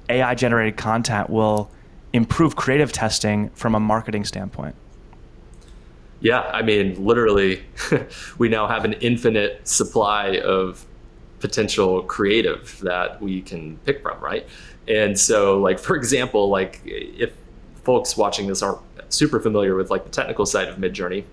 AI 0.09 0.35
generated 0.35 0.75
content 0.75 1.29
will 1.29 1.71
improve 2.13 2.55
creative 2.55 2.91
testing 2.91 3.49
from 3.49 3.75
a 3.75 3.79
marketing 3.79 4.23
standpoint? 4.23 4.75
Yeah, 6.21 6.41
I 6.41 6.61
mean, 6.61 7.03
literally, 7.03 7.63
we 8.37 8.47
now 8.47 8.67
have 8.67 8.85
an 8.85 8.93
infinite 8.93 9.67
supply 9.67 10.37
of 10.37 10.85
potential 11.39 12.03
creative 12.03 12.79
that 12.83 13.21
we 13.21 13.41
can 13.41 13.75
pick 13.79 14.01
from, 14.01 14.17
right? 14.21 14.47
And 14.87 15.19
so, 15.19 15.59
like 15.59 15.79
for 15.79 15.95
example, 15.97 16.47
like 16.47 16.81
if 16.85 17.33
folks 17.83 18.15
watching 18.15 18.47
this 18.47 18.61
aren't 18.61 18.79
super 19.09 19.41
familiar 19.41 19.75
with 19.75 19.91
like 19.91 20.05
the 20.05 20.09
technical 20.09 20.45
side 20.45 20.69
of 20.69 20.77
Midjourney, 20.77 21.25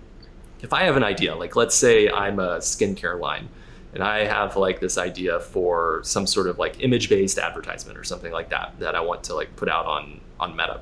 if 0.63 0.73
I 0.73 0.83
have 0.83 0.97
an 0.97 1.05
idea, 1.05 1.37
like 1.37 1.55
let's 1.55 1.77
say 1.77 2.11
I'm 2.11 2.41
a 2.41 2.59
skincare 2.59 3.19
line 3.19 3.49
and 3.95 4.03
I 4.03 4.25
have 4.25 4.57
like 4.57 4.81
this 4.81 4.99
idea 4.99 5.41
for 5.41 6.01
some 6.05 6.27
sort 6.27 6.47
of 6.47 6.59
like 6.59 6.83
image-based 6.83 7.39
advertisement 7.39 7.99
or 7.99 8.05
something 8.05 8.33
like 8.33 8.51
that 8.51 8.79
that 8.79 8.95
I 8.95 9.01
want 9.01 9.25
to 9.25 9.35
like 9.35 9.55
put 9.57 9.69
out 9.69 9.87
on 9.87 10.21
on 10.39 10.57
Meta. 10.57 10.81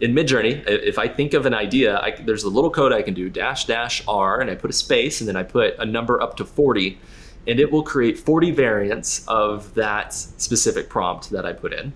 In 0.00 0.14
Midjourney, 0.14 0.66
if 0.66 0.98
I 0.98 1.06
think 1.06 1.32
of 1.32 1.46
an 1.46 1.54
idea, 1.54 1.98
I, 2.00 2.10
there's 2.10 2.42
a 2.42 2.48
little 2.48 2.70
code 2.70 2.92
I 2.92 3.02
can 3.02 3.14
do 3.14 3.28
dash 3.28 3.66
dash 3.66 4.02
R, 4.08 4.40
and 4.40 4.50
I 4.50 4.54
put 4.54 4.70
a 4.70 4.72
space, 4.72 5.20
and 5.20 5.28
then 5.28 5.36
I 5.36 5.44
put 5.44 5.76
a 5.78 5.86
number 5.86 6.20
up 6.20 6.36
to 6.38 6.44
40, 6.44 6.98
and 7.46 7.60
it 7.60 7.70
will 7.70 7.84
create 7.84 8.18
40 8.18 8.50
variants 8.50 9.24
of 9.28 9.72
that 9.74 10.12
specific 10.12 10.88
prompt 10.88 11.30
that 11.30 11.46
I 11.46 11.52
put 11.52 11.72
in. 11.72 11.92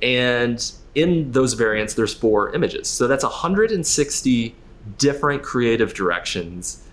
And 0.00 0.70
in 0.94 1.32
those 1.32 1.54
variants, 1.54 1.94
there's 1.94 2.14
four 2.14 2.54
images. 2.54 2.88
So 2.88 3.08
that's 3.08 3.24
160 3.24 4.54
different 4.98 5.42
creative 5.42 5.92
directions 5.94 6.84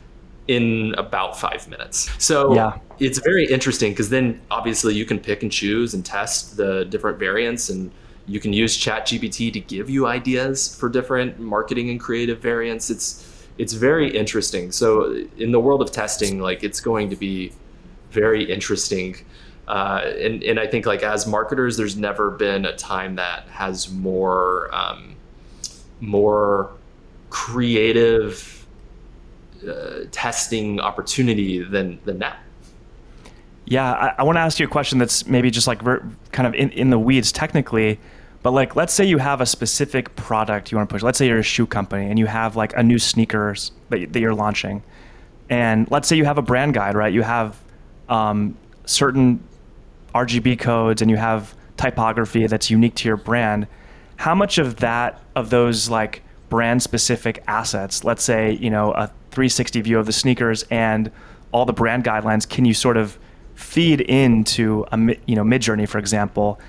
in 0.48 0.96
about 0.98 1.40
five 1.40 1.68
minutes. 1.68 2.10
So 2.24 2.54
yeah. 2.56 2.78
it's 3.00 3.20
very 3.20 3.46
interesting 3.46 3.92
because 3.92 4.10
then 4.10 4.42
obviously 4.50 4.94
you 4.94 5.06
can 5.06 5.20
pick 5.20 5.44
and 5.44 5.52
choose 5.52 5.94
and 5.94 6.06
test 6.06 6.58
the 6.58 6.86
different 6.86 7.20
variants 7.20 7.70
and 7.70 7.92
you 8.28 8.40
can 8.40 8.54
use 8.54 8.78
ChatGPT 8.78 9.52
to 9.54 9.60
give 9.60 9.90
you 9.90 10.08
ideas 10.08 10.76
for 10.76 10.90
different 10.90 11.40
marketing 11.40 11.90
and 11.90 12.00
creative 12.00 12.40
variants. 12.40 12.90
It's 12.90 13.24
it's 13.58 13.74
very 13.74 14.16
interesting. 14.16 14.72
So 14.72 15.26
in 15.38 15.52
the 15.52 15.60
world 15.60 15.82
of 15.82 15.92
testing, 15.92 16.40
like 16.40 16.64
it's 16.64 16.80
going 16.80 17.10
to 17.10 17.16
be 17.16 17.52
very 18.12 18.44
interesting. 18.44 19.16
Uh, 19.68 20.02
and, 20.20 20.44
and 20.44 20.60
I 20.60 20.68
think 20.68 20.86
like 20.86 21.04
as 21.04 21.26
marketers, 21.26 21.76
there's 21.76 21.98
never 21.98 22.30
been 22.30 22.66
a 22.66 22.76
time 22.76 23.16
that 23.16 23.48
has 23.50 23.90
more 23.90 24.74
um, 24.74 25.16
more 26.00 26.72
creative 27.30 28.57
uh, 29.68 30.06
testing 30.12 30.80
opportunity 30.80 31.64
than 31.64 32.00
than 32.06 32.20
now. 32.20 32.36
Yeah, 33.66 33.92
I, 33.92 34.16
I 34.20 34.24
want 34.24 34.38
to 34.38 34.42
ask 34.42 34.60
you 34.60 34.66
a 34.66 34.70
question 34.70 34.98
that's 34.98 35.28
maybe 35.28 35.52
just 35.52 35.68
like 35.68 35.80
kind 36.32 36.48
of 36.48 36.54
in, 36.56 36.70
in 36.72 36.90
the 36.90 36.98
weeds 37.00 37.34
technically, 37.34 38.00
but 38.42 38.52
like 38.52 38.76
let's 38.78 38.94
say 38.94 39.04
you 39.04 39.18
have 39.18 39.42
a 39.42 39.46
specific 39.46 40.16
product 40.16 40.72
you 40.72 40.78
want 40.78 40.90
to 40.90 40.94
push. 40.94 41.04
Let's 41.04 41.18
say 41.18 41.28
you're 41.28 41.40
a 41.40 41.44
shoe 41.44 41.68
company 41.68 42.10
and 42.10 42.18
you 42.18 42.28
have 42.28 42.56
like 42.56 42.74
a 42.78 42.84
new 42.84 42.98
sneakers 42.98 43.72
that, 43.90 44.14
that 44.14 44.20
you're 44.20 44.34
launching, 44.34 44.84
and 45.50 45.90
let's 45.92 46.08
say 46.08 46.16
you 46.16 46.26
have 46.26 46.38
a 46.38 46.42
brand 46.42 46.74
guide, 46.74 46.96
right? 46.96 47.14
You 47.14 47.24
have 47.24 47.60
um, 48.08 48.58
certain 48.86 49.44
RGB 50.16 50.60
codes 50.60 51.02
and 51.02 51.12
you 51.12 51.18
have 51.18 51.54
typography 51.76 52.48
that's 52.48 52.70
unique 52.70 52.96
to 52.96 53.08
your 53.08 53.18
brand. 53.18 53.68
How 54.16 54.34
much 54.34 54.58
of 54.58 54.78
that 54.78 55.22
of 55.36 55.50
those 55.50 55.90
like 55.90 56.24
brand 56.50 56.82
specific 56.82 57.44
assets, 57.48 58.04
let's 58.04 58.24
say 58.24 58.54
you 58.54 58.70
know 58.70 58.94
a 58.94 59.12
360 59.38 59.82
view 59.82 60.00
of 60.00 60.08
the 60.08 60.12
sneakers 60.12 60.64
and 60.72 61.12
all 61.52 61.64
the 61.64 61.72
brand 61.72 62.04
guidelines, 62.04 62.50
can 62.50 62.66
you 62.66 62.74
sort 62.74 62.98
of 62.98 63.20
feed 63.54 64.02
into 64.02 64.84
a 64.92 64.98
you 65.28 65.36
know 65.36 65.44
Midjourney, 65.44 65.88
for 65.88 66.00
example, 66.00 66.60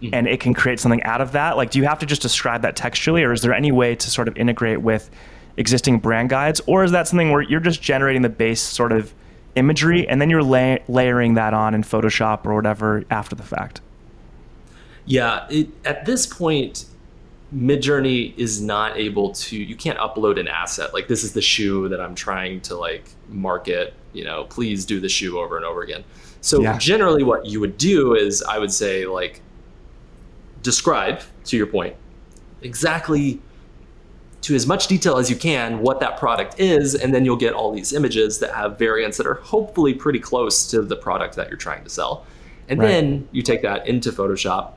mm-hmm. 0.00 0.14
and 0.14 0.26
it 0.26 0.40
can 0.40 0.54
create 0.54 0.80
something 0.80 1.02
out 1.02 1.20
of 1.20 1.32
that? 1.32 1.58
Like, 1.58 1.70
do 1.70 1.78
you 1.78 1.84
have 1.84 1.98
to 1.98 2.06
just 2.06 2.22
describe 2.22 2.62
that 2.62 2.74
textually, 2.74 3.22
or 3.22 3.34
is 3.34 3.42
there 3.42 3.52
any 3.52 3.70
way 3.70 3.94
to 3.94 4.10
sort 4.10 4.28
of 4.28 4.36
integrate 4.38 4.80
with 4.80 5.10
existing 5.58 5.98
brand 5.98 6.30
guides, 6.30 6.58
or 6.66 6.84
is 6.84 6.90
that 6.92 7.06
something 7.06 7.32
where 7.32 7.42
you're 7.42 7.60
just 7.60 7.82
generating 7.82 8.22
the 8.22 8.30
base 8.30 8.62
sort 8.62 8.92
of 8.92 9.12
imagery 9.56 10.08
and 10.08 10.18
then 10.18 10.30
you're 10.30 10.42
la- 10.42 10.78
layering 10.88 11.34
that 11.34 11.52
on 11.52 11.74
in 11.74 11.82
Photoshop 11.82 12.46
or 12.46 12.54
whatever 12.54 13.04
after 13.10 13.36
the 13.36 13.42
fact? 13.42 13.82
Yeah, 15.04 15.46
it, 15.50 15.68
at 15.84 16.06
this 16.06 16.26
point, 16.26 16.86
Midjourney 17.54 18.36
is 18.36 18.60
not 18.60 18.96
able 18.96 19.32
to. 19.32 19.56
You 19.56 19.76
can't 19.76 19.98
upload 19.98 20.38
an 20.38 20.48
asset 20.48 20.92
like 20.92 21.08
this 21.08 21.22
is 21.22 21.32
the 21.32 21.42
shoe 21.42 21.88
that 21.88 22.00
I'm 22.00 22.14
trying 22.14 22.60
to 22.62 22.76
like 22.76 23.04
market. 23.28 23.94
You 24.12 24.24
know, 24.24 24.44
please 24.44 24.84
do 24.84 24.98
the 24.98 25.08
shoe 25.08 25.38
over 25.38 25.56
and 25.56 25.64
over 25.64 25.82
again. 25.82 26.04
So 26.40 26.60
yeah. 26.60 26.76
generally, 26.78 27.22
what 27.22 27.46
you 27.46 27.60
would 27.60 27.78
do 27.78 28.14
is 28.14 28.42
I 28.42 28.58
would 28.58 28.72
say 28.72 29.06
like 29.06 29.42
describe 30.62 31.20
to 31.44 31.56
your 31.56 31.66
point 31.66 31.94
exactly 32.62 33.40
to 34.42 34.54
as 34.54 34.66
much 34.66 34.86
detail 34.86 35.16
as 35.16 35.28
you 35.30 35.36
can 35.36 35.80
what 35.80 36.00
that 36.00 36.18
product 36.18 36.60
is, 36.60 36.94
and 36.94 37.14
then 37.14 37.24
you'll 37.24 37.36
get 37.36 37.52
all 37.52 37.72
these 37.72 37.92
images 37.92 38.38
that 38.38 38.54
have 38.54 38.78
variants 38.78 39.16
that 39.16 39.26
are 39.26 39.34
hopefully 39.34 39.92
pretty 39.92 40.20
close 40.20 40.70
to 40.70 40.82
the 40.82 40.96
product 40.96 41.34
that 41.36 41.48
you're 41.48 41.56
trying 41.56 41.82
to 41.82 41.90
sell. 41.90 42.24
And 42.68 42.78
right. 42.78 42.86
then 42.86 43.28
you 43.32 43.42
take 43.42 43.62
that 43.62 43.88
into 43.88 44.10
Photoshop, 44.12 44.72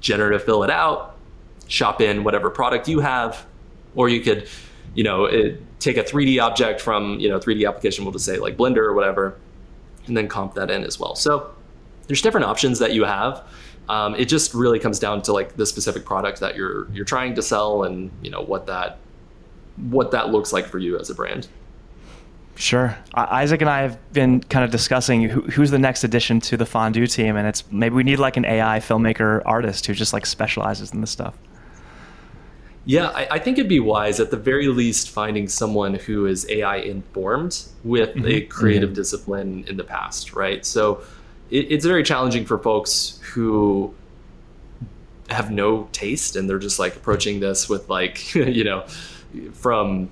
generative 0.00 0.44
fill 0.44 0.64
it 0.64 0.70
out, 0.70 1.09
shop 1.70 2.00
in 2.00 2.24
whatever 2.24 2.50
product 2.50 2.88
you 2.88 3.00
have, 3.00 3.46
or 3.94 4.08
you 4.08 4.20
could, 4.20 4.48
you 4.94 5.04
know, 5.04 5.24
it, 5.24 5.62
take 5.78 5.96
a 5.96 6.02
3D 6.02 6.42
object 6.42 6.80
from, 6.80 7.18
you 7.18 7.28
know, 7.28 7.38
3D 7.38 7.66
application, 7.66 8.04
we'll 8.04 8.12
just 8.12 8.24
say 8.24 8.38
like 8.38 8.56
Blender 8.56 8.78
or 8.78 8.92
whatever, 8.92 9.38
and 10.06 10.16
then 10.16 10.28
comp 10.28 10.54
that 10.54 10.70
in 10.70 10.84
as 10.84 10.98
well. 10.98 11.14
So 11.14 11.54
there's 12.06 12.22
different 12.22 12.46
options 12.46 12.80
that 12.80 12.92
you 12.92 13.04
have. 13.04 13.44
Um, 13.88 14.14
it 14.16 14.26
just 14.26 14.52
really 14.52 14.78
comes 14.78 14.98
down 14.98 15.22
to 15.22 15.32
like 15.32 15.56
the 15.56 15.64
specific 15.64 16.04
product 16.04 16.40
that 16.40 16.54
you're 16.54 16.88
you're 16.92 17.04
trying 17.04 17.34
to 17.34 17.42
sell 17.42 17.82
and 17.84 18.10
you 18.22 18.30
know 18.30 18.40
what 18.40 18.66
that 18.66 18.98
what 19.76 20.10
that 20.12 20.28
looks 20.28 20.52
like 20.52 20.66
for 20.66 20.78
you 20.78 20.98
as 20.98 21.10
a 21.10 21.14
brand. 21.14 21.48
Sure. 22.56 22.96
Isaac 23.14 23.62
and 23.62 23.70
I 23.70 23.80
have 23.80 24.12
been 24.12 24.42
kind 24.42 24.64
of 24.64 24.70
discussing 24.70 25.22
who, 25.22 25.40
who's 25.42 25.70
the 25.70 25.78
next 25.78 26.04
addition 26.04 26.40
to 26.40 26.58
the 26.58 26.66
fondue 26.66 27.06
team, 27.06 27.36
and 27.36 27.48
it's 27.48 27.64
maybe 27.72 27.94
we 27.94 28.02
need 28.02 28.18
like 28.18 28.36
an 28.36 28.44
AI 28.44 28.80
filmmaker 28.80 29.40
artist 29.46 29.86
who 29.86 29.94
just 29.94 30.12
like 30.12 30.26
specializes 30.26 30.92
in 30.92 31.00
this 31.00 31.10
stuff. 31.10 31.34
Yeah, 32.90 33.10
I, 33.10 33.28
I, 33.30 33.38
think 33.38 33.56
it'd 33.56 33.68
be 33.68 33.78
wise 33.78 34.18
at 34.18 34.32
the 34.32 34.36
very 34.36 34.66
least 34.66 35.10
finding 35.10 35.46
someone 35.46 35.94
who 35.94 36.26
is 36.26 36.44
AI 36.50 36.78
informed 36.78 37.62
with 37.84 38.08
mm-hmm. 38.16 38.26
a 38.26 38.40
creative 38.40 38.88
mm-hmm. 38.88 38.94
discipline 38.96 39.64
in 39.68 39.76
the 39.76 39.84
past, 39.84 40.32
right? 40.32 40.66
So 40.66 41.00
it, 41.52 41.70
it's 41.70 41.86
very 41.86 42.02
challenging 42.02 42.44
for 42.44 42.58
folks 42.58 43.20
who 43.22 43.94
have 45.28 45.52
no 45.52 45.88
taste 45.92 46.34
and 46.34 46.50
they're 46.50 46.58
just 46.58 46.80
like 46.80 46.96
approaching 46.96 47.38
this 47.38 47.68
with 47.68 47.88
like, 47.88 48.34
you 48.34 48.64
know, 48.64 48.84
from 49.52 50.10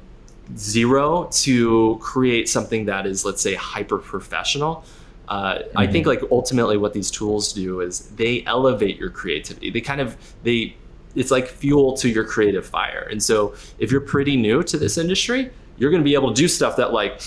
zero 0.57 1.24
to 1.33 1.99
create 2.01 2.49
something 2.49 2.85
that 2.85 3.07
is, 3.07 3.24
let's 3.24 3.43
say, 3.43 3.57
hyper 3.57 3.99
professional. 3.99 4.85
Uh, 5.26 5.55
mm-hmm. 5.55 5.79
I 5.79 5.89
think 5.89 6.07
mm-hmm. 6.07 6.22
like 6.22 6.31
ultimately 6.31 6.76
what 6.76 6.93
these 6.93 7.11
tools 7.11 7.53
do 7.53 7.81
is 7.81 8.07
they 8.11 8.45
elevate 8.47 8.99
your 8.99 9.11
creativity. 9.11 9.70
They 9.70 9.81
kind 9.81 10.01
of 10.01 10.16
they 10.45 10.76
it's 11.14 11.30
like 11.30 11.48
fuel 11.48 11.96
to 11.98 12.09
your 12.09 12.24
creative 12.24 12.66
fire. 12.66 13.09
And 13.11 13.22
so 13.22 13.54
if 13.78 13.90
you're 13.90 14.00
pretty 14.00 14.36
new 14.36 14.62
to 14.64 14.78
this 14.78 14.98
industry, 14.98 15.50
you're 15.78 15.90
going 15.90 16.02
to 16.02 16.09
be 16.09 16.14
able 16.14 16.34
to 16.34 16.34
do 16.34 16.48
stuff 16.48 16.76
that 16.76 16.92
like 16.92 17.22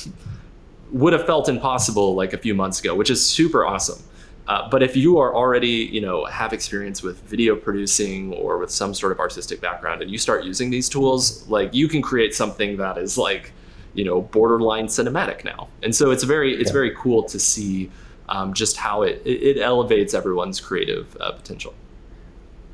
would 0.91 1.13
have 1.13 1.25
felt 1.25 1.49
impossible 1.49 2.15
like 2.15 2.34
a 2.34 2.38
few 2.38 2.53
months 2.53 2.79
ago, 2.79 2.95
which 2.95 3.09
is 3.09 3.25
super 3.25 3.65
awesome. 3.65 4.01
Uh, 4.47 4.67
but 4.69 4.84
if 4.84 4.97
you 4.97 5.17
are 5.17 5.34
already, 5.34 5.69
you 5.69 6.01
know, 6.01 6.25
have 6.25 6.51
experience 6.51 7.01
with 7.01 7.21
video 7.21 7.55
producing 7.55 8.34
or 8.34 8.57
with 8.57 8.69
some 8.69 8.93
sort 8.93 9.11
of 9.11 9.19
artistic 9.19 9.61
background, 9.61 10.01
and 10.01 10.11
you 10.11 10.17
start 10.17 10.43
using 10.43 10.69
these 10.69 10.89
tools, 10.89 11.47
like 11.47 11.73
you 11.73 11.88
can 11.88 12.01
create 12.01 12.36
something 12.36 12.75
that 12.77 12.97
is 12.97 13.17
like, 13.17 13.53
you 13.93 14.03
know, 14.03 14.21
borderline 14.21 14.88
cinematic 14.88 15.45
now. 15.45 15.69
And 15.84 15.95
so 15.95 16.11
it's 16.11 16.23
very, 16.23 16.53
it's 16.53 16.69
yeah. 16.69 16.73
very 16.73 16.95
cool 16.95 17.23
to 17.23 17.39
see 17.39 17.91
um, 18.29 18.53
just 18.53 18.77
how 18.77 19.03
it, 19.03 19.21
it, 19.25 19.57
elevates 19.57 20.13
everyone's 20.13 20.59
creative 20.59 21.15
uh, 21.19 21.32
potential. 21.32 21.73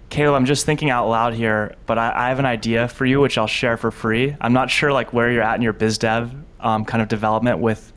Caleb, 0.10 0.36
I'm 0.36 0.46
just 0.46 0.66
thinking 0.66 0.90
out 0.90 1.10
loud 1.10 1.34
here, 1.34 1.76
but 1.86 1.98
I, 1.98 2.14
I, 2.16 2.30
have 2.30 2.40
an 2.40 2.46
idea 2.46 2.88
for 2.88 3.06
you, 3.06 3.20
which 3.20 3.38
I'll 3.38 3.46
share 3.46 3.76
for 3.76 3.92
free. 3.92 4.36
I'm 4.40 4.54
not 4.54 4.70
sure 4.70 4.94
like 4.94 5.12
where 5.12 5.30
you're 5.30 5.44
at 5.44 5.56
in 5.56 5.62
your 5.62 5.74
biz 5.74 5.98
dev 5.98 6.34
um, 6.60 6.86
kind 6.86 7.02
of 7.02 7.10
development 7.10 7.60
with 7.60 7.92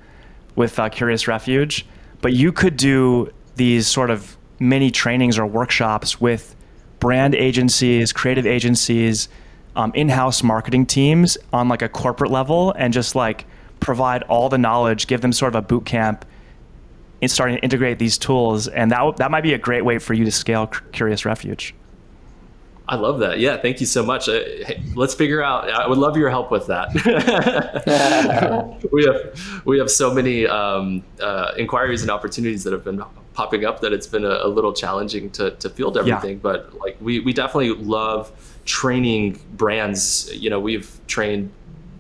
with 0.57 0.79
uh, 0.79 0.89
Curious 0.89 1.29
Refuge, 1.29 1.87
but 2.21 2.33
you 2.33 2.53
could 2.53 2.77
do 2.77 3.31
these 3.55 3.87
sort 3.87 4.11
of 4.11 4.37
mini 4.59 4.91
trainings 4.91 5.39
or 5.39 5.47
workshops 5.47 6.21
with 6.21 6.57
brand 6.99 7.35
agencies, 7.35 8.13
creative 8.13 8.47
agencies, 8.47 9.29
um, 9.77 9.93
in-house 9.95 10.43
marketing 10.43 10.87
teams 10.87 11.39
on 11.53 11.69
like 11.69 11.81
a 11.81 11.89
corporate 11.89 12.33
level, 12.33 12.73
and 12.73 12.93
just 12.93 13.15
like 13.15 13.47
provide 13.79 14.25
all 14.25 14.49
the 14.49 14.59
knowledge, 14.59 15.07
give 15.07 15.21
them 15.21 15.33
sort 15.33 15.55
of 15.55 15.65
a 15.65 15.67
boot 15.67 15.87
camp 15.87 16.25
in 17.21 17.29
starting 17.29 17.57
to 17.57 17.63
integrate 17.63 17.99
these 17.99 18.19
tools, 18.19 18.67
and 18.67 18.91
that 18.91 19.17
that 19.19 19.31
might 19.31 19.43
be 19.43 19.55
a 19.55 19.59
great 19.59 19.85
way 19.85 19.99
for 19.99 20.15
you 20.15 20.25
to 20.25 20.33
scale 20.33 20.67
Curious 20.67 21.25
Refuge. 21.25 21.75
I 22.91 22.97
love 22.97 23.21
that. 23.21 23.39
Yeah, 23.39 23.57
thank 23.57 23.79
you 23.79 23.87
so 23.87 24.05
much. 24.05 24.29
Uh, 24.29 24.33
hey, 24.67 24.83
let's 24.97 25.15
figure 25.15 25.41
out. 25.45 25.71
I 25.71 25.87
would 25.87 25.97
love 25.97 26.17
your 26.17 26.29
help 26.29 26.51
with 26.51 26.67
that. 26.67 26.93
we 28.93 29.05
have 29.05 29.65
we 29.65 29.79
have 29.79 29.89
so 29.89 30.13
many 30.13 30.45
um, 30.49 31.05
uh, 31.23 31.53
inquiries 31.57 32.03
and 32.03 32.11
opportunities 32.11 32.65
that 32.65 32.73
have 32.73 32.83
been 32.83 33.01
popping 33.33 33.65
up 33.65 33.81
that 33.83 33.93
it's 33.93 34.09
been 34.09 34.25
a, 34.25 34.41
a 34.43 34.49
little 34.49 34.73
challenging 34.73 35.31
to, 35.31 35.53
to 35.53 35.71
field 35.71 35.97
everything. 35.97 36.39
Yeah. 36.39 36.43
But 36.43 36.75
like 36.81 36.97
we 37.01 37.21
we 37.21 37.33
definitely 37.33 37.75
love 37.75 38.33
training 38.65 39.39
brands. 39.53 40.29
You 40.35 40.51
know, 40.51 40.59
we've 40.59 40.91
trained 41.07 41.53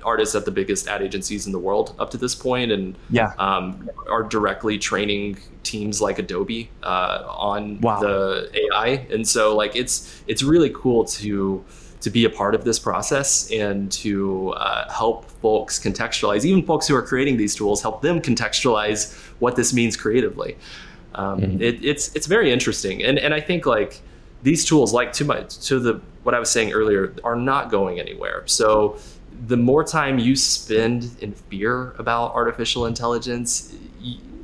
artists 0.05 0.35
at 0.35 0.45
the 0.45 0.51
biggest 0.51 0.89
ad 0.89 1.03
agencies 1.03 1.47
in 1.47 1.53
the 1.53 1.59
world 1.59 1.95
up 1.99 2.11
to 2.11 2.17
this 2.17 2.35
point, 2.35 2.73
and 2.73 2.97
yeah, 3.11 3.33
um, 3.39 3.89
are 4.09 4.23
directly 4.23 4.79
training 4.79 5.39
teams 5.63 6.01
like 6.01 6.19
Adobe 6.19 6.71
uh, 6.83 7.25
on 7.27 7.81
wow. 7.81 8.01
the 8.01 8.51
AI, 8.55 9.07
and 9.11 9.27
so 9.27 9.57
like 9.57 9.77
it's 9.77 10.23
it's 10.27 10.43
really 10.43 10.71
cool 10.71 11.05
to 11.05 11.65
to 12.01 12.11
be 12.11 12.25
a 12.25 12.31
part 12.31 12.55
of 12.55 12.65
this 12.65 12.79
process 12.79 13.51
and 13.51 13.93
to 13.93 14.51
uh, 14.51 14.91
help 14.91 15.31
folks 15.43 15.79
contextualize, 15.79 16.45
even 16.45 16.65
folks 16.65 16.89
who 16.89 16.97
are 16.97 17.03
creating 17.03 17.37
these 17.37 17.55
tools, 17.55 17.83
help 17.83 18.01
them 18.03 18.21
contextualize 18.21 19.15
what 19.39 19.55
this 19.57 19.73
means 19.73 19.97
creatively. 19.97 20.57
Um, 21.15 21.41
mm-hmm. 21.41 21.63
it, 21.63 21.85
it's 21.85 22.15
it's 22.15 22.27
very 22.27 22.53
interesting, 22.53 23.03
and 23.03 23.19
and 23.19 23.35
I 23.35 23.41
think 23.41 23.67
like 23.67 24.01
these 24.43 24.65
tools, 24.65 24.93
like 24.93 25.13
to 25.15 25.25
my 25.25 25.43
to 25.43 25.79
the 25.79 26.01
what 26.23 26.35
I 26.35 26.39
was 26.39 26.51
saying 26.51 26.73
earlier, 26.73 27.15
are 27.25 27.37
not 27.37 27.71
going 27.71 27.99
anywhere. 27.99 28.43
So 28.47 28.99
the 29.47 29.57
more 29.57 29.85
time 29.85 30.19
you 30.19 30.37
spend 30.37 31.17
in 31.21 31.33
fear 31.33 31.93
about 31.99 32.35
artificial 32.35 32.87
intelligence, 32.87 33.75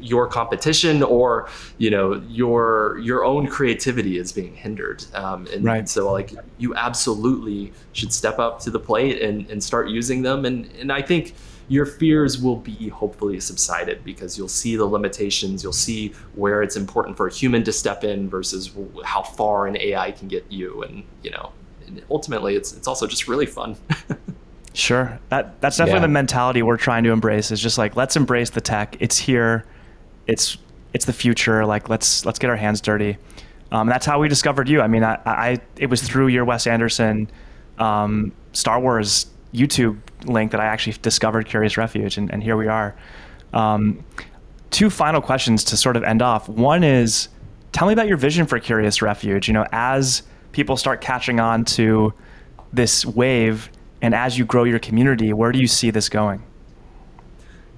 your 0.01 0.27
competition 0.29 1.03
or 1.03 1.49
you 1.79 1.91
know 1.91 2.23
your 2.29 2.99
your 3.03 3.25
own 3.25 3.47
creativity 3.47 4.19
is 4.19 4.33
being 4.33 4.55
hindered. 4.55 5.05
Um, 5.15 5.47
and, 5.53 5.65
Right. 5.65 5.89
so 5.89 6.13
like 6.13 6.33
you 6.59 6.75
absolutely 6.77 7.73
should 7.93 8.13
step 8.13 8.39
up 8.39 8.61
to 8.61 8.71
the 8.71 8.79
plate 8.79 9.21
and, 9.21 9.51
and 9.51 9.63
start 9.63 9.89
using 9.89 10.23
them. 10.23 10.45
And 10.45 10.71
and 10.81 10.93
i 10.93 11.03
think 11.03 11.35
your 11.69 11.85
fears 11.85 12.41
will 12.41 12.57
be 12.57 12.89
hopefully 12.91 13.41
subsided 13.41 14.05
because 14.05 14.39
you'll 14.39 14.47
see 14.47 14.77
the 14.77 14.85
limitations. 14.85 15.65
You'll 15.65 15.73
see 15.73 16.13
where 16.37 16.63
it's 16.63 16.77
important 16.77 17.17
for 17.17 17.27
a 17.27 17.33
human 17.33 17.65
to 17.65 17.73
step 17.73 18.05
in 18.05 18.31
versus 18.31 18.71
how 19.05 19.23
far 19.23 19.67
an 19.67 19.77
ai 19.77 20.13
can 20.13 20.29
get 20.29 20.45
you. 20.51 20.83
And 20.85 21.03
you 21.23 21.31
know 21.33 21.51
and 21.87 22.03
ultimately 22.11 22.55
it's 22.55 22.73
it's 22.73 22.87
also 22.87 23.07
just 23.09 23.27
really 23.27 23.47
fun 23.47 23.77
Sure. 24.77 25.19
That 25.31 25.59
that's 25.63 25.79
definitely 25.79 26.01
Yeah. 26.01 26.07
the 26.07 26.13
mentality 26.13 26.63
we're 26.63 26.77
trying 26.77 27.05
to 27.05 27.11
embrace. 27.11 27.51
Is 27.51 27.61
just 27.61 27.79
like 27.79 27.97
let's 27.97 28.15
embrace 28.15 28.51
the 28.51 28.61
tech. 28.61 28.97
It's 29.01 29.17
here. 29.17 29.65
It's 30.27 30.59
it's 30.93 31.07
the 31.07 31.15
future. 31.15 31.65
Like 31.65 31.89
let's 31.89 32.27
let's 32.27 32.39
get 32.39 32.51
our 32.51 32.57
hands 32.57 32.83
dirty. 32.83 33.17
Um, 33.73 33.89
that's 33.89 34.05
how 34.05 34.21
we 34.21 34.29
discovered 34.29 34.69
you. 34.69 34.83
I 34.83 34.87
mean, 34.87 35.03
I, 35.03 35.19
I 35.25 35.61
it 35.79 35.87
was 35.89 36.03
through 36.03 36.29
your 36.29 36.45
Wes 36.45 36.67
Anderson 36.67 37.31
um, 37.79 38.33
Star 38.53 38.79
Wars 38.79 39.27
YouTube 39.55 39.97
link 40.27 40.51
that 40.53 40.61
I 40.61 40.67
actually 40.67 40.97
discovered 41.01 41.47
Curious 41.47 41.79
Refuge, 41.79 42.19
and, 42.19 42.31
and 42.31 42.43
here 42.43 42.57
we 42.59 42.69
are. 42.69 42.95
Um, 43.55 44.05
two 44.71 44.91
final 44.91 45.23
questions 45.23 45.65
to 45.65 45.77
sort 45.79 45.97
of 45.97 46.05
end 46.05 46.21
off. 46.21 46.49
One 46.51 46.85
is, 46.85 47.29
tell 47.73 47.87
me 47.87 47.95
about 47.95 48.09
your 48.09 48.19
vision 48.19 48.45
for 48.45 48.59
Curious 48.59 49.01
Refuge. 49.01 49.49
You 49.49 49.55
know, 49.55 49.67
as 49.73 50.23
people 50.53 50.77
start 50.77 51.01
catching 51.01 51.41
on 51.41 51.65
to 51.65 52.13
this 52.73 53.07
wave, 53.07 53.71
and 54.03 54.15
as 54.15 54.39
you 54.39 54.45
grow 54.45 54.65
your 54.65 54.79
community, 54.79 55.33
where 55.33 55.53
do 55.53 55.59
you 55.59 55.67
see 55.67 55.91
this 55.91 56.09
going? 56.09 56.43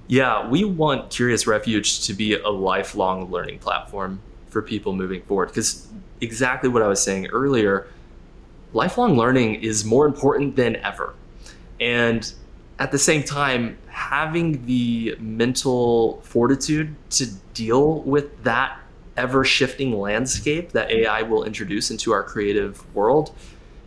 Yeah, 0.07 0.47
we 0.47 0.63
want 0.63 1.11
Curious 1.11 1.45
Refuge 1.45 2.01
to 2.07 2.13
be 2.13 2.33
a 2.33 2.49
lifelong 2.49 3.29
learning 3.29 3.59
platform 3.59 4.21
for 4.47 4.61
people 4.61 4.93
moving 4.93 5.21
forward. 5.21 5.49
Because 5.49 5.87
exactly 6.19 6.69
what 6.69 6.81
I 6.81 6.87
was 6.87 7.01
saying 7.01 7.27
earlier, 7.27 7.87
lifelong 8.73 9.15
learning 9.15 9.55
is 9.55 9.85
more 9.85 10.05
important 10.05 10.55
than 10.55 10.77
ever. 10.77 11.13
And 11.79 12.31
at 12.79 12.91
the 12.91 12.97
same 12.97 13.23
time, 13.23 13.77
having 13.87 14.65
the 14.65 15.15
mental 15.19 16.21
fortitude 16.21 16.95
to 17.11 17.27
deal 17.53 18.01
with 18.01 18.43
that 18.43 18.79
ever 19.15 19.43
shifting 19.43 19.99
landscape 19.99 20.71
that 20.71 20.89
AI 20.89 21.21
will 21.21 21.43
introduce 21.43 21.91
into 21.91 22.13
our 22.13 22.23
creative 22.23 22.95
world 22.95 23.35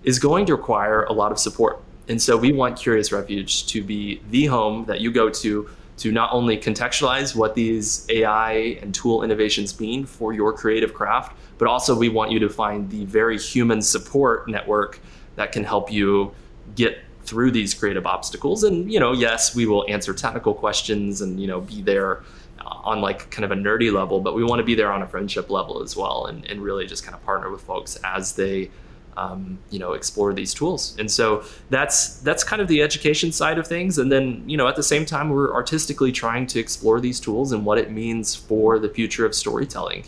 is 0.05 0.19
going 0.19 0.45
to 0.47 0.55
require 0.55 1.05
a 1.05 1.13
lot 1.13 1.33
of 1.33 1.39
support. 1.39 1.83
And 2.09 2.21
so 2.21 2.37
we 2.37 2.53
want 2.53 2.79
Curious 2.79 3.13
Refuge 3.13 3.67
to 3.69 3.83
be 3.83 4.21
the 4.31 4.47
home 4.47 4.85
that 4.87 5.01
you 5.01 5.13
go 5.13 5.31
to 5.31 5.69
to 5.99 6.11
not 6.11 6.33
only 6.33 6.57
contextualize 6.57 7.37
what 7.37 7.55
these 7.55 8.07
AI 8.09 8.53
and 8.83 8.95
tool 8.95 9.23
innovations 9.23 9.79
mean 9.79 10.05
for 10.05 10.33
your 10.33 10.53
creative 10.53 10.95
craft, 10.95 11.37
but 11.59 11.69
also 11.69 11.97
we 11.97 12.09
want 12.09 12.31
you 12.33 12.39
to 12.41 12.49
find 12.49 12.91
the 12.91 13.05
very 13.05 13.39
human 13.39 13.81
support 13.81 14.49
network 14.49 14.99
that 15.37 15.53
can 15.53 15.63
help 15.63 15.93
you 15.93 16.35
get 16.75 16.99
through 17.25 17.51
these 17.51 17.73
creative 17.73 18.07
obstacles. 18.07 18.65
And, 18.65 18.93
you 18.93 18.99
know, 18.99 19.13
yes, 19.13 19.55
we 19.55 19.67
will 19.67 19.85
answer 19.89 20.13
technical 20.13 20.55
questions 20.55 21.21
and, 21.21 21.39
you 21.39 21.47
know, 21.47 21.61
be 21.61 21.83
there 21.83 22.23
on 22.65 23.01
like 23.01 23.31
kind 23.31 23.45
of 23.45 23.53
a 23.53 23.55
nerdy 23.55 23.93
level, 23.93 24.21
but 24.21 24.35
we 24.35 24.43
want 24.43 24.59
to 24.59 24.65
be 24.65 24.75
there 24.75 24.91
on 24.93 25.03
a 25.03 25.07
friendship 25.07 25.51
level 25.51 25.83
as 25.83 25.97
well 25.97 26.27
and, 26.27 26.45
and 26.47 26.61
really 26.63 26.87
just 26.87 27.05
kind 27.05 27.15
of 27.15 27.23
partner 27.25 27.51
with 27.51 27.61
folks 27.61 27.97
as 28.03 28.35
they 28.35 28.71
um, 29.17 29.59
you 29.71 29.79
know 29.79 29.93
explore 29.93 30.33
these 30.33 30.55
tools. 30.55 30.97
And 30.99 31.11
so 31.11 31.45
that's 31.71 32.19
that's 32.21 32.45
kind 32.45 32.63
of 32.63 32.69
the 32.69 32.83
education 32.83 33.33
side 33.33 33.59
of 33.59 33.67
things. 33.67 33.99
And 33.99 34.11
then 34.11 34.43
you 34.49 34.57
know 34.57 34.69
at 34.69 34.77
the 34.77 34.83
same 34.83 35.05
time 35.05 35.31
we're 35.31 35.53
artistically 35.53 36.13
trying 36.13 36.47
to 36.49 36.59
explore 36.59 37.01
these 37.01 37.21
tools 37.21 37.53
and 37.53 37.65
what 37.65 37.79
it 37.79 37.91
means 37.91 38.35
for 38.35 38.79
the 38.79 38.89
future 38.89 39.27
of 39.27 39.35
storytelling. 39.35 40.05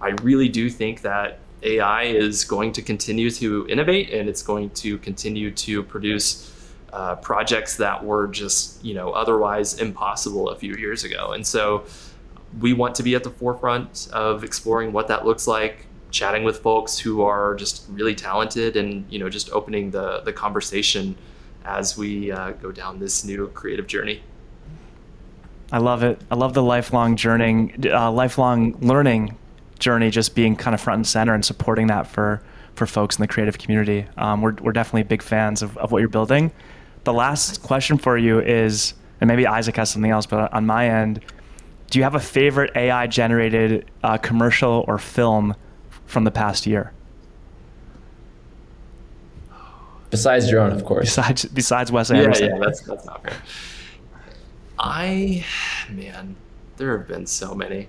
I 0.00 0.10
really 0.22 0.48
do 0.48 0.68
think 0.68 1.02
that 1.02 1.38
ai 1.64 2.02
is 2.02 2.44
going 2.44 2.72
to 2.72 2.82
continue 2.82 3.30
to 3.30 3.64
innovate 3.68 4.10
and 4.10 4.28
it's 4.28 4.42
going 4.42 4.68
to 4.70 4.98
continue 4.98 5.48
to 5.52 5.80
produce 5.84 6.52
uh, 6.92 7.14
projects 7.16 7.76
that 7.76 8.04
were 8.04 8.26
just 8.26 8.84
you 8.84 8.94
know 8.94 9.12
otherwise 9.12 9.80
impossible 9.80 10.50
a 10.50 10.56
few 10.56 10.74
years 10.74 11.04
ago. 11.04 11.32
And 11.32 11.46
so 11.46 11.84
we 12.60 12.74
want 12.74 12.94
to 12.96 13.02
be 13.02 13.14
at 13.14 13.24
the 13.24 13.30
forefront 13.30 14.08
of 14.12 14.44
exploring 14.44 14.92
what 14.92 15.08
that 15.08 15.24
looks 15.24 15.46
like 15.46 15.86
chatting 16.12 16.44
with 16.44 16.60
folks 16.60 16.98
who 16.98 17.22
are 17.22 17.54
just 17.56 17.84
really 17.90 18.14
talented 18.14 18.76
and 18.76 19.04
you 19.10 19.18
know 19.18 19.28
just 19.28 19.50
opening 19.50 19.90
the 19.90 20.20
the 20.20 20.32
conversation 20.32 21.16
as 21.64 21.96
we 21.96 22.30
uh, 22.30 22.52
go 22.52 22.70
down 22.70 22.98
this 22.98 23.24
new 23.24 23.48
creative 23.48 23.86
journey 23.86 24.22
I 25.72 25.78
love 25.78 26.02
it. 26.02 26.20
I 26.30 26.34
love 26.34 26.52
the 26.52 26.62
lifelong 26.62 27.16
journey, 27.16 27.72
uh, 27.86 28.12
lifelong 28.12 28.76
learning 28.80 29.38
journey, 29.78 30.10
just 30.10 30.34
being 30.34 30.54
kind 30.54 30.74
of 30.74 30.82
front 30.82 30.98
and 30.98 31.06
center 31.06 31.32
and 31.32 31.42
supporting 31.42 31.86
that 31.86 32.06
for 32.06 32.42
for 32.74 32.86
folks 32.86 33.16
in 33.16 33.22
the 33.22 33.26
creative 33.26 33.56
community. 33.56 34.06
Um, 34.18 34.42
we're 34.42 34.54
we're 34.60 34.72
definitely 34.72 35.04
big 35.04 35.22
fans 35.22 35.62
of, 35.62 35.78
of 35.78 35.90
what 35.90 36.00
you're 36.00 36.10
building. 36.10 36.52
The 37.04 37.14
last 37.14 37.62
question 37.62 37.96
for 37.96 38.18
you 38.18 38.38
is, 38.40 38.92
and 39.22 39.28
maybe 39.28 39.46
Isaac 39.46 39.76
has 39.76 39.90
something 39.90 40.10
else, 40.10 40.26
but 40.26 40.52
on 40.52 40.66
my 40.66 40.88
end, 40.88 41.24
do 41.88 41.98
you 41.98 42.02
have 42.02 42.14
a 42.16 42.20
favorite 42.20 42.70
AI 42.76 43.06
generated 43.06 43.90
uh, 44.04 44.18
commercial 44.18 44.84
or 44.86 44.98
film 44.98 45.56
from 46.12 46.24
the 46.24 46.30
past 46.30 46.66
year? 46.66 46.92
Besides 50.10 50.50
your 50.50 50.60
own, 50.60 50.72
of 50.72 50.84
course. 50.84 51.06
Besides 51.06 51.46
besides 51.46 51.90
Wes 51.90 52.10
yeah 52.10 52.18
Anderson. 52.18 52.50
yeah 52.50 52.58
that's 52.60 52.82
that's 52.82 53.06
not 53.06 53.22
fair 53.24 53.32
i 54.78 55.44
man 55.90 56.34
there 56.76 56.98
have 56.98 57.06
been 57.06 57.24
so 57.26 57.54
many 57.54 57.86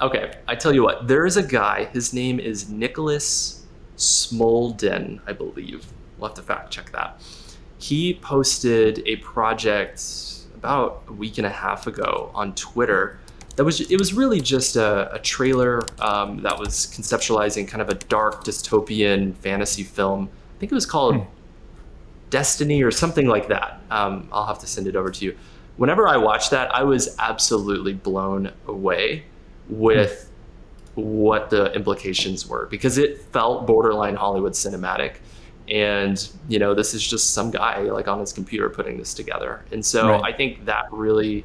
okay 0.00 0.32
i 0.48 0.54
tell 0.54 0.74
you 0.74 0.82
what 0.82 1.06
there 1.06 1.24
is 1.24 1.36
a 1.36 1.42
guy 1.42 1.84
his 1.92 2.12
name 2.12 2.40
is 2.40 2.68
nicholas 2.68 3.64
smolden 3.96 5.20
i 5.26 5.32
believe 5.32 5.86
we'll 6.18 6.28
have 6.28 6.36
to 6.36 6.42
fact 6.42 6.70
check 6.70 6.90
that 6.90 7.20
he 7.78 8.14
posted 8.14 9.02
a 9.06 9.16
project 9.16 10.02
about 10.56 11.04
a 11.06 11.12
week 11.12 11.38
and 11.38 11.46
a 11.46 11.50
half 11.50 11.86
ago 11.86 12.30
on 12.34 12.52
twitter 12.54 13.18
that 13.58 13.64
was 13.64 13.80
it 13.80 13.98
was 13.98 14.14
really 14.14 14.40
just 14.40 14.76
a, 14.76 15.12
a 15.12 15.18
trailer 15.18 15.82
um, 16.00 16.40
that 16.42 16.56
was 16.58 16.86
conceptualizing 16.96 17.66
kind 17.66 17.82
of 17.82 17.88
a 17.88 17.94
dark 17.94 18.44
dystopian 18.44 19.34
fantasy 19.36 19.82
film. 19.82 20.28
I 20.56 20.58
think 20.60 20.70
it 20.72 20.74
was 20.76 20.86
called 20.86 21.16
Hmm. 21.16 21.22
destiny 22.30 22.82
or 22.82 22.90
something 22.90 23.26
like 23.26 23.48
that. 23.48 23.80
Um, 23.90 24.28
i'll 24.32 24.46
have 24.46 24.58
to 24.60 24.66
send 24.66 24.86
it 24.86 24.96
over 24.96 25.10
to 25.10 25.24
you. 25.24 25.36
Whenever 25.76 26.06
i 26.08 26.16
watched 26.16 26.50
that 26.52 26.74
i 26.74 26.82
was 26.82 27.16
absolutely 27.18 27.94
blown 27.94 28.52
away 28.66 29.24
with 29.68 30.30
what 30.94 31.50
the 31.50 31.72
implications 31.74 32.46
were 32.48 32.66
because 32.66 32.98
it 32.98 33.20
felt 33.32 33.66
borderline 33.66 34.14
hollywood 34.16 34.52
cinematic. 34.52 35.14
And 35.68 36.16
you 36.48 36.58
know 36.58 36.74
this 36.74 36.94
is 36.94 37.06
just 37.06 37.30
some 37.34 37.50
guy 37.50 37.80
like 37.82 38.08
on 38.08 38.20
his 38.20 38.32
computer 38.32 38.70
putting 38.70 38.96
this 38.98 39.14
together. 39.14 39.64
And 39.72 39.84
so 39.84 40.08
Right. 40.10 40.22
i 40.32 40.36
think 40.36 40.64
that 40.66 40.86
really 40.92 41.44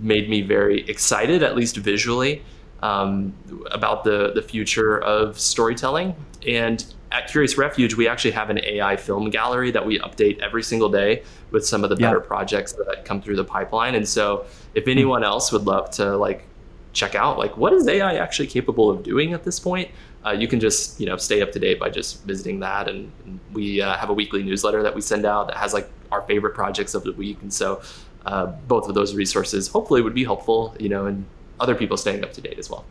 made 0.00 0.28
me 0.28 0.42
very 0.42 0.88
excited, 0.88 1.42
at 1.42 1.56
least 1.56 1.76
visually, 1.76 2.42
um, 2.82 3.32
about 3.70 4.04
the 4.04 4.32
the 4.34 4.42
future 4.42 4.98
of 5.00 5.38
storytelling. 5.38 6.14
And 6.46 6.84
at 7.10 7.28
Curious 7.28 7.56
Refuge, 7.56 7.94
we 7.94 8.06
actually 8.06 8.32
have 8.32 8.50
an 8.50 8.60
AI 8.62 8.96
film 8.96 9.30
gallery 9.30 9.70
that 9.70 9.84
we 9.84 9.98
update 10.00 10.38
every 10.40 10.62
single 10.62 10.88
day 10.90 11.22
with 11.50 11.66
some 11.66 11.82
of 11.82 11.90
the 11.90 11.96
Yeah. 11.96 12.08
better 12.08 12.20
projects 12.20 12.74
that 12.74 13.04
come 13.04 13.22
through 13.22 13.36
the 13.36 13.44
pipeline. 13.44 13.94
And 13.94 14.06
so, 14.06 14.44
if 14.74 14.86
anyone 14.86 15.24
else 15.24 15.50
would 15.50 15.64
love 15.66 15.90
to 15.92 16.16
like 16.16 16.44
check 16.92 17.14
out 17.14 17.38
like 17.38 17.56
what 17.56 17.72
is 17.72 17.86
AI 17.86 18.14
actually 18.16 18.46
capable 18.46 18.90
of 18.90 19.02
doing 19.02 19.32
at 19.32 19.44
this 19.44 19.58
point, 19.60 19.88
uh, 20.26 20.30
you 20.32 20.48
can 20.48 20.60
just 20.60 21.00
you 21.00 21.06
know 21.06 21.16
stay 21.16 21.40
up 21.42 21.50
to 21.52 21.58
date 21.58 21.78
by 21.80 21.88
just 21.88 22.24
visiting 22.24 22.60
that. 22.60 22.88
And, 22.88 23.10
and 23.24 23.40
we 23.52 23.80
uh, 23.80 23.96
have 23.96 24.10
a 24.10 24.14
weekly 24.14 24.42
newsletter 24.42 24.82
that 24.82 24.94
we 24.94 25.00
send 25.00 25.24
out 25.24 25.48
that 25.48 25.56
has 25.56 25.72
like 25.72 25.88
our 26.12 26.22
favorite 26.22 26.54
projects 26.54 26.94
of 26.94 27.04
the 27.04 27.12
week. 27.12 27.38
And 27.42 27.52
so, 27.52 27.80
uh, 28.28 28.46
both 28.68 28.88
of 28.88 28.94
those 28.94 29.14
resources 29.14 29.68
hopefully 29.68 30.02
would 30.02 30.14
be 30.14 30.22
helpful, 30.24 30.76
you 30.78 30.88
know, 30.88 31.06
and 31.06 31.24
other 31.60 31.74
people 31.74 31.96
staying 31.96 32.22
up 32.22 32.32
to 32.34 32.40
date 32.42 32.58
as 32.58 32.68
well. 32.68 32.84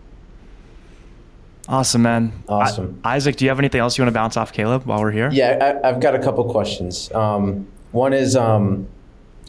Awesome, 1.70 2.02
man. 2.02 2.32
Awesome. 2.50 3.00
I- 3.04 3.16
Isaac, 3.18 3.36
do 3.36 3.46
you 3.46 3.50
have 3.50 3.60
anything 3.60 3.80
else 3.80 3.98
you 3.98 4.04
want 4.04 4.10
to 4.10 4.18
bounce 4.18 4.36
off 4.36 4.52
Caleb 4.52 4.86
while 4.86 5.00
we're 5.00 5.12
here? 5.12 5.30
Yeah, 5.32 5.80
I, 5.84 5.90
I've 5.90 6.00
got 6.00 6.16
a 6.16 6.20
couple 6.20 6.44
questions. 6.50 7.12
Um, 7.14 7.68
one 7.92 8.14
is 8.14 8.36
um, 8.36 8.88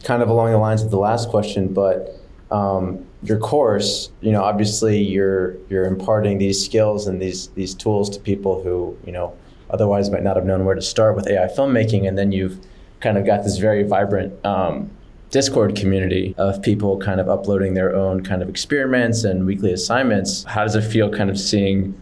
kind 0.03 0.21
of 0.21 0.29
along 0.29 0.51
the 0.51 0.57
lines 0.57 0.83
of 0.83 0.91
the 0.91 0.99
last 0.99 1.29
question, 1.29 1.73
but 1.73 2.15
um, 2.51 3.05
your 3.23 3.39
course, 3.39 4.11
you 4.21 4.31
know, 4.31 4.43
obviously 4.43 5.01
you're 5.01 5.55
you're 5.69 5.85
imparting 5.85 6.37
these 6.37 6.63
skills 6.63 7.07
and 7.07 7.21
these 7.21 7.47
these 7.49 7.73
tools 7.73 8.09
to 8.11 8.19
people 8.19 8.61
who 8.63 8.97
you 9.05 9.11
know 9.11 9.33
otherwise 9.69 10.09
might 10.09 10.23
not 10.23 10.35
have 10.35 10.45
known 10.45 10.65
where 10.65 10.75
to 10.75 10.81
start 10.81 11.15
with 11.15 11.27
AI 11.27 11.47
filmmaking, 11.47 12.07
and 12.07 12.17
then 12.17 12.31
you've 12.31 12.59
kind 12.99 13.17
of 13.17 13.25
got 13.25 13.43
this 13.43 13.57
very 13.57 13.83
vibrant 13.83 14.33
um, 14.45 14.89
Discord 15.29 15.75
community 15.75 16.33
of 16.37 16.61
people 16.61 16.97
kind 16.97 17.19
of 17.19 17.29
uploading 17.29 17.75
their 17.75 17.95
own 17.95 18.23
kind 18.23 18.41
of 18.41 18.49
experiments 18.49 19.23
and 19.23 19.45
weekly 19.45 19.71
assignments. 19.71 20.43
How 20.43 20.63
does 20.63 20.75
it 20.75 20.81
feel, 20.81 21.11
kind 21.11 21.29
of 21.29 21.39
seeing 21.39 21.99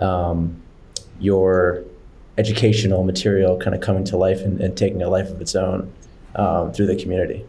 um, 0.00 0.62
your 1.18 1.82
educational 2.36 3.02
material 3.02 3.58
kind 3.58 3.74
of 3.74 3.82
coming 3.82 4.04
to 4.04 4.16
life 4.16 4.40
and, 4.42 4.60
and 4.60 4.76
taking 4.76 5.02
a 5.02 5.08
life 5.08 5.28
of 5.28 5.40
its 5.40 5.56
own 5.56 5.92
um, 6.36 6.72
through 6.72 6.86
the 6.86 6.96
community. 6.96 7.44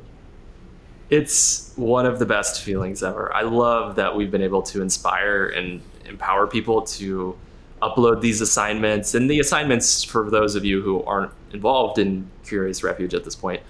it's 1.09 1.73
one 1.75 2.05
of 2.05 2.19
the 2.19 2.25
best 2.25 2.61
feelings 2.61 3.01
ever. 3.01 3.33
I 3.33 3.41
love 3.41 3.95
that 3.95 4.15
we've 4.15 4.29
been 4.29 4.43
able 4.43 4.61
to 4.63 4.81
inspire 4.81 5.47
and 5.47 5.81
empower 6.05 6.45
people 6.45 6.81
to 6.83 7.37
upload 7.81 8.21
these 8.21 8.41
assignments. 8.41 9.15
And 9.15 9.29
the 9.29 9.39
assignments, 9.39 10.03
for 10.03 10.29
those 10.29 10.55
of 10.55 10.65
you 10.65 10.81
who 10.81 11.03
aren't 11.03 11.31
involved 11.51 11.97
in 11.97 12.29
Curious 12.43 12.83
Refuge 12.83 13.13
at 13.13 13.23
this 13.23 13.35
point, 13.35 13.61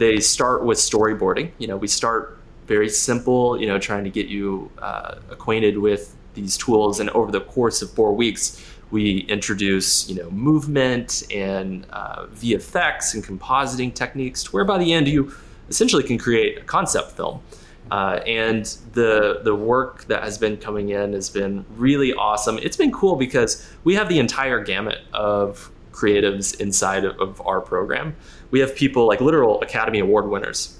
they 0.00 0.18
start 0.18 0.64
with 0.64 0.78
storyboarding. 0.78 1.52
You 1.58 1.68
know, 1.68 1.76
we 1.76 1.86
start 1.86 2.38
very 2.66 2.88
simple, 2.88 3.60
you 3.60 3.66
know, 3.66 3.78
trying 3.78 4.02
to 4.04 4.10
get 4.10 4.28
you 4.28 4.70
uh, 4.78 5.16
acquainted 5.28 5.76
with 5.76 6.16
these 6.32 6.56
tools. 6.56 7.00
And 7.00 7.10
over 7.10 7.30
the 7.30 7.42
course 7.42 7.82
of 7.82 7.90
four 7.90 8.14
weeks, 8.14 8.64
we 8.90 9.18
introduce, 9.28 10.08
you 10.08 10.14
know, 10.14 10.30
movement 10.30 11.24
and 11.30 11.86
uh, 11.90 12.26
VFX 12.28 13.12
and 13.12 13.22
compositing 13.22 13.94
techniques 13.94 14.42
to 14.44 14.50
where 14.52 14.64
by 14.64 14.78
the 14.78 14.90
end 14.90 15.06
you 15.06 15.34
essentially 15.68 16.02
can 16.02 16.16
create 16.16 16.56
a 16.56 16.62
concept 16.62 17.12
film. 17.12 17.42
Uh, 17.90 18.20
and 18.26 18.78
the 18.92 19.40
the 19.44 19.54
work 19.54 20.04
that 20.04 20.22
has 20.22 20.38
been 20.38 20.56
coming 20.56 20.90
in 20.90 21.12
has 21.12 21.28
been 21.28 21.66
really 21.76 22.14
awesome. 22.14 22.56
It's 22.58 22.76
been 22.76 22.92
cool 22.92 23.16
because 23.16 23.68
we 23.84 23.96
have 23.96 24.08
the 24.08 24.18
entire 24.18 24.64
gamut 24.64 25.00
of 25.12 25.70
creatives 25.92 26.58
inside 26.58 27.04
of, 27.04 27.20
of 27.20 27.42
our 27.46 27.60
program. 27.60 28.16
We 28.50 28.60
have 28.60 28.74
people 28.74 29.06
like 29.06 29.20
literal 29.20 29.60
Academy 29.62 30.00
Award 30.00 30.28
winners 30.28 30.78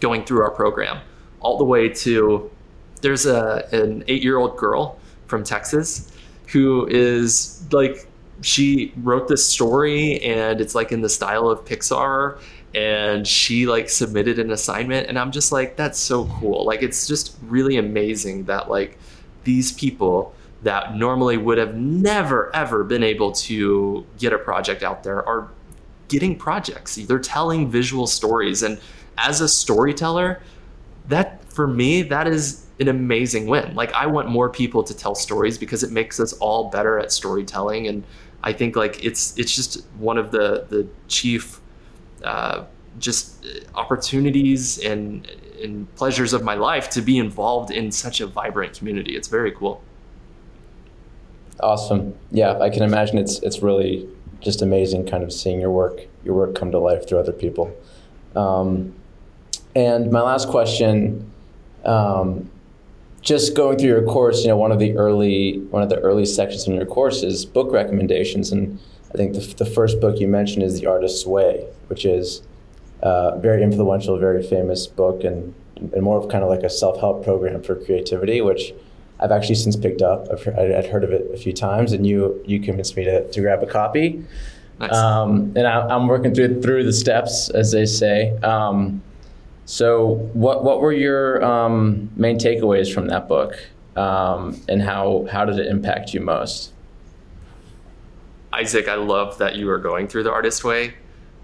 going 0.00 0.24
through 0.24 0.42
our 0.42 0.50
program, 0.50 1.00
all 1.40 1.58
the 1.58 1.64
way 1.64 1.88
to 1.88 2.50
there's 3.02 3.26
a 3.26 3.68
an 3.72 4.02
eight 4.08 4.22
year 4.22 4.38
old 4.38 4.56
girl 4.56 4.98
from 5.26 5.44
Texas 5.44 6.10
who 6.48 6.86
is 6.86 7.62
like 7.72 8.08
she 8.40 8.92
wrote 8.96 9.28
this 9.28 9.46
story 9.46 10.20
and 10.22 10.60
it's 10.60 10.74
like 10.74 10.92
in 10.92 11.00
the 11.02 11.08
style 11.08 11.48
of 11.48 11.64
Pixar 11.64 12.38
and 12.74 13.26
she 13.26 13.66
like 13.66 13.88
submitted 13.88 14.38
an 14.38 14.50
assignment 14.50 15.06
and 15.08 15.16
i'm 15.18 15.30
just 15.30 15.52
like 15.52 15.76
that's 15.76 15.98
so 15.98 16.26
cool. 16.26 16.64
Like 16.64 16.82
it's 16.82 17.06
just 17.06 17.36
really 17.42 17.76
amazing 17.76 18.44
that 18.44 18.68
like 18.68 18.98
these 19.44 19.72
people 19.72 20.34
that 20.62 20.96
normally 20.96 21.36
would 21.36 21.58
have 21.58 21.76
never 21.76 22.54
ever 22.54 22.84
been 22.84 23.02
able 23.02 23.32
to 23.32 24.04
get 24.18 24.32
a 24.32 24.38
project 24.38 24.82
out 24.82 25.02
there 25.02 25.26
are 25.28 25.50
getting 26.08 26.36
projects 26.36 26.96
they're 26.96 27.18
telling 27.18 27.70
visual 27.70 28.06
stories 28.06 28.62
and 28.62 28.80
as 29.18 29.40
a 29.40 29.48
storyteller 29.48 30.40
that 31.08 31.44
for 31.52 31.66
me 31.66 32.02
that 32.02 32.26
is 32.26 32.66
an 32.80 32.88
amazing 32.88 33.46
win 33.46 33.74
like 33.74 33.92
i 33.92 34.06
want 34.06 34.28
more 34.28 34.48
people 34.48 34.82
to 34.82 34.96
tell 34.96 35.14
stories 35.14 35.56
because 35.56 35.82
it 35.82 35.90
makes 35.90 36.18
us 36.18 36.32
all 36.34 36.70
better 36.70 36.98
at 36.98 37.12
storytelling 37.12 37.86
and 37.86 38.04
i 38.42 38.52
think 38.52 38.76
like 38.76 39.02
it's 39.04 39.36
it's 39.38 39.54
just 39.54 39.84
one 39.98 40.18
of 40.18 40.30
the 40.30 40.66
the 40.68 40.86
chief 41.08 41.60
uh, 42.24 42.64
just 42.98 43.46
opportunities 43.74 44.78
and 44.78 45.30
and 45.62 45.92
pleasures 45.94 46.32
of 46.32 46.42
my 46.42 46.54
life 46.54 46.90
to 46.90 47.00
be 47.00 47.18
involved 47.18 47.70
in 47.70 47.90
such 47.90 48.20
a 48.20 48.26
vibrant 48.26 48.76
community. 48.76 49.16
It's 49.16 49.28
very 49.28 49.52
cool. 49.52 49.82
Awesome. 51.60 52.14
Yeah, 52.30 52.58
I 52.58 52.70
can 52.70 52.82
imagine 52.82 53.18
it's 53.18 53.38
it's 53.40 53.60
really 53.60 54.08
just 54.44 54.60
amazing 54.62 55.06
kind 55.06 55.24
of 55.24 55.32
seeing 55.32 55.60
your 55.60 55.70
work 55.70 56.02
your 56.22 56.34
work 56.34 56.54
come 56.54 56.70
to 56.70 56.78
life 56.78 57.08
through 57.08 57.18
other 57.18 57.32
people. 57.32 57.74
Um, 58.36 58.94
and 59.74 60.12
my 60.12 60.20
last 60.20 60.48
question, 60.48 61.30
um, 61.84 62.50
just 63.20 63.56
going 63.56 63.78
through 63.78 63.88
your 63.88 64.04
course, 64.04 64.42
you 64.42 64.48
know, 64.48 64.56
one 64.56 64.70
of 64.70 64.78
the 64.78 64.96
early 64.96 65.58
one 65.70 65.82
of 65.82 65.88
the 65.88 65.98
early 65.98 66.26
sections 66.26 66.66
in 66.68 66.74
your 66.74 66.86
course 66.86 67.22
is 67.22 67.44
book 67.44 67.72
recommendations, 67.72 68.52
and 68.52 68.78
I 69.12 69.16
think 69.16 69.34
the, 69.34 69.40
the 69.40 69.66
first 69.66 70.00
book 70.00 70.20
you 70.20 70.28
mentioned 70.28 70.62
is 70.62 70.78
The 70.78 70.86
Artist's 70.86 71.26
Way, 71.26 71.66
which 71.88 72.04
is 72.04 72.42
uh, 73.02 73.38
very 73.38 73.62
influential, 73.62 74.18
very 74.18 74.42
famous 74.42 74.86
book, 74.86 75.24
and, 75.24 75.54
and 75.76 76.02
more 76.02 76.18
of 76.18 76.28
kind 76.28 76.44
of 76.44 76.50
like 76.50 76.62
a 76.62 76.70
self 76.70 77.00
help 77.00 77.24
program 77.24 77.62
for 77.62 77.76
creativity, 77.76 78.40
which 78.40 78.74
I've 79.20 79.30
actually 79.30 79.54
since 79.54 79.76
picked 79.76 80.02
up. 80.02 80.28
I've 80.30 80.42
heard, 80.42 80.58
I'd 80.58 80.86
heard 80.86 81.04
of 81.04 81.12
it 81.12 81.30
a 81.32 81.36
few 81.36 81.52
times, 81.52 81.92
and 81.92 82.06
you 82.06 82.42
you 82.44 82.60
convinced 82.60 82.96
me 82.96 83.04
to, 83.04 83.30
to 83.30 83.40
grab 83.40 83.62
a 83.62 83.66
copy. 83.66 84.24
Nice. 84.80 84.92
Um, 84.92 85.52
and 85.56 85.66
I, 85.66 85.94
am 85.94 86.08
working 86.08 86.34
through 86.34 86.60
through 86.60 86.84
the 86.84 86.92
steps, 86.92 87.48
as 87.50 87.70
they 87.70 87.86
say. 87.86 88.36
Um, 88.38 89.02
so, 89.66 90.14
what 90.34 90.64
what 90.64 90.80
were 90.80 90.92
your 90.92 91.42
um, 91.44 92.10
main 92.16 92.38
takeaways 92.38 92.92
from 92.92 93.06
that 93.06 93.28
book, 93.28 93.54
um, 93.96 94.60
and 94.68 94.82
how 94.82 95.26
how 95.30 95.44
did 95.44 95.58
it 95.58 95.68
impact 95.68 96.12
you 96.12 96.20
most? 96.20 96.72
Isaac, 98.52 98.88
I 98.88 98.94
love 98.94 99.38
that 99.38 99.56
you 99.56 99.68
are 99.70 99.78
going 99.78 100.06
through 100.06 100.24
the 100.24 100.32
artist 100.32 100.64
way 100.64 100.94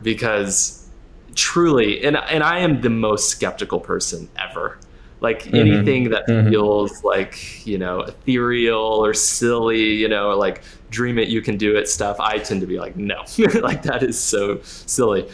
because 0.03 0.89
truly, 1.35 2.05
and 2.05 2.17
and 2.17 2.43
I 2.43 2.59
am 2.59 2.81
the 2.81 2.91
most 2.91 3.31
skeptical 3.31 3.81
person 3.81 4.29
ever. 4.37 4.79
Like 5.21 5.45
mm-hmm. 5.45 5.57
anything 5.57 6.11
that 6.11 6.27
mm-hmm. 6.27 6.49
feels 6.49 7.05
like 7.05 7.67
you 7.67 7.79
know 7.79 8.01
ethereal 8.01 9.05
or 9.05 9.13
silly, 9.15 9.95
you 9.95 10.09
know, 10.09 10.31
like 10.31 10.63
dream 10.91 11.19
it, 11.19 11.29
you 11.29 11.43
can 11.43 11.57
do 11.57 11.77
it 11.77 11.89
stuff. 11.89 12.19
I 12.21 12.39
tend 12.39 12.61
to 12.63 12.67
be 12.67 12.79
like, 12.79 12.97
no, 12.97 13.25
like 13.61 13.83
that 13.83 14.03
is 14.03 14.19
so 14.19 14.61
silly. 14.63 15.29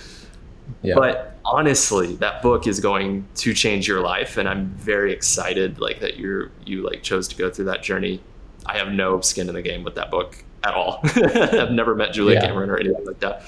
Yeah. 0.83 0.95
But 0.97 1.39
honestly, 1.45 2.17
that 2.17 2.43
book 2.43 2.67
is 2.67 2.81
going 2.81 3.27
to 3.37 3.55
change 3.55 3.87
your 3.87 4.01
life, 4.01 4.37
and 4.37 4.49
I'm 4.49 4.67
very 4.71 5.13
excited 5.13 5.81
like 5.81 6.01
that 6.01 6.17
you're 6.17 6.51
you 6.65 6.83
like 6.83 7.03
chose 7.03 7.29
to 7.29 7.37
go 7.37 7.51
through 7.51 7.67
that 7.67 7.83
journey. 7.83 8.21
I 8.67 8.77
have 8.79 8.93
no 8.93 9.21
skin 9.21 9.49
in 9.49 9.55
the 9.55 9.63
game 9.63 9.85
with 9.85 9.95
that 9.95 10.11
book 10.11 10.43
at 10.65 10.75
all. 10.75 11.01
I've 11.05 11.71
never 11.71 11.95
met 11.95 12.13
Julia 12.13 12.35
yeah. 12.35 12.47
Cameron 12.47 12.71
or 12.71 12.79
anything 12.79 13.07
like 13.07 13.21
that. 13.21 13.43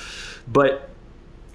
But 0.47 0.91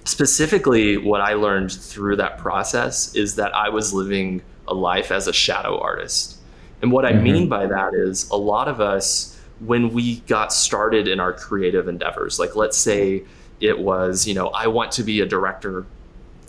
specifically, 0.04 0.98
what 0.98 1.22
I 1.22 1.34
learned 1.34 1.72
through 1.72 2.18
that 2.18 2.38
process 2.38 3.16
is 3.16 3.36
that 3.36 3.56
I 3.56 3.70
was 3.70 3.94
living 3.94 4.42
a 4.68 4.74
life 4.74 5.12
as 5.12 5.28
a 5.28 5.34
shadow 5.34 5.80
artist. 5.80 6.38
And 6.82 6.92
what 6.92 7.06
I 7.06 7.14
mm-hmm. 7.14 7.24
mean 7.24 7.50
by 7.50 7.66
that 7.66 7.94
is 7.94 8.30
a 8.30 8.36
lot 8.36 8.68
of 8.68 8.82
us, 8.82 9.40
when 9.60 9.94
we 9.94 10.18
got 10.22 10.52
started 10.52 11.08
in 11.08 11.20
our 11.20 11.32
creative 11.32 11.88
endeavors, 11.88 12.40
like 12.40 12.56
let's 12.56 12.78
say 12.78 13.24
it 13.62 13.80
was, 13.80 14.28
you 14.28 14.34
know, 14.34 14.48
I 14.50 14.68
want 14.68 14.92
to 14.94 15.04
be 15.04 15.22
a 15.22 15.26
director 15.26 15.86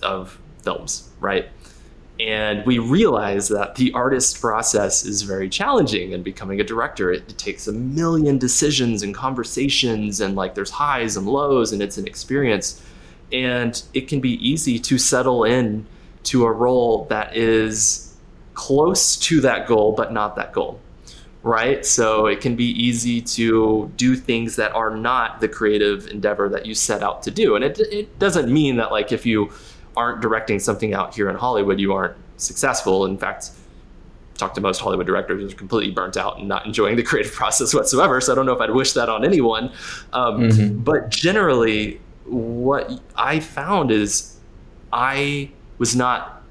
of 0.02 0.38
films, 0.62 1.08
right? 1.20 1.48
And 2.18 2.64
we 2.64 2.78
realize 2.78 3.48
that 3.48 3.74
the 3.74 3.92
artist 3.92 4.40
process 4.40 5.04
is 5.04 5.22
very 5.22 5.48
challenging 5.48 6.14
and 6.14 6.22
becoming 6.22 6.60
a 6.60 6.64
director. 6.64 7.12
It, 7.12 7.28
it, 7.28 7.38
takes 7.38 7.66
a 7.66 7.72
million 7.72 8.38
decisions 8.38 9.02
and 9.02 9.14
conversations, 9.14 10.20
and 10.20 10.36
like 10.36 10.54
there's 10.54 10.70
highs 10.70 11.16
and 11.16 11.26
lows, 11.26 11.72
and 11.72 11.82
it's 11.82 11.98
an 11.98 12.06
experience. 12.06 12.82
And 13.32 13.82
it 13.94 14.06
can 14.08 14.20
be 14.20 14.34
easy 14.48 14.78
to 14.78 14.96
settle 14.96 15.44
in 15.44 15.86
to 16.24 16.44
a 16.44 16.52
role 16.52 17.06
that 17.06 17.36
is 17.36 18.03
close 18.54 19.16
to 19.16 19.40
that 19.40 19.66
goal, 19.66 19.92
but 19.92 20.12
not 20.12 20.36
that 20.36 20.52
goal. 20.52 20.80
Right. 21.42 21.84
So 21.84 22.26
it 22.26 22.40
can 22.40 22.56
be 22.56 22.70
easy 22.70 23.20
to 23.20 23.92
do 23.96 24.16
things 24.16 24.56
that 24.56 24.72
are 24.74 24.96
not 24.96 25.40
the 25.40 25.48
creative 25.48 26.06
endeavor 26.06 26.48
that 26.48 26.64
you 26.64 26.74
set 26.74 27.02
out 27.02 27.22
to 27.24 27.30
do. 27.30 27.54
And 27.54 27.62
it, 27.62 27.78
it 27.80 28.18
doesn't 28.18 28.50
mean 28.50 28.76
that, 28.76 28.90
like, 28.90 29.12
if 29.12 29.26
you 29.26 29.52
aren't 29.94 30.22
directing 30.22 30.58
something 30.58 30.94
out 30.94 31.14
here 31.14 31.28
in 31.28 31.36
Hollywood, 31.36 31.78
you 31.78 31.92
aren't 31.92 32.16
successful. 32.38 33.04
In 33.04 33.18
fact, 33.18 33.50
talk 34.36 34.54
to 34.54 34.60
most 34.62 34.80
Hollywood 34.80 35.06
directors 35.06 35.42
who 35.42 35.48
are 35.48 35.58
completely 35.58 35.92
burnt 35.92 36.16
out 36.16 36.38
and 36.38 36.48
not 36.48 36.64
enjoying 36.64 36.96
the 36.96 37.02
creative 37.02 37.32
process 37.34 37.74
whatsoever. 37.74 38.22
So 38.22 38.32
I 38.32 38.36
don't 38.36 38.46
know 38.46 38.54
if 38.54 38.60
I'd 38.60 38.70
wish 38.70 38.92
that 38.94 39.10
on 39.10 39.22
anyone. 39.22 39.70
Um, 40.14 40.48
mm-hmm. 40.48 40.78
But 40.78 41.10
generally, 41.10 42.00
what 42.24 42.90
I 43.16 43.40
found 43.40 43.90
is 43.90 44.38
I 44.94 45.50
was 45.78 45.94
not 45.94 46.42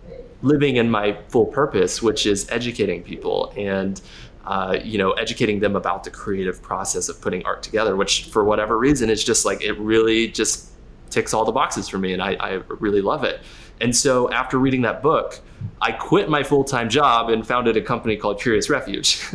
living 0.44 0.76
in 0.76 0.92
my 0.92 1.18
full 1.30 1.48
purpose, 1.48 2.02
which 2.02 2.28
is 2.28 2.48
educating 2.52 3.02
people 3.02 3.52
and 3.58 4.02
uh, 4.46 4.78
you 4.84 4.98
know 4.98 5.12
educating 5.14 5.60
them 5.60 5.76
about 5.76 6.04
the 6.04 6.12
creative 6.12 6.62
process 6.62 7.10
of 7.10 7.20
putting 7.22 7.44
art 7.46 7.64
together. 7.64 7.96
Which 7.96 8.26
for 8.26 8.44
whatever 8.44 8.78
reason, 8.78 9.10
is 9.10 9.24
just 9.24 9.46
like 9.46 9.64
it 9.64 9.74
really 9.80 10.28
just 10.28 10.70
ticks 11.10 11.34
all 11.34 11.46
the 11.46 11.52
boxes 11.52 11.90
for 11.90 11.98
me, 11.98 12.14
and 12.14 12.22
I, 12.22 12.34
I 12.34 12.52
really 12.68 13.02
love 13.02 13.24
it. 13.24 13.42
And 13.82 13.96
so 13.96 14.32
after 14.32 14.58
reading 14.58 14.82
that 14.84 15.02
book, 15.02 15.40
I 15.82 15.92
quit 15.92 16.30
my 16.30 16.44
full 16.44 16.64
time 16.64 16.90
job 16.90 17.30
and 17.30 17.46
founded 17.46 17.78
a 17.78 17.82
company 17.82 18.16
called 18.16 18.40
Curious 18.40 18.70
Refuge. 18.70 19.22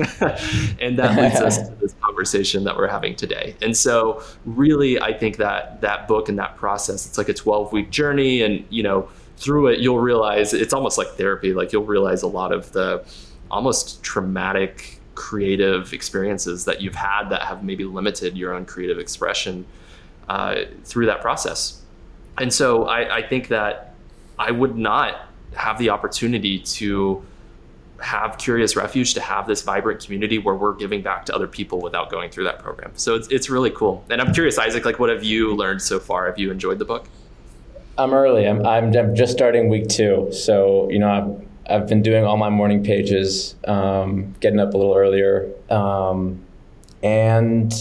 and 0.80 0.98
that 0.98 1.18
leads 1.20 1.40
us 1.40 1.68
to 1.68 1.74
this 1.76 1.94
conversation 2.00 2.64
that 2.64 2.76
we're 2.76 2.88
having 2.88 3.16
today. 3.16 3.56
And 3.62 3.76
so, 3.76 4.22
really, 4.44 5.00
I 5.00 5.12
think 5.12 5.36
that 5.38 5.80
that 5.80 6.08
book 6.08 6.28
and 6.28 6.38
that 6.38 6.56
process, 6.56 7.06
it's 7.06 7.18
like 7.18 7.28
a 7.28 7.34
12 7.34 7.72
week 7.72 7.90
journey. 7.90 8.42
And, 8.42 8.64
you 8.70 8.82
know, 8.82 9.08
through 9.38 9.68
it, 9.68 9.80
you'll 9.80 10.00
realize 10.00 10.52
it's 10.52 10.72
almost 10.72 10.98
like 10.98 11.08
therapy. 11.16 11.52
Like, 11.52 11.72
you'll 11.72 11.84
realize 11.84 12.22
a 12.22 12.28
lot 12.28 12.52
of 12.52 12.72
the 12.72 13.04
almost 13.50 14.02
traumatic 14.02 15.00
creative 15.14 15.92
experiences 15.92 16.64
that 16.64 16.80
you've 16.80 16.94
had 16.94 17.28
that 17.30 17.42
have 17.42 17.64
maybe 17.64 17.84
limited 17.84 18.36
your 18.36 18.54
own 18.54 18.64
creative 18.64 18.98
expression 18.98 19.66
uh, 20.28 20.56
through 20.84 21.06
that 21.06 21.20
process. 21.20 21.82
And 22.38 22.52
so 22.52 22.84
I, 22.84 23.16
I 23.16 23.28
think 23.28 23.48
that 23.48 23.94
I 24.38 24.50
would 24.50 24.76
not 24.76 25.26
have 25.54 25.78
the 25.78 25.90
opportunity 25.90 26.60
to 26.60 27.24
have 28.00 28.38
Curious 28.38 28.76
Refuge 28.76 29.14
to 29.14 29.20
have 29.20 29.48
this 29.48 29.62
vibrant 29.62 30.04
community 30.04 30.38
where 30.38 30.54
we're 30.54 30.74
giving 30.74 31.02
back 31.02 31.24
to 31.26 31.34
other 31.34 31.48
people 31.48 31.80
without 31.80 32.10
going 32.10 32.30
through 32.30 32.44
that 32.44 32.60
program. 32.60 32.92
So 32.94 33.16
it's, 33.16 33.26
it's 33.28 33.50
really 33.50 33.70
cool. 33.70 34.04
And 34.10 34.20
I'm 34.20 34.32
curious, 34.32 34.56
Isaac, 34.56 34.84
like 34.84 35.00
what 35.00 35.10
have 35.10 35.24
you 35.24 35.54
learned 35.54 35.82
so 35.82 35.98
far? 35.98 36.26
Have 36.26 36.38
you 36.38 36.52
enjoyed 36.52 36.78
the 36.78 36.84
book? 36.84 37.08
I'm 37.98 38.14
early. 38.14 38.46
I'm, 38.46 38.64
I'm, 38.64 38.96
I'm 38.96 39.14
just 39.16 39.32
starting 39.32 39.68
week 39.68 39.88
two. 39.88 40.28
So, 40.30 40.88
you 40.88 41.00
know, 41.00 41.10
I've, 41.10 41.82
I've 41.82 41.88
been 41.88 42.00
doing 42.00 42.24
all 42.24 42.36
my 42.36 42.48
morning 42.48 42.84
pages, 42.84 43.56
um, 43.66 44.34
getting 44.38 44.60
up 44.60 44.72
a 44.72 44.76
little 44.76 44.94
earlier. 44.94 45.52
Um, 45.68 46.44
and 47.02 47.72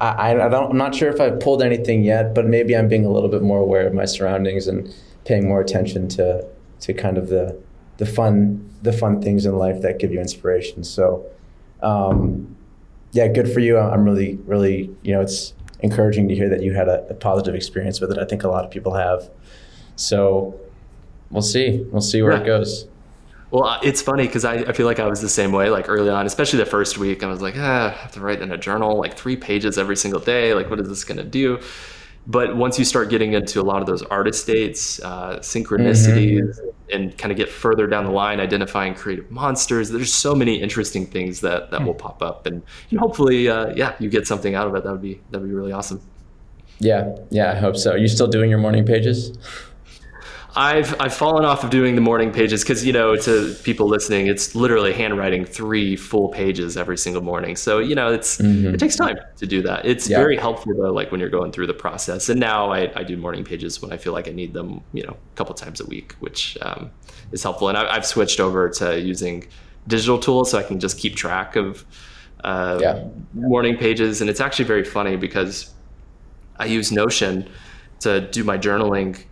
I, 0.00 0.32
I 0.32 0.48
don't, 0.48 0.70
I'm 0.70 0.78
not 0.78 0.94
sure 0.94 1.10
if 1.10 1.20
I've 1.20 1.38
pulled 1.38 1.62
anything 1.62 2.02
yet, 2.02 2.34
but 2.34 2.46
maybe 2.46 2.74
I'm 2.74 2.88
being 2.88 3.04
a 3.04 3.10
little 3.10 3.28
bit 3.28 3.42
more 3.42 3.58
aware 3.58 3.86
of 3.86 3.92
my 3.92 4.06
surroundings 4.06 4.66
and 4.66 4.92
paying 5.26 5.46
more 5.46 5.60
attention 5.60 6.08
to, 6.08 6.46
to 6.80 6.94
kind 6.94 7.18
of 7.18 7.28
the, 7.28 7.60
the 7.98 8.06
fun, 8.06 8.68
the 8.82 8.92
fun 8.92 9.20
things 9.20 9.44
in 9.44 9.56
life 9.56 9.82
that 9.82 9.98
give 9.98 10.12
you 10.12 10.20
inspiration. 10.20 10.82
So, 10.82 11.26
um, 11.82 12.56
yeah, 13.12 13.28
good 13.28 13.52
for 13.52 13.60
you. 13.60 13.78
I'm 13.78 14.04
really, 14.04 14.36
really, 14.46 14.90
you 15.02 15.12
know, 15.12 15.20
it's 15.20 15.52
encouraging 15.84 16.26
to 16.28 16.34
hear 16.34 16.48
that 16.48 16.62
you 16.62 16.72
had 16.72 16.88
a, 16.88 17.06
a, 17.08 17.14
positive 17.14 17.54
experience 17.54 18.00
with 18.00 18.10
it. 18.10 18.18
I 18.18 18.24
think 18.24 18.42
a 18.42 18.48
lot 18.48 18.64
of 18.64 18.70
people 18.70 18.94
have. 18.94 19.30
So 19.96 20.58
we'll 21.30 21.42
see. 21.42 21.86
We'll 21.92 22.00
see 22.00 22.22
where 22.22 22.32
yeah. 22.32 22.40
it 22.40 22.46
goes. 22.46 22.88
Well, 23.50 23.78
it's 23.82 24.02
funny 24.02 24.26
because 24.26 24.44
I, 24.44 24.54
I 24.54 24.72
feel 24.72 24.86
like 24.86 24.98
I 24.98 25.06
was 25.06 25.20
the 25.20 25.28
same 25.28 25.52
way, 25.52 25.68
like 25.70 25.88
early 25.88 26.10
on, 26.10 26.26
especially 26.26 26.58
the 26.58 26.66
first 26.66 26.98
week. 26.98 27.22
I 27.22 27.28
was 27.28 27.40
like, 27.40 27.54
ah, 27.56 27.86
I 27.86 27.90
have 27.90 28.12
to 28.12 28.20
write 28.20 28.42
in 28.42 28.50
a 28.50 28.58
journal 28.58 28.98
like 28.98 29.16
three 29.16 29.36
pages 29.36 29.78
every 29.78 29.96
single 29.96 30.20
day. 30.20 30.54
Like, 30.54 30.70
what 30.70 30.80
is 30.80 30.88
this 30.88 31.04
going 31.04 31.18
to 31.18 31.24
do? 31.24 31.60
But 32.26 32.56
once 32.56 32.78
you 32.78 32.84
start 32.86 33.10
getting 33.10 33.34
into 33.34 33.60
a 33.60 33.62
lot 33.62 33.80
of 33.80 33.86
those 33.86 34.02
artist 34.02 34.46
dates, 34.46 34.98
uh, 35.02 35.38
synchronicities, 35.40 36.58
mm-hmm. 36.58 36.68
and 36.90 37.18
kind 37.18 37.30
of 37.30 37.36
get 37.36 37.50
further 37.50 37.86
down 37.86 38.04
the 38.04 38.10
line, 38.10 38.40
identifying 38.40 38.94
creative 38.94 39.30
monsters, 39.30 39.90
there's 39.90 40.12
so 40.12 40.34
many 40.34 40.54
interesting 40.54 41.06
things 41.06 41.40
that 41.42 41.70
that 41.70 41.78
mm-hmm. 41.78 41.86
will 41.86 41.94
pop 41.94 42.22
up, 42.22 42.46
and, 42.46 42.62
and 42.90 42.98
hopefully, 42.98 43.48
uh, 43.48 43.74
yeah, 43.76 43.94
you 43.98 44.08
get 44.08 44.26
something 44.26 44.54
out 44.54 44.66
of 44.66 44.74
it. 44.74 44.84
That 44.84 44.92
would 44.92 45.02
be 45.02 45.20
that 45.30 45.40
would 45.40 45.48
be 45.48 45.54
really 45.54 45.72
awesome. 45.72 46.00
Yeah, 46.78 47.14
yeah, 47.30 47.52
I 47.52 47.56
hope 47.56 47.76
so. 47.76 47.92
Are 47.92 47.98
you 47.98 48.08
still 48.08 48.26
doing 48.26 48.48
your 48.48 48.58
morning 48.58 48.84
pages? 48.84 49.36
I've 50.56 51.00
I've 51.00 51.14
fallen 51.14 51.44
off 51.44 51.64
of 51.64 51.70
doing 51.70 51.96
the 51.96 52.00
morning 52.00 52.30
pages 52.30 52.62
because 52.62 52.86
you 52.86 52.92
know 52.92 53.16
to 53.16 53.54
people 53.64 53.88
listening, 53.88 54.28
it's 54.28 54.54
literally 54.54 54.92
handwriting 54.92 55.44
three 55.44 55.96
full 55.96 56.28
pages 56.28 56.76
every 56.76 56.96
single 56.96 57.22
morning. 57.22 57.56
So 57.56 57.80
you 57.80 57.94
know 57.94 58.12
it's 58.12 58.38
mm-hmm. 58.38 58.74
it 58.74 58.78
takes 58.78 58.96
time 58.96 59.18
to 59.36 59.46
do 59.46 59.62
that. 59.62 59.84
It's 59.84 60.08
yeah. 60.08 60.18
very 60.18 60.36
helpful 60.36 60.72
though, 60.76 60.92
like 60.92 61.10
when 61.10 61.20
you're 61.20 61.30
going 61.30 61.50
through 61.50 61.66
the 61.66 61.74
process. 61.74 62.28
And 62.28 62.38
now 62.38 62.70
I, 62.70 62.92
I 62.94 63.02
do 63.02 63.16
morning 63.16 63.44
pages 63.44 63.82
when 63.82 63.92
I 63.92 63.96
feel 63.96 64.12
like 64.12 64.28
I 64.28 64.32
need 64.32 64.52
them, 64.52 64.82
you 64.92 65.02
know, 65.02 65.16
a 65.16 65.36
couple 65.36 65.54
times 65.54 65.80
a 65.80 65.86
week, 65.86 66.14
which 66.20 66.56
um, 66.62 66.90
is 67.32 67.42
helpful. 67.42 67.68
And 67.68 67.76
I, 67.76 67.94
have 67.94 68.06
switched 68.06 68.38
over 68.38 68.68
to 68.70 69.00
using 69.00 69.48
digital 69.88 70.18
tools 70.18 70.52
so 70.52 70.58
I 70.58 70.62
can 70.62 70.78
just 70.78 70.98
keep 70.98 71.16
track 71.16 71.56
of 71.56 71.84
uh, 72.44 72.78
yeah. 72.80 73.04
morning 73.32 73.76
pages. 73.76 74.20
And 74.20 74.30
it's 74.30 74.40
actually 74.40 74.66
very 74.66 74.84
funny 74.84 75.16
because 75.16 75.74
I 76.58 76.66
use 76.66 76.92
Notion 76.92 77.50
to 78.00 78.20
do 78.20 78.44
my 78.44 78.56
journaling 78.56 79.24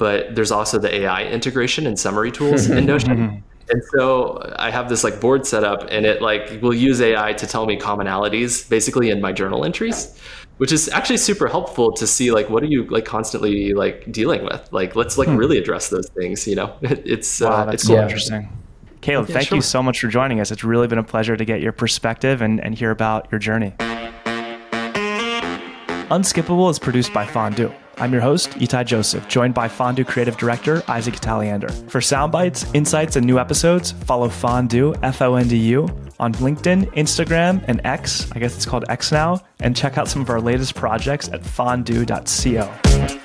but 0.00 0.34
there's 0.34 0.50
also 0.50 0.78
the 0.78 0.92
AI 1.02 1.24
integration 1.24 1.86
and 1.86 1.98
summary 1.98 2.32
tools 2.32 2.70
in 2.70 2.86
Notion. 2.94 3.16
Mm-hmm. 3.16 3.36
And 3.68 3.82
so 3.94 4.52
I 4.58 4.70
have 4.70 4.88
this 4.88 5.04
like 5.04 5.20
board 5.20 5.46
set 5.46 5.62
up 5.62 5.86
and 5.90 6.06
it 6.06 6.22
like 6.22 6.60
will 6.62 6.74
use 6.74 7.02
AI 7.02 7.34
to 7.34 7.46
tell 7.46 7.66
me 7.66 7.78
commonalities 7.78 8.68
basically 8.68 9.10
in 9.10 9.20
my 9.20 9.30
journal 9.30 9.62
entries, 9.62 10.18
which 10.56 10.72
is 10.72 10.88
actually 10.88 11.18
super 11.18 11.48
helpful 11.48 11.92
to 11.92 12.06
see 12.06 12.32
like 12.32 12.48
what 12.48 12.62
are 12.62 12.66
you 12.66 12.84
like 12.86 13.04
constantly 13.04 13.74
like 13.74 14.10
dealing 14.10 14.42
with? 14.42 14.66
Like 14.72 14.96
let's 14.96 15.18
like 15.18 15.28
hmm. 15.28 15.36
really 15.36 15.58
address 15.58 15.90
those 15.90 16.08
things, 16.08 16.48
you 16.48 16.56
know. 16.56 16.74
it's 16.80 17.42
wow, 17.42 17.50
uh, 17.50 17.64
that's 17.66 17.74
it's 17.74 17.84
so 17.84 17.94
cool. 17.94 18.02
interesting. 18.02 18.48
Caleb, 19.02 19.28
yeah, 19.28 19.34
thank 19.34 19.48
sure. 19.48 19.56
you 19.56 19.62
so 19.62 19.82
much 19.82 20.00
for 20.00 20.08
joining 20.08 20.40
us. 20.40 20.50
It's 20.50 20.64
really 20.64 20.86
been 20.86 20.98
a 20.98 21.04
pleasure 21.04 21.36
to 21.36 21.44
get 21.44 21.60
your 21.60 21.72
perspective 21.72 22.40
and, 22.40 22.58
and 22.64 22.74
hear 22.74 22.90
about 22.90 23.28
your 23.30 23.38
journey. 23.38 23.74
Unskippable 26.08 26.70
is 26.70 26.78
produced 26.78 27.12
by 27.12 27.26
Fondue. 27.26 27.72
I'm 28.00 28.12
your 28.12 28.22
host, 28.22 28.52
Itai 28.52 28.86
Joseph, 28.86 29.28
joined 29.28 29.52
by 29.52 29.68
Fondue 29.68 30.06
Creative 30.06 30.34
Director 30.34 30.82
Isaac 30.88 31.16
Italiander. 31.16 31.68
For 31.68 32.00
sound 32.00 32.32
bites, 32.32 32.64
insights, 32.72 33.16
and 33.16 33.26
new 33.26 33.38
episodes, 33.38 33.92
follow 33.92 34.30
Fondue, 34.30 34.94
F 35.02 35.20
O 35.20 35.34
N 35.34 35.48
D 35.48 35.56
U, 35.56 35.86
on 36.18 36.32
LinkedIn, 36.34 36.86
Instagram, 36.94 37.62
and 37.68 37.82
X. 37.84 38.30
I 38.32 38.38
guess 38.38 38.56
it's 38.56 38.64
called 38.64 38.86
X 38.88 39.12
now. 39.12 39.40
And 39.60 39.76
check 39.76 39.98
out 39.98 40.08
some 40.08 40.22
of 40.22 40.30
our 40.30 40.40
latest 40.40 40.74
projects 40.74 41.28
at 41.28 41.42
fondue.co. 41.42 43.19